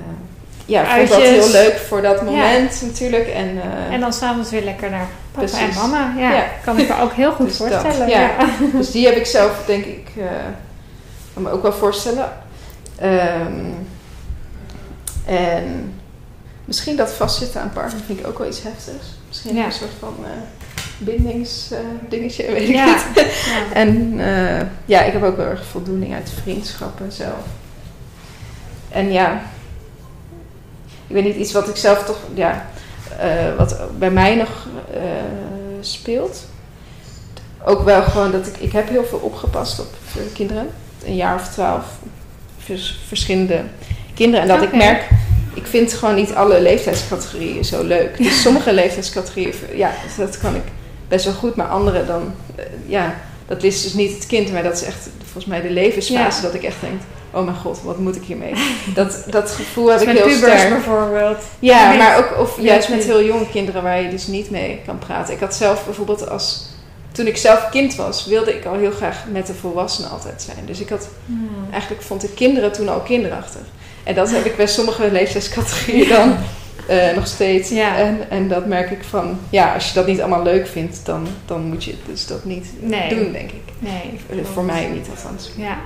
ja, 0.66 0.96
ik 0.96 1.08
vond 1.08 1.10
dat 1.22 1.30
heel 1.30 1.50
leuk 1.52 1.78
voor 1.78 2.02
dat 2.02 2.22
moment 2.22 2.82
natuurlijk. 2.86 3.28
En, 3.28 3.62
eh, 3.62 3.94
En 3.94 4.00
dan 4.00 4.14
s'avonds 4.14 4.50
weer 4.50 4.64
lekker 4.64 4.90
naar 4.90 5.08
papa 5.32 5.48
Precies. 5.48 5.76
en 5.76 5.90
mama. 5.90 6.14
Ja, 6.18 6.34
Ja. 6.34 6.44
kan 6.64 6.80
ik 6.80 6.88
me 6.88 7.02
ook 7.02 7.14
heel 7.14 7.32
goed 7.32 7.48
Dus 7.48 7.58
dat, 7.58 7.68
voorstellen. 7.74 8.10
ja. 8.10 8.20
ja. 8.20 8.36
Dus 8.74 8.92
die 8.92 9.06
heb 9.06 9.16
ik 9.16 9.26
zelf, 9.26 9.64
denk 9.66 9.86
ik, 9.86 10.08
eh, 10.18 10.24
kan 11.34 11.44
me 11.44 11.52
ook 11.52 11.62
wel 11.62 11.74
voorstellen. 11.74 12.30
Ehm, 13.00 13.66
en 15.26 15.94
misschien 16.66 16.96
dat 16.96 17.12
vastzitten 17.12 17.62
aan 17.62 17.72
partner 17.74 18.02
vind 18.06 18.20
ik 18.20 18.28
ook 18.28 18.38
wel 18.38 18.48
iets 18.48 18.64
heftigs. 18.64 19.06
Misschien 19.38 19.56
Ja. 19.62 19.66
een 19.66 19.72
soort 19.72 19.92
van 20.00 20.16
eh 20.24 20.32
bindingsdingetje, 21.00 22.52
weet 22.52 22.70
ik 22.70 22.76
Ja. 22.76 22.86
niet. 22.86 23.06
Ja. 23.16 23.24
En 23.84 24.16
eh, 24.20 24.66
ja, 24.86 25.02
ik 25.02 25.14
heb 25.14 25.24
ook 25.24 25.38
wel 25.38 25.46
erg 25.46 25.66
voldoening 25.66 26.14
uit 26.14 26.32
vriendschappen 26.42 27.12
zelf. 27.12 27.46
En 28.90 29.12
ja, 29.12 29.42
ik 31.08 31.16
weet 31.16 31.24
niet, 31.24 31.36
iets 31.36 31.52
wat 31.52 31.68
ik 31.70 31.76
zelf 31.76 32.04
toch, 32.04 32.18
ja, 32.34 32.66
eh, 33.20 33.56
wat 33.58 33.80
bij 34.00 34.12
mij 34.12 34.36
nog 34.36 34.68
eh, 34.94 35.02
speelt. 35.82 36.46
Ook 37.66 37.84
wel 37.84 38.04
gewoon 38.04 38.32
dat 38.32 38.48
ik, 38.48 38.58
ik 38.58 38.72
heb 38.72 38.90
heel 38.90 39.06
veel 39.06 39.20
opgepast 39.20 39.80
op 39.80 39.94
eh, 40.16 40.22
kinderen. 40.34 40.70
Een 41.06 41.16
jaar 41.16 41.36
of 41.36 41.48
twaalf, 41.48 41.86
vers- 42.58 43.00
verschillende 43.08 43.62
kinderen. 44.14 44.42
En 44.50 44.56
dat 44.60 44.62
ik 44.68 44.76
merk, 44.76 45.10
ik 45.58 45.66
vind 45.66 45.94
gewoon 45.94 46.16
niet 46.16 46.34
alle 46.34 46.62
leeftijdscategorieën 46.62 47.66
zo 47.66 47.84
leuk. 47.84 48.18
Dus 48.18 48.42
sommige 48.46 48.74
leeftijdscategorieën, 48.74 49.54
ja, 49.74 49.92
dat 50.18 50.38
kan 50.38 50.56
ik 50.56 50.62
best 51.08 51.26
wel 51.26 51.34
goed. 51.34 51.56
Maar 51.56 51.68
andere 51.68 52.06
dan, 52.06 52.34
eh, 52.56 52.66
ja, 52.86 53.16
dat 53.48 53.64
is 53.64 53.84
dus 53.84 53.94
niet 53.94 54.14
het 54.14 54.26
kind. 54.26 54.52
Maar 54.52 54.64
dat 54.64 54.74
is 54.74 54.84
echt 54.84 55.10
volgens 55.24 55.46
mij 55.46 55.62
de 55.62 55.70
levensfase 55.70 56.42
dat 56.42 56.54
ik 56.54 56.64
echt 56.64 56.82
denk... 56.82 57.02
Oh 57.32 57.46
mijn 57.46 57.58
god, 57.58 57.82
wat 57.84 57.98
moet 57.98 58.16
ik 58.16 58.24
hiermee? 58.24 58.54
Dat, 58.94 59.24
dat 59.30 59.52
gevoel 59.52 59.88
heb 59.88 60.02
ik 60.02 60.08
heel 60.08 60.30
sterk. 60.30 60.70
bijvoorbeeld. 60.70 61.38
Ja, 61.60 61.94
maar 61.94 62.18
ook 62.18 62.40
of 62.40 62.62
juist 62.62 62.90
met 62.90 63.04
heel 63.04 63.24
jonge 63.24 63.50
kinderen 63.50 63.84
waar 63.84 64.02
je 64.02 64.10
dus 64.10 64.28
niet 64.28 64.50
mee 64.50 64.82
kan 64.86 65.00
praten. 65.00 65.34
Ik 65.34 65.40
had 65.40 65.56
zelf 65.56 65.86
bijvoorbeeld 65.86 66.30
als 66.30 66.66
toen 67.12 67.28
ik 67.28 67.38
zelf 67.38 67.70
kind 67.70 67.96
was, 67.96 68.26
wilde 68.26 68.56
ik 68.56 68.66
al 68.66 68.74
heel 68.74 68.92
graag 68.92 69.24
met 69.32 69.48
de 69.48 69.54
volwassenen 69.54 70.10
altijd 70.10 70.42
zijn. 70.42 70.66
Dus 70.66 70.80
ik 70.80 70.90
had, 70.90 71.10
hmm. 71.26 71.50
eigenlijk 71.72 72.02
vond 72.02 72.24
ik 72.24 72.36
kinderen 72.36 72.72
toen 72.72 72.90
al 72.90 73.00
kinderachtig. 73.00 73.62
En 74.08 74.16
dat 74.16 74.32
heb 74.32 74.46
ik 74.46 74.56
bij 74.56 74.68
sommige 74.68 75.12
leeftijdscategorieën 75.12 76.10
dan 76.10 76.38
uh, 76.90 77.14
nog 77.16 77.28
steeds. 77.28 77.70
Ja. 77.70 77.98
En, 77.98 78.30
en 78.30 78.48
dat 78.48 78.66
merk 78.66 78.92
ik 78.92 79.04
van, 79.04 79.40
ja, 79.50 79.74
als 79.74 79.88
je 79.88 79.94
dat 79.94 80.08
niet 80.08 80.20
allemaal 80.20 80.44
leuk 80.44 80.68
vindt, 80.68 81.06
dan, 81.06 81.28
dan 81.46 81.62
moet 81.62 81.84
je 81.84 81.96
dus 82.06 82.28
dat 82.28 82.46
niet 82.46 82.68
doen, 83.10 83.32
denk 83.32 83.52
ik. 83.52 83.64
Nee. 83.80 84.20
Voor 84.54 84.64
mij 84.64 84.88
niet 84.88 85.08
althans. 85.10 85.52
Ja. 85.56 85.78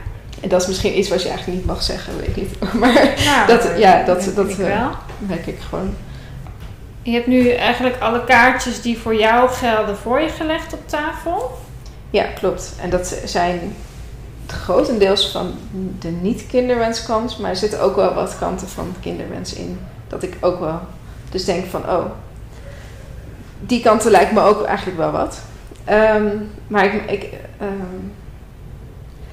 En 0.42 0.50
dat 0.50 0.62
is 0.62 0.68
misschien 0.68 0.98
iets 0.98 1.10
wat 1.10 1.22
je 1.22 1.30
eigenlijk 1.30 1.58
niet 1.58 1.68
mag 1.68 1.84
zeggen, 1.84 2.18
weet 2.18 2.28
ik 2.28 2.36
niet. 2.36 2.60
Maar 2.80 3.14
nou, 3.26 3.48
dat, 3.48 3.70
ja, 3.78 4.04
dat, 4.04 4.24
dat, 4.24 4.36
dat 4.36 4.60
uh, 4.60 4.88
merk 5.18 5.48
ik 5.48 5.60
gewoon. 5.70 5.94
Je 7.02 7.12
hebt 7.12 7.28
nu 7.28 7.50
eigenlijk 7.50 8.00
alle 8.00 8.24
kaartjes 8.24 8.82
die 8.82 8.98
voor 8.98 9.16
jou 9.16 9.50
gelden 9.50 9.98
voor 9.98 10.22
je 10.22 10.30
gelegd 10.30 10.74
op 10.74 10.88
tafel. 10.90 11.58
Ja, 12.10 12.24
klopt. 12.24 12.74
En 12.82 12.90
dat 12.90 13.22
zijn 13.26 13.76
grotendeels 14.52 15.28
van 15.28 15.54
de 16.00 16.10
niet-kinderwenskant, 16.10 17.40
maar 17.40 17.50
er 17.50 17.56
zitten 17.56 17.82
ook 17.82 17.96
wel 17.96 18.14
wat 18.14 18.38
kanten 18.38 18.68
van 18.68 18.94
kinderwens 19.00 19.54
in. 19.54 19.80
Dat 20.08 20.24
ik 20.24 20.38
ook 20.40 20.60
wel 20.60 20.80
dus 21.30 21.46
denk 21.46 21.66
van, 21.66 21.90
oh, 21.90 22.06
die 23.60 23.82
kanten 23.82 24.12
lijkt 24.12 24.32
me 24.32 24.42
ook 24.42 24.64
eigenlijk 24.64 24.98
wel 24.98 25.12
wat. 25.12 25.42
Ehm, 25.84 26.36
maar 26.68 26.86
ik, 26.86 27.12
ik, 27.12 27.34
um, 27.62 28.14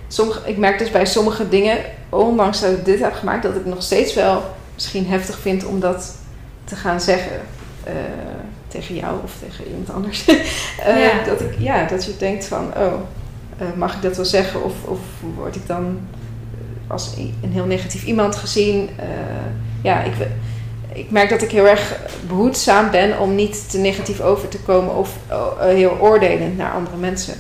sommige, 0.09 0.49
ik 0.49 0.57
merk 0.57 0.79
dus 0.79 0.91
bij 0.91 1.07
sommige 1.07 1.49
dingen, 1.49 1.79
ondanks 2.09 2.61
dat 2.61 2.73
ik 2.73 2.85
dit 2.85 3.01
heb 3.01 3.15
gemaakt, 3.15 3.43
dat 3.43 3.57
ik 3.57 3.65
nog 3.65 3.83
steeds 3.83 4.15
wel 4.15 4.43
misschien 4.75 5.07
heftig 5.07 5.39
vind 5.39 5.65
om 5.65 5.81
dat 5.81 6.17
te 6.65 6.77
gaan 6.77 7.01
zeggen. 7.01 7.41
Eh, 7.85 7.95
tegen 8.69 8.95
jou 8.95 9.17
of 9.25 9.33
tegen 9.41 9.67
iemand 9.67 9.91
anders. 9.91 10.27
uh, 10.89 11.27
Dat, 11.27 11.41
ik, 11.41 11.55
ja, 11.59 11.85
dat 11.85 12.05
je 12.05 12.17
denkt 12.19 12.45
van, 12.45 12.73
oh, 12.77 12.95
eh, 13.59 13.67
mag 13.77 13.95
ik 13.95 14.03
dat 14.03 14.17
wel 14.17 14.25
zeggen? 14.25 14.65
Of, 14.65 14.73
of 14.85 14.99
word 15.37 15.57
ik 15.57 15.67
dan 15.67 15.99
als 16.87 17.15
een 17.43 17.53
heel 17.53 17.67
negatief 17.67 18.05
iemand 18.05 18.37
gezien? 18.37 18.91
ja, 19.83 20.03
ik, 20.03 20.13
ik 20.93 21.11
merk 21.11 21.29
dat 21.29 21.43
ik 21.43 21.51
heel 21.51 21.67
erg 21.67 21.97
behoedzaam 22.29 22.91
ben 22.91 23.19
om 23.19 23.35
niet 23.35 23.71
te 23.71 23.79
negatief 23.79 24.21
over 24.21 24.49
te 24.49 24.61
komen 24.61 24.97
of 24.97 25.17
heel 25.59 25.97
oordelend 26.01 26.57
naar 26.57 26.73
andere 26.73 26.97
mensen. 26.97 27.35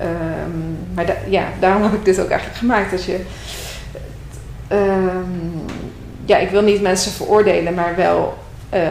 Um, 0.00 0.76
maar 0.94 1.16
ja, 1.28 1.44
daarom 1.60 1.82
heb 1.82 1.92
ik 1.92 2.04
dit 2.04 2.20
ook 2.20 2.28
eigenlijk 2.28 2.58
gemaakt. 2.58 2.90
Dat 2.90 3.04
je, 3.04 3.20
um, 4.72 5.64
ja, 6.24 6.36
ik 6.36 6.50
wil 6.50 6.62
niet 6.62 6.82
mensen 6.82 7.12
veroordelen, 7.12 7.74
maar 7.74 7.96
wel 7.96 8.38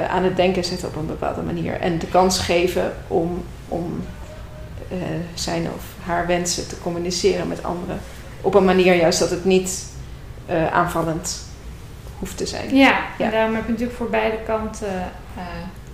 aan 0.10 0.24
het 0.24 0.36
denken 0.36 0.64
zetten 0.64 0.88
op 0.88 0.96
een 0.96 1.06
bepaalde 1.06 1.42
manier. 1.42 1.74
En 1.74 2.00
de 2.00 2.08
kans 2.08 2.40
geven 2.40 2.94
om, 3.08 3.44
om 3.68 4.04
zijn 5.34 5.68
of 5.76 5.84
haar 6.10 6.28
wensen 6.28 6.68
te 6.68 6.80
communiceren 6.82 7.48
met 7.48 7.64
anderen. 7.64 8.00
Op 8.42 8.56
een 8.56 8.66
manier 8.66 8.96
juist 8.96 9.20
dat 9.20 9.30
het 9.30 9.46
niet 9.46 9.86
uh, 10.50 10.74
aanvallend 10.74 11.40
hoeft 12.20 12.38
te 12.38 12.46
zijn. 12.46 12.76
Ja, 12.76 13.00
ja, 13.18 13.26
en 13.26 13.32
daarom 13.32 13.56
heb 13.56 13.66
je 13.66 13.72
natuurlijk 13.72 13.98
voor 13.98 14.10
beide 14.10 14.38
kanten 14.46 15.12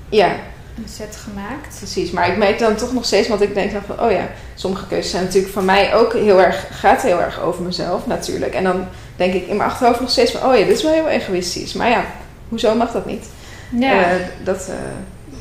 ja. 0.10 0.30
een 0.78 0.90
set 0.90 1.16
gemaakt. 1.16 1.76
Precies, 1.78 2.12
maar 2.12 2.30
ik 2.30 2.38
merk 2.38 2.60
dan 2.60 2.76
toch 2.76 2.94
nog 2.94 3.06
steeds, 3.06 3.28
want 3.28 3.42
ik 3.42 3.54
denk 3.54 3.72
dan 3.72 3.82
van, 3.82 4.02
oh 4.02 4.12
ja, 4.12 4.28
sommige 4.56 4.88
keuzes 4.88 5.12
zijn 5.12 5.24
natuurlijk 5.24 5.54
van 5.54 5.66
mij 5.66 5.96
ook 5.96 6.14
heel 6.14 6.42
erg, 6.42 6.68
gaat 6.72 7.02
heel 7.02 7.22
erg 7.22 7.40
over 7.40 7.64
mezelf 7.64 8.08
natuurlijk. 8.08 8.54
En 8.54 8.64
dan 8.64 8.88
denk 9.16 9.34
ik 9.34 9.48
in 9.48 9.58
mijn 9.58 9.70
achterhoofd 9.70 10.00
nog 10.00 10.10
steeds 10.10 10.32
van, 10.32 10.50
oh 10.50 10.58
ja, 10.58 10.66
dit 10.66 10.78
is 10.78 10.84
wel 10.84 10.94
heel 10.94 11.10
egoïstisch. 11.10 11.74
Maar 11.74 11.90
ja, 11.90 12.06
hoezo 12.50 12.76
mag 12.76 12.92
dat 12.92 13.06
niet? 13.06 13.26
Ja. 13.70 14.14
Uh, 14.14 14.22
dat, 14.44 14.70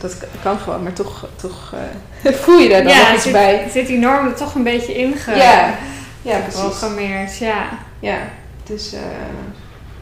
dat 0.01 0.17
kan 0.43 0.59
gewoon, 0.59 0.83
maar 0.83 0.93
toch, 0.93 1.29
toch 1.37 1.75
uh, 2.25 2.33
voel 2.43 2.59
je 2.59 2.69
daar 2.69 2.83
dan 2.83 2.93
ja, 2.93 3.03
nog 3.03 3.15
iets 3.15 3.23
zit, 3.23 3.33
bij. 3.33 3.69
zit 3.73 3.87
die 3.87 3.99
norm 3.99 4.27
er 4.27 4.35
toch 4.35 4.55
een 4.55 4.63
beetje 4.63 4.95
inge 4.95 5.37
ja. 5.37 5.75
Ja, 6.23 6.39
precies. 6.39 7.39
ja. 7.39 7.69
Ja, 8.01 8.19
dus 8.65 8.95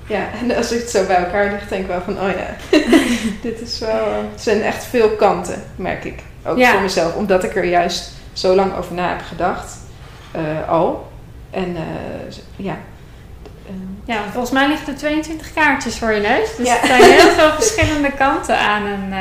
ja, 0.07 0.27
en 0.41 0.57
als 0.57 0.73
ik 0.73 0.81
het 0.81 0.91
zo 0.91 1.07
bij 1.07 1.17
elkaar 1.17 1.51
leg, 1.51 1.69
denk 1.69 1.83
ik 1.83 1.89
wel 1.89 2.01
van, 2.01 2.21
oh 2.21 2.29
ja, 2.31 2.79
dit 3.49 3.61
is 3.61 3.79
wel, 3.79 4.07
het 4.33 4.43
zijn 4.43 4.63
echt 4.63 4.85
veel 4.85 5.11
kanten, 5.11 5.63
merk 5.77 6.05
ik. 6.05 6.23
Ook 6.45 6.59
ja. 6.59 6.73
voor 6.73 6.81
mezelf, 6.81 7.15
omdat 7.15 7.45
ik 7.45 7.57
er 7.57 7.65
juist 7.65 8.13
zo 8.33 8.55
lang 8.55 8.77
over 8.77 8.95
na 8.95 9.09
heb 9.09 9.23
gedacht, 9.23 9.77
al. 10.69 11.11
En 11.51 11.77
ja, 12.57 12.77
ja, 14.05 14.23
volgens 14.33 14.53
mij 14.53 14.69
liggen 14.69 14.93
er 14.93 14.99
22 14.99 15.53
kaartjes 15.53 15.99
voor 15.99 16.13
je 16.13 16.21
neus. 16.21 16.57
Dus 16.57 16.69
er 16.69 16.87
zijn 16.87 17.03
heel 17.03 17.31
veel 17.31 17.51
verschillende 17.61 18.13
kanten 18.13 18.59
aan. 18.59 18.87
En, 18.87 19.09
uh, 19.11 19.19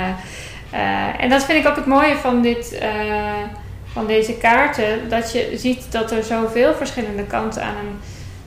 en 1.20 1.30
dat 1.30 1.44
vind 1.44 1.66
ik 1.66 1.70
ook 1.70 1.76
het 1.76 1.86
mooie 1.86 2.16
van, 2.16 2.42
dit, 2.42 2.80
uh, 2.82 3.44
van 3.86 4.08
deze 4.08 4.34
kaarten. 4.34 5.10
Dat 5.10 5.32
je 5.32 5.52
ziet 5.56 5.92
dat 5.92 6.12
er 6.12 6.24
zoveel 6.24 6.74
verschillende 6.74 7.24
kanten 7.24 7.64
aan 7.64 7.76
een 7.76 8.00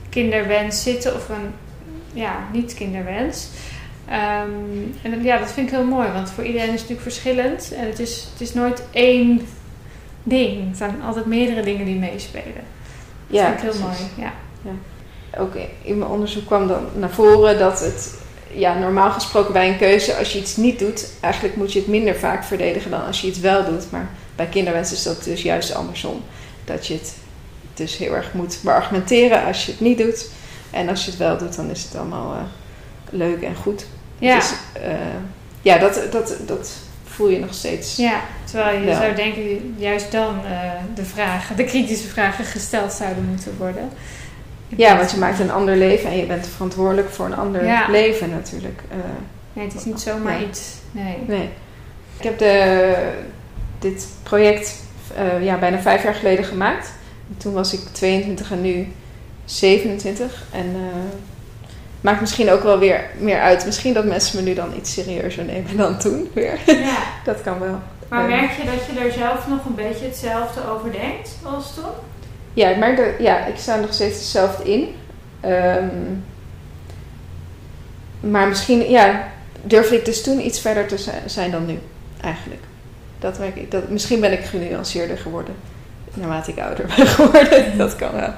kinderwens 0.09 0.83
zitten. 0.83 1.15
Of 1.15 1.29
een 1.29 1.53
ja, 2.13 2.35
niet-kinderwens. 2.51 3.47
Um, 4.09 4.95
en 5.01 5.23
ja, 5.23 5.37
dat 5.37 5.51
vind 5.51 5.67
ik 5.67 5.73
heel 5.75 5.85
mooi. 5.85 6.11
Want 6.11 6.29
voor 6.29 6.43
iedereen 6.43 6.73
is 6.73 6.81
het 6.81 6.89
natuurlijk 6.89 7.09
verschillend. 7.15 7.73
En 7.73 7.85
het 7.85 7.99
is, 7.99 8.27
het 8.31 8.41
is 8.41 8.53
nooit 8.53 8.83
één 8.91 9.47
ding. 10.23 10.67
Het 10.67 10.77
zijn 10.77 11.01
altijd 11.03 11.25
meerdere 11.25 11.61
dingen 11.61 11.85
die 11.85 11.99
meespelen. 11.99 12.63
Dat 13.27 13.37
ja, 13.39 13.45
vind 13.45 13.63
ik 13.63 13.71
heel 13.71 13.87
mooi. 13.87 13.97
Ja. 14.17 14.33
ja 14.61 14.71
ook 15.37 15.53
in 15.81 15.97
mijn 15.97 16.11
onderzoek 16.11 16.45
kwam 16.45 16.67
dan 16.67 16.85
naar 16.93 17.09
voren 17.09 17.59
dat 17.59 17.79
het 17.79 18.19
ja, 18.51 18.77
normaal 18.77 19.11
gesproken 19.11 19.53
bij 19.53 19.69
een 19.69 19.77
keuze, 19.77 20.15
als 20.15 20.33
je 20.33 20.39
iets 20.39 20.55
niet 20.55 20.79
doet, 20.79 21.07
eigenlijk 21.19 21.55
moet 21.55 21.73
je 21.73 21.79
het 21.79 21.87
minder 21.87 22.15
vaak 22.15 22.43
verdedigen 22.43 22.91
dan 22.91 23.05
als 23.05 23.21
je 23.21 23.27
iets 23.27 23.39
wel 23.39 23.65
doet. 23.65 23.91
Maar 23.91 24.09
bij 24.35 24.45
kinderwens 24.45 24.91
is 24.91 25.03
dat 25.03 25.23
dus 25.23 25.41
juist 25.41 25.73
andersom. 25.73 26.21
Dat 26.65 26.87
je 26.87 26.93
het 26.93 27.15
dus 27.73 27.97
heel 27.97 28.15
erg 28.15 28.33
moet 28.33 28.59
beargumenteren 28.63 29.45
als 29.45 29.65
je 29.65 29.71
het 29.71 29.81
niet 29.81 29.97
doet. 29.97 30.29
En 30.71 30.89
als 30.89 31.05
je 31.05 31.09
het 31.09 31.19
wel 31.19 31.37
doet, 31.37 31.55
dan 31.55 31.69
is 31.69 31.83
het 31.83 31.95
allemaal 31.95 32.33
uh, 32.33 32.41
leuk 33.09 33.41
en 33.41 33.55
goed. 33.55 33.85
Ja, 34.19 34.35
dus, 34.35 34.53
uh, 34.77 34.93
ja 35.61 35.77
dat, 35.77 36.07
dat, 36.11 36.35
dat 36.45 36.71
voel 37.03 37.29
je 37.29 37.39
nog 37.39 37.53
steeds. 37.53 37.95
Ja, 37.95 38.21
terwijl 38.43 38.81
je 38.81 38.93
zou 38.93 39.15
denken, 39.15 39.75
juist 39.77 40.11
dan 40.11 40.39
uh, 40.43 40.71
de 40.95 41.05
vragen, 41.05 41.55
de 41.55 41.63
kritische 41.63 42.07
vragen 42.07 42.45
gesteld 42.45 42.91
zouden 42.91 43.23
moeten 43.23 43.55
worden. 43.57 43.89
Ja, 44.67 44.97
want 44.97 45.11
je 45.11 45.17
maakt 45.17 45.39
een 45.39 45.51
ander 45.51 45.75
leven 45.75 46.09
en 46.09 46.17
je 46.17 46.25
bent 46.25 46.47
verantwoordelijk 46.47 47.09
voor 47.09 47.25
een 47.25 47.35
ander 47.35 47.85
leven 47.89 48.29
natuurlijk. 48.29 48.81
Uh, 48.91 48.97
nee, 49.53 49.65
het 49.65 49.75
is 49.75 49.85
niet 49.85 49.99
zomaar 49.99 50.41
iets. 50.41 50.73
Nee. 50.91 51.17
nee. 51.27 51.49
Ik 52.17 52.23
heb 52.23 52.37
de, 52.37 52.95
dit 53.79 54.07
project 54.23 54.83
uh, 55.17 55.43
ja, 55.43 55.57
bijna 55.57 55.79
vijf 55.79 56.03
jaar 56.03 56.13
geleden 56.13 56.45
gemaakt. 56.45 56.91
Toen 57.37 57.53
was 57.53 57.73
ik 57.73 57.79
22 57.91 58.51
en 58.51 58.61
nu 58.61 58.87
27. 59.45 60.43
En 60.51 60.65
uh, 60.65 60.81
maakt 62.01 62.21
misschien 62.21 62.51
ook 62.51 62.63
wel 62.63 62.79
weer 62.79 63.09
meer 63.17 63.39
uit. 63.39 63.65
Misschien 63.65 63.93
dat 63.93 64.05
mensen 64.05 64.43
me 64.43 64.49
nu 64.49 64.55
dan 64.55 64.73
iets 64.77 64.93
serieuzer 64.93 65.43
nemen 65.43 65.77
dan 65.77 65.97
toen 65.97 66.29
weer. 66.33 66.59
Ja. 66.65 66.97
dat 67.25 67.41
kan 67.41 67.59
wel. 67.59 67.79
Maar 68.09 68.27
merk 68.27 68.51
je 68.51 68.63
dat 68.63 68.85
je 68.85 68.99
er 68.99 69.11
zelf 69.11 69.47
nog 69.47 69.65
een 69.65 69.75
beetje 69.75 70.05
hetzelfde 70.05 70.69
over 70.69 70.91
denkt 70.91 71.29
als 71.43 71.73
toen? 71.73 71.91
Ja, 72.55 72.69
ik 72.69 72.77
merk 72.77 72.97
dat, 72.97 73.05
ja, 73.19 73.45
ik 73.45 73.57
sta 73.57 73.75
nog 73.75 73.93
steeds 73.93 74.17
hetzelfde 74.17 74.71
in. 74.71 74.95
Um, 75.45 76.23
maar 78.19 78.47
misschien, 78.47 78.89
ja, 78.89 79.31
durfde 79.63 79.95
ik 79.95 80.05
dus 80.05 80.23
toen 80.23 80.45
iets 80.45 80.59
verder 80.59 80.87
te 80.87 81.21
zijn 81.25 81.51
dan 81.51 81.65
nu, 81.65 81.79
eigenlijk. 82.21 82.61
Dat 83.19 83.39
merk 83.39 83.55
ik. 83.55 83.71
Dat, 83.71 83.89
misschien 83.89 84.19
ben 84.19 84.31
ik 84.31 84.39
genuanceerder 84.39 85.17
geworden, 85.17 85.55
naarmate 86.13 86.51
ik 86.51 86.59
ouder 86.59 86.85
ben 86.95 87.07
geworden. 87.07 87.77
dat 87.77 87.95
kan 87.95 88.11
wel. 88.11 88.33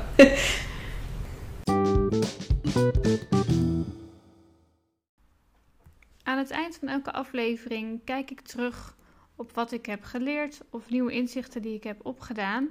Aan 6.23 6.37
het 6.37 6.51
eind 6.51 6.77
van 6.79 6.87
elke 6.87 7.11
aflevering 7.11 7.99
kijk 8.05 8.31
ik 8.31 8.41
terug 8.41 8.95
op 9.35 9.51
wat 9.53 9.71
ik 9.71 9.85
heb 9.85 10.03
geleerd 10.03 10.61
of 10.69 10.89
nieuwe 10.89 11.11
inzichten 11.11 11.61
die 11.61 11.75
ik 11.75 11.83
heb 11.83 11.97
opgedaan. 12.03 12.69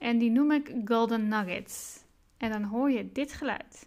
En 0.00 0.18
die 0.18 0.30
noem 0.30 0.52
ik 0.52 0.74
Golden 0.84 1.28
Nuggets. 1.28 2.04
En 2.36 2.50
dan 2.50 2.62
hoor 2.62 2.90
je 2.90 3.12
dit 3.12 3.32
geluid. 3.32 3.86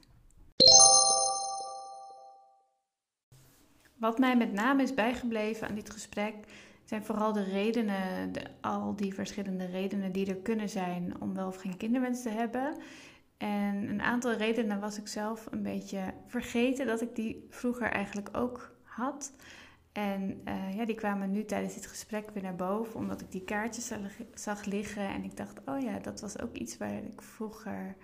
Wat 3.95 4.18
mij 4.18 4.38
met 4.38 4.53
name 4.53 4.84
is 4.84 4.93
bijgebleven 4.93 5.68
aan 5.68 5.76
dit 5.76 5.89
gesprek 5.89 6.36
zijn 6.84 7.03
vooral 7.03 7.34
de 7.34 7.43
redenen, 7.43 8.32
de, 8.32 8.41
al 8.61 8.95
die 8.95 9.14
verschillende 9.14 9.66
redenen 9.66 10.11
die 10.11 10.28
er 10.28 10.36
kunnen 10.36 10.70
zijn 10.70 11.22
om 11.22 11.34
wel 11.34 11.47
of 11.47 11.55
geen 11.55 11.78
kinderwens 11.78 12.22
te 12.22 12.30
hebben. 12.30 12.78
En 13.38 13.89
een 13.89 14.01
aantal 14.01 14.32
redenen 14.32 14.80
was 14.80 14.97
ik 14.97 15.07
zelf 15.07 15.47
een 15.51 15.64
beetje 15.64 16.14
vergeten 16.28 16.86
dat 16.86 17.01
ik 17.01 17.16
die 17.16 17.47
vroeger 17.49 17.88
eigenlijk 17.88 18.30
ook 18.38 18.76
had. 18.84 19.34
En 19.93 20.41
uh, 20.47 20.75
ja, 20.75 20.85
die 20.85 20.95
kwamen 20.95 21.31
nu 21.31 21.45
tijdens 21.45 21.73
dit 21.73 21.85
gesprek 21.85 22.29
weer 22.29 22.43
naar 22.43 22.55
boven, 22.55 22.95
omdat 22.95 23.21
ik 23.21 23.31
die 23.31 23.43
kaartjes 23.43 23.91
zag 24.33 24.65
liggen. 24.65 25.07
En 25.07 25.23
ik 25.23 25.37
dacht, 25.37 25.59
oh 25.65 25.79
ja, 25.79 25.99
dat 25.99 26.21
was 26.21 26.39
ook 26.39 26.55
iets 26.55 26.77
waar 26.77 26.93
ik 26.93 27.21
vroeger 27.21 27.95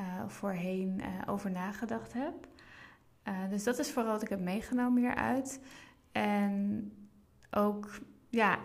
uh, 0.00 0.28
voorheen 0.28 1.00
uh, 1.00 1.32
over 1.32 1.50
nagedacht 1.50 2.12
heb. 2.12 2.34
dus 3.50 3.64
dat 3.64 3.78
is 3.78 3.90
vooral 3.90 4.12
wat 4.12 4.22
ik 4.22 4.28
heb 4.28 4.40
meegenomen 4.40 5.02
hieruit. 5.02 5.60
En 6.12 6.92
ook, 7.50 8.00
ja, 8.28 8.58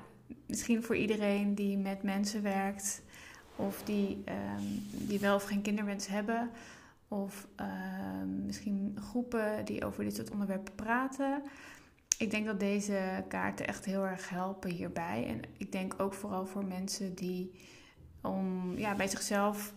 misschien 0.46 0.84
voor 0.84 0.96
iedereen 0.96 1.56
die 1.56 1.78
met 1.78 2.04
mensen 2.04 2.42
werkt, 2.44 3.02
of 3.56 3.84
die, 3.84 4.24
um, 4.58 4.86
die 5.08 5.20
wel 5.20 5.36
of 5.36 5.44
geen 5.44 5.62
kinderwens 5.62 6.08
hebben, 6.08 6.50
of 7.08 7.48
um, 8.22 8.46
misschien 8.46 8.98
groepen 9.02 9.66
die 9.66 9.86
over 9.86 10.04
dit 10.04 10.16
soort 10.16 10.32
onderwerpen 10.32 10.76
praten 10.76 11.44
ik 12.18 12.32
denk 12.32 12.46
dat 12.46 12.60
deze 12.60 13.24
kaarten 13.28 13.68
echt 13.68 13.86
heel 13.86 14.06
erg 14.06 14.30
helpen 14.30 14.70
hierbij. 14.70 15.26
En 15.28 15.42
ik 15.58 15.72
denk 15.72 15.94
ook 15.98 16.14
vooral 16.14 16.46
voor 16.46 16.66
mensen 16.66 17.16
die 17.16 17.52
om 18.22 18.78
ja, 18.78 18.96
bij 18.96 19.08
zichzelf 19.08 19.74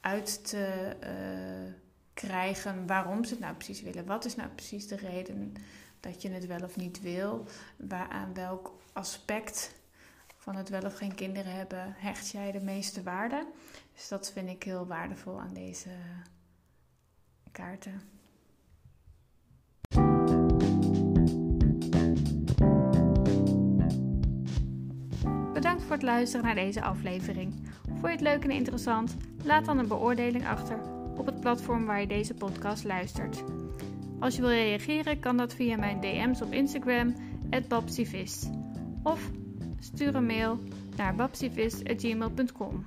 uit 0.00 0.48
te 0.48 0.96
uh, 1.02 1.72
krijgen 2.14 2.86
waarom 2.86 3.24
ze 3.24 3.30
het 3.30 3.42
nou 3.42 3.54
precies 3.54 3.82
willen. 3.82 4.06
Wat 4.06 4.24
is 4.24 4.36
nou 4.36 4.48
precies 4.48 4.88
de 4.88 4.96
reden 4.96 5.54
dat 6.00 6.22
je 6.22 6.30
het 6.30 6.46
wel 6.46 6.60
of 6.60 6.76
niet 6.76 7.00
wil? 7.00 7.46
Waar, 7.76 8.08
aan 8.08 8.34
welk 8.34 8.78
aspect 8.92 9.74
van 10.36 10.56
het 10.56 10.68
wel 10.68 10.82
of 10.82 10.94
geen 10.94 11.14
kinderen 11.14 11.52
hebben 11.52 11.94
hecht 11.96 12.30
jij 12.30 12.52
de 12.52 12.60
meeste 12.60 13.02
waarde? 13.02 13.46
Dus 13.94 14.08
dat 14.08 14.32
vind 14.32 14.48
ik 14.48 14.62
heel 14.62 14.86
waardevol 14.86 15.40
aan 15.40 15.54
deze 15.54 15.90
kaarten. 17.52 18.19
Voor 25.90 25.98
het 25.98 26.08
luisteren 26.08 26.46
naar 26.46 26.54
deze 26.54 26.82
aflevering. 26.82 27.54
Vond 27.86 28.02
je 28.02 28.08
het 28.08 28.20
leuk 28.20 28.44
en 28.44 28.50
interessant? 28.50 29.16
Laat 29.44 29.64
dan 29.64 29.78
een 29.78 29.88
beoordeling 29.88 30.46
achter 30.46 30.78
op 31.16 31.26
het 31.26 31.40
platform 31.40 31.86
waar 31.86 32.00
je 32.00 32.06
deze 32.06 32.34
podcast 32.34 32.84
luistert. 32.84 33.44
Als 34.18 34.36
je 34.36 34.40
wil 34.40 34.50
reageren, 34.50 35.20
kan 35.20 35.36
dat 35.36 35.54
via 35.54 35.76
mijn 35.76 36.00
DM's 36.00 36.40
op 36.40 36.52
Instagram, 36.52 37.14
babsivist. 37.68 38.50
Of 39.02 39.30
stuur 39.78 40.14
een 40.14 40.26
mail 40.26 40.58
naar 40.96 41.14
babsivist.gmail.com. 41.14 42.86